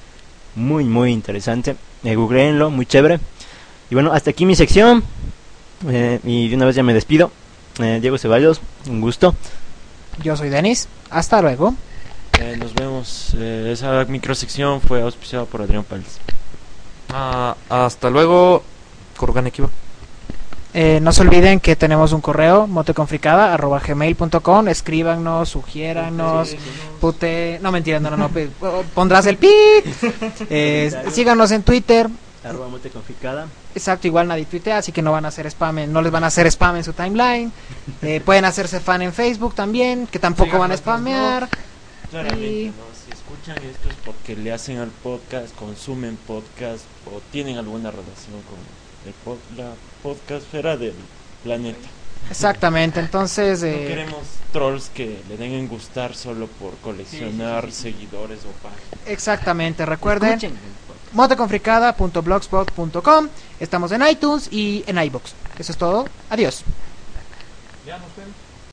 Muy, 0.55 0.83
muy 0.85 1.11
interesante. 1.11 1.75
Eh, 2.03 2.15
googleenlo, 2.15 2.69
muy 2.69 2.85
chévere. 2.85 3.19
Y 3.89 3.95
bueno, 3.95 4.11
hasta 4.13 4.29
aquí 4.31 4.45
mi 4.45 4.55
sección. 4.55 5.03
Eh, 5.89 6.19
y 6.23 6.49
de 6.49 6.55
una 6.55 6.65
vez 6.65 6.75
ya 6.75 6.83
me 6.83 6.93
despido. 6.93 7.31
Eh, 7.79 7.99
Diego 8.01 8.17
Ceballos, 8.17 8.61
un 8.87 8.99
gusto. 9.01 9.35
Yo 10.21 10.35
soy 10.37 10.49
Denis. 10.49 10.87
Hasta 11.09 11.41
luego. 11.41 11.73
Eh, 12.39 12.55
nos 12.57 12.73
vemos. 12.73 13.33
Eh, 13.37 13.69
esa 13.73 14.05
microsección 14.05 14.81
fue 14.81 15.01
auspiciada 15.01 15.45
por 15.45 15.61
Adrián 15.61 15.83
Páez. 15.83 16.17
Ah, 17.09 17.55
hasta 17.69 18.09
luego, 18.09 18.63
Kurgan 19.17 19.47
Equiva. 19.47 19.69
Eh, 20.71 20.99
no 21.01 21.11
se 21.11 21.23
olviden 21.23 21.59
que 21.59 21.75
tenemos 21.75 22.13
un 22.13 22.21
correo, 22.21 22.67
moteconfricada.gmail.com. 22.67 24.67
Escríbanos, 24.67 25.49
sugiéranos, 25.49 26.55
pute... 27.01 27.57
No, 27.63 27.71
mentira, 27.71 27.99
no, 27.99 28.11
no, 28.11 28.17
no. 28.17 28.29
Pondrás 28.93 29.25
el 29.25 29.37
pi. 29.37 29.49
Eh, 30.49 30.91
síganos 31.11 31.51
en 31.51 31.63
Twitter. 31.63 32.07
Arroba 32.43 32.69
Mote 32.69 32.89
Conflicada. 32.89 33.47
Exacto, 33.75 34.07
igual 34.07 34.27
nadie 34.27 34.45
tuitea, 34.45 34.77
así 34.77 34.91
que 34.91 35.01
no 35.01 35.11
van 35.11 35.25
a 35.25 35.27
hacer 35.27 35.45
spam, 35.47 35.79
en- 35.79 35.93
no 35.93 36.01
les 36.01 36.11
van 36.11 36.23
a 36.23 36.27
hacer 36.27 36.47
spam 36.47 36.77
en 36.77 36.83
su 36.83 36.93
timeline. 36.93 37.51
Eh, 38.01 38.21
pueden 38.23 38.45
hacerse 38.45 38.79
fan 38.79 39.01
en 39.01 39.11
Facebook 39.11 39.55
también, 39.55 40.05
que 40.07 40.19
tampoco 40.19 40.57
van 40.59 40.71
a 40.71 40.77
spamear. 40.77 41.49
Claramente, 42.11 42.47
Y- 42.47 42.67
¿no? 42.67 42.73
Si 43.05 43.11
escuchan 43.11 43.57
esto 43.63 43.89
es 43.89 43.95
porque 44.05 44.35
le 44.35 44.51
hacen 44.51 44.77
al 44.79 44.89
podcast, 44.89 45.55
consumen 45.55 46.17
podcast 46.27 46.83
o 47.05 47.21
tienen 47.31 47.57
alguna 47.57 47.91
relación 47.91 48.41
con 48.49 48.57
el 49.05 49.13
pod- 49.25 49.39
la 49.57 49.73
podcastfera 50.03 50.75
del 50.77 50.93
planeta. 51.43 51.87
Exactamente, 52.29 52.99
entonces... 52.99 53.59
No 53.63 53.67
eh, 53.67 53.85
queremos 53.87 54.19
trolls 54.51 54.89
que 54.89 55.21
le 55.29 55.37
den 55.37 55.53
en 55.53 55.67
gustar 55.67 56.15
solo 56.15 56.47
por 56.47 56.75
coleccionar 56.77 57.71
seguidores 57.71 58.39
o 58.45 58.51
páginas. 58.63 58.83
exactamente, 59.05 59.85
recuerden, 59.85 60.31
Escuchen. 60.33 60.57
moteconfricada.blogspot.com. 61.13 63.27
Estamos 63.59 63.91
en 63.91 64.07
iTunes 64.07 64.47
y 64.51 64.83
en 64.87 64.97
iBox. 65.03 65.33
Eso 65.57 65.71
es 65.71 65.77
todo. 65.77 66.05
Adiós. 66.29 66.63
Ya 67.85 67.97
nos 67.97 68.15
vemos. 68.15 68.33